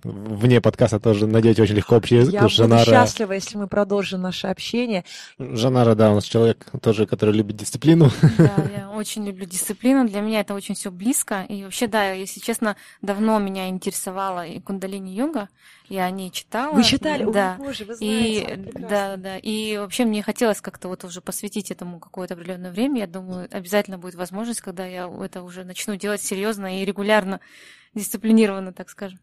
[0.05, 2.35] вне подкаста тоже найдете очень легко общий язык.
[2.35, 2.85] Я буду Жанара...
[2.85, 5.05] счастлива, если мы продолжим наше общение.
[5.39, 8.11] Жанара, да, у нас человек тоже, который любит дисциплину.
[8.39, 10.07] Да, я очень люблю дисциплину.
[10.07, 11.43] Для меня это очень все близко.
[11.49, 15.49] И вообще, да, если честно, давно меня интересовала и кундалини-йога.
[15.89, 16.75] Я о ней читала.
[16.75, 17.31] Вы читали?
[17.31, 17.55] Да.
[17.55, 18.55] О, боже, вы знаете.
[18.55, 19.39] И, да, да.
[19.39, 23.01] И вообще мне хотелось как-то вот уже посвятить этому какое-то определенное время.
[23.01, 27.41] Я думаю, обязательно будет возможность, когда я это уже начну делать серьезно и регулярно,
[27.93, 29.21] дисциплинированно, так скажем.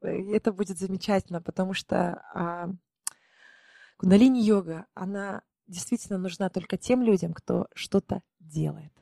[0.00, 2.70] Это будет замечательно, потому что а,
[3.98, 8.92] кундалини-йога, она действительно нужна только тем людям, кто что-то делает.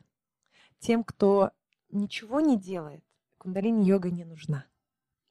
[0.81, 1.53] Тем, кто
[1.91, 3.03] ничего не делает,
[3.39, 4.67] кундалини-йога не нужна.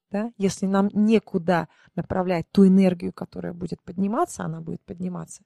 [0.10, 0.32] Да?
[0.38, 5.44] Если нам некуда направлять ту энергию, которая будет подниматься, она будет подниматься.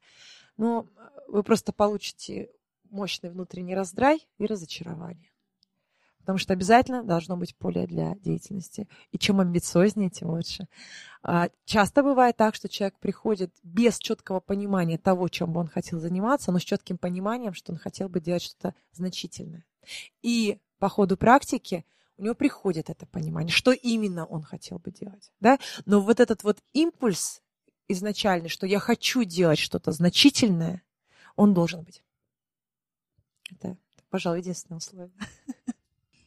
[0.58, 0.88] Но
[1.28, 2.52] вы просто получите
[2.90, 5.32] мощный внутренний раздрай и разочарование
[6.22, 8.88] потому что обязательно должно быть поле для деятельности.
[9.12, 10.68] И чем амбициознее, тем лучше.
[11.24, 16.00] А, часто бывает так, что человек приходит без четкого понимания того, чем бы он хотел
[16.00, 19.66] заниматься, но с четким пониманием, что он хотел бы делать что-то значительное.
[20.22, 21.86] И по ходу практики
[22.18, 25.32] у него приходит это понимание, что именно он хотел бы делать.
[25.40, 25.60] Да?
[25.86, 27.42] Но вот этот вот импульс
[27.88, 30.84] изначальный, что я хочу делать что-то значительное,
[31.36, 32.04] он должен быть.
[33.52, 33.78] Это,
[34.10, 35.12] пожалуй, единственное условие.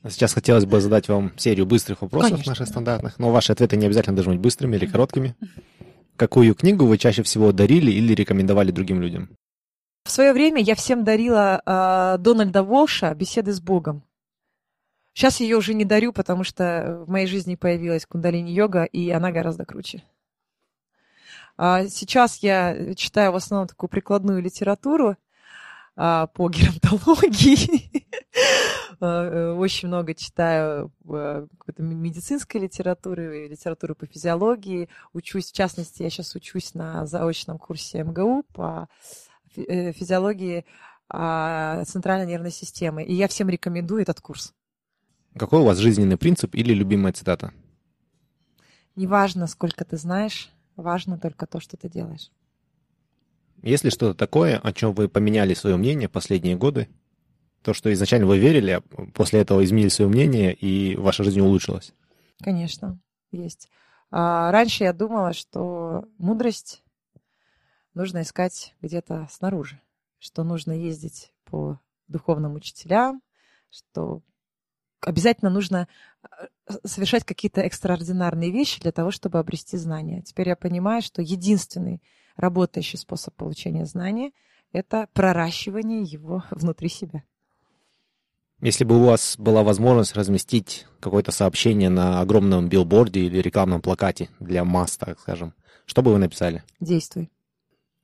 [0.08, 2.50] Сейчас хотелось бы задать вам серию быстрых вопросов Конечно.
[2.50, 5.34] наших стандартных, но ваши ответы не обязательно должны быть быстрыми или короткими.
[6.16, 9.30] Какую книгу вы чаще всего дарили или рекомендовали другим людям?
[10.04, 14.04] В свое время я всем дарила э, Дональда Волша «Беседы с Богом».
[15.14, 19.64] Сейчас ее уже не дарю, потому что в моей жизни появилась кундалини-йога, и она гораздо
[19.64, 20.02] круче.
[21.56, 25.16] А сейчас я читаю в основном такую прикладную литературу
[25.94, 28.06] а, по геронтологии.
[29.00, 34.88] А, э, очень много читаю а, какой-то медицинской литературы, литературы по физиологии.
[35.12, 38.88] Учусь, в частности, я сейчас учусь на заочном курсе МГУ по
[39.56, 40.64] э, физиологии
[41.06, 43.04] центральной нервной системы.
[43.04, 44.54] И я всем рекомендую этот курс.
[45.36, 47.52] Какой у вас жизненный принцип или любимая цитата?
[48.94, 52.30] Неважно, сколько ты знаешь, важно только то, что ты делаешь.
[53.62, 56.88] Есть ли что-то такое, о чем вы поменяли свое мнение последние годы?
[57.62, 58.82] То, что изначально вы верили, а
[59.14, 61.94] после этого изменили свое мнение, и ваша жизнь улучшилась?
[62.40, 63.00] Конечно,
[63.32, 63.70] есть.
[64.10, 66.84] А раньше я думала, что мудрость
[67.94, 69.80] нужно искать где-то снаружи,
[70.18, 73.22] что нужно ездить по духовным учителям,
[73.70, 74.22] что
[75.04, 75.88] обязательно нужно
[76.22, 80.22] э, совершать какие-то экстраординарные вещи для того, чтобы обрести знания.
[80.22, 82.02] Теперь я понимаю, что единственный
[82.36, 84.32] работающий способ получения знания–
[84.72, 87.22] это проращивание его внутри себя.
[88.60, 94.30] Если бы у вас была возможность разместить какое-то сообщение на огромном билборде или рекламном плакате
[94.40, 95.54] для масс, так скажем,
[95.86, 96.64] что бы вы написали?
[96.80, 97.30] Действуй.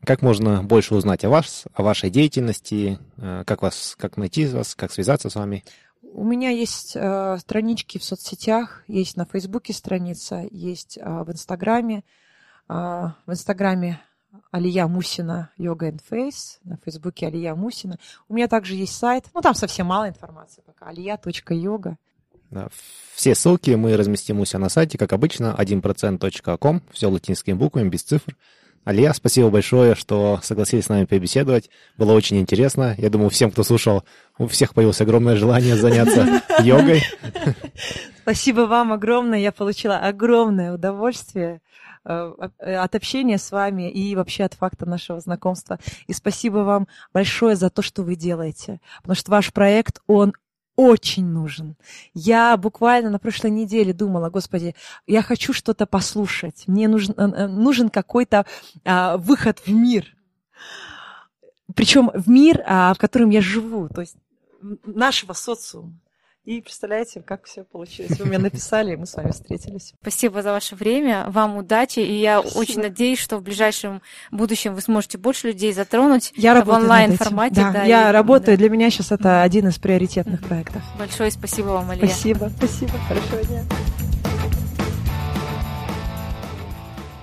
[0.05, 4.75] Как можно больше узнать о вас, о вашей деятельности, э, как вас, как найти вас,
[4.75, 5.63] как связаться с вами?
[6.03, 12.05] У меня есть э, странички в соцсетях, есть на Фейсбуке страница, есть э, в Инстаграме.
[12.69, 14.01] Э, в Инстаграме
[14.51, 17.99] Алия Мусина Йога and Face, на Фейсбуке Алия Мусина.
[18.29, 21.99] У меня также есть сайт, ну там совсем мало информации пока, алия.йога.
[22.51, 22.69] Да,
[23.15, 28.03] все ссылки мы разместим у себя на сайте, как обычно, 1%.com, все латинскими буквами, без
[28.03, 28.37] цифр.
[28.85, 31.71] Алия, спасибо большое, что согласились с нами побеседовать.
[31.99, 32.95] Было очень интересно.
[32.99, 34.05] Я думаю, всем, кто слушал,
[34.39, 37.03] у всех появилось огромное желание заняться йогой.
[38.23, 39.39] Спасибо вам огромное.
[39.39, 41.61] Я получила огромное удовольствие
[42.03, 45.79] Э, от общения с вами и вообще от факта нашего знакомства.
[46.07, 48.81] И спасибо вам большое за то, что вы делаете.
[49.03, 50.33] Потому что ваш проект, он
[50.81, 51.77] очень нужен.
[52.15, 54.75] Я буквально на прошлой неделе думала, господи,
[55.07, 58.47] я хочу что-то послушать, мне нужен, э, э, нужен какой-то
[58.87, 60.17] а, выход в мир.
[61.75, 64.17] Причем в мир, а, в котором я живу, то есть
[64.87, 65.93] нашего социума.
[66.47, 68.19] И представляете, как все получилось.
[68.19, 69.93] Вы мне написали, и мы с вами встретились.
[70.01, 71.27] Спасибо за ваше время.
[71.29, 72.01] Вам удачи.
[72.01, 72.59] И я Спасибо.
[72.61, 74.01] очень надеюсь, что в ближайшем
[74.31, 77.57] будущем вы сможете больше людей затронуть я в онлайн-формате.
[77.57, 78.57] Да, да, я и, работаю.
[78.57, 78.61] Да.
[78.63, 80.83] Для меня сейчас это один из приоритетных проектов.
[80.99, 82.07] Большое спасибо вам, Алия.
[82.07, 82.93] Спасибо, спасибо.
[83.07, 83.63] Хорошего дня.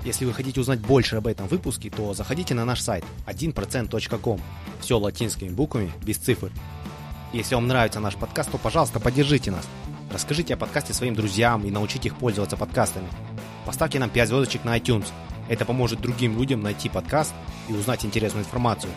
[0.06, 4.40] Если вы хотите узнать больше об этом выпуске, то заходите на наш сайт 1%.com.
[4.80, 6.50] Все латинскими буквами, без цифр.
[7.34, 9.68] Если вам нравится наш подкаст, то, пожалуйста, поддержите нас.
[10.12, 13.08] Расскажите о подкасте своим друзьям и научите их пользоваться подкастами.
[13.66, 15.08] Поставьте нам 5 звездочек на iTunes.
[15.50, 17.34] Это поможет другим людям найти подкаст
[17.68, 18.92] и узнать интересную информацию.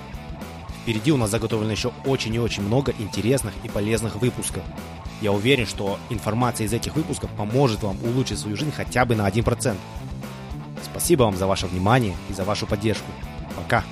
[0.83, 4.63] Впереди у нас заготовлено еще очень и очень много интересных и полезных выпусков.
[5.21, 9.29] Я уверен, что информация из этих выпусков поможет вам улучшить свою жизнь хотя бы на
[9.29, 9.77] 1%.
[10.85, 13.11] Спасибо вам за ваше внимание и за вашу поддержку.
[13.57, 13.85] Пока!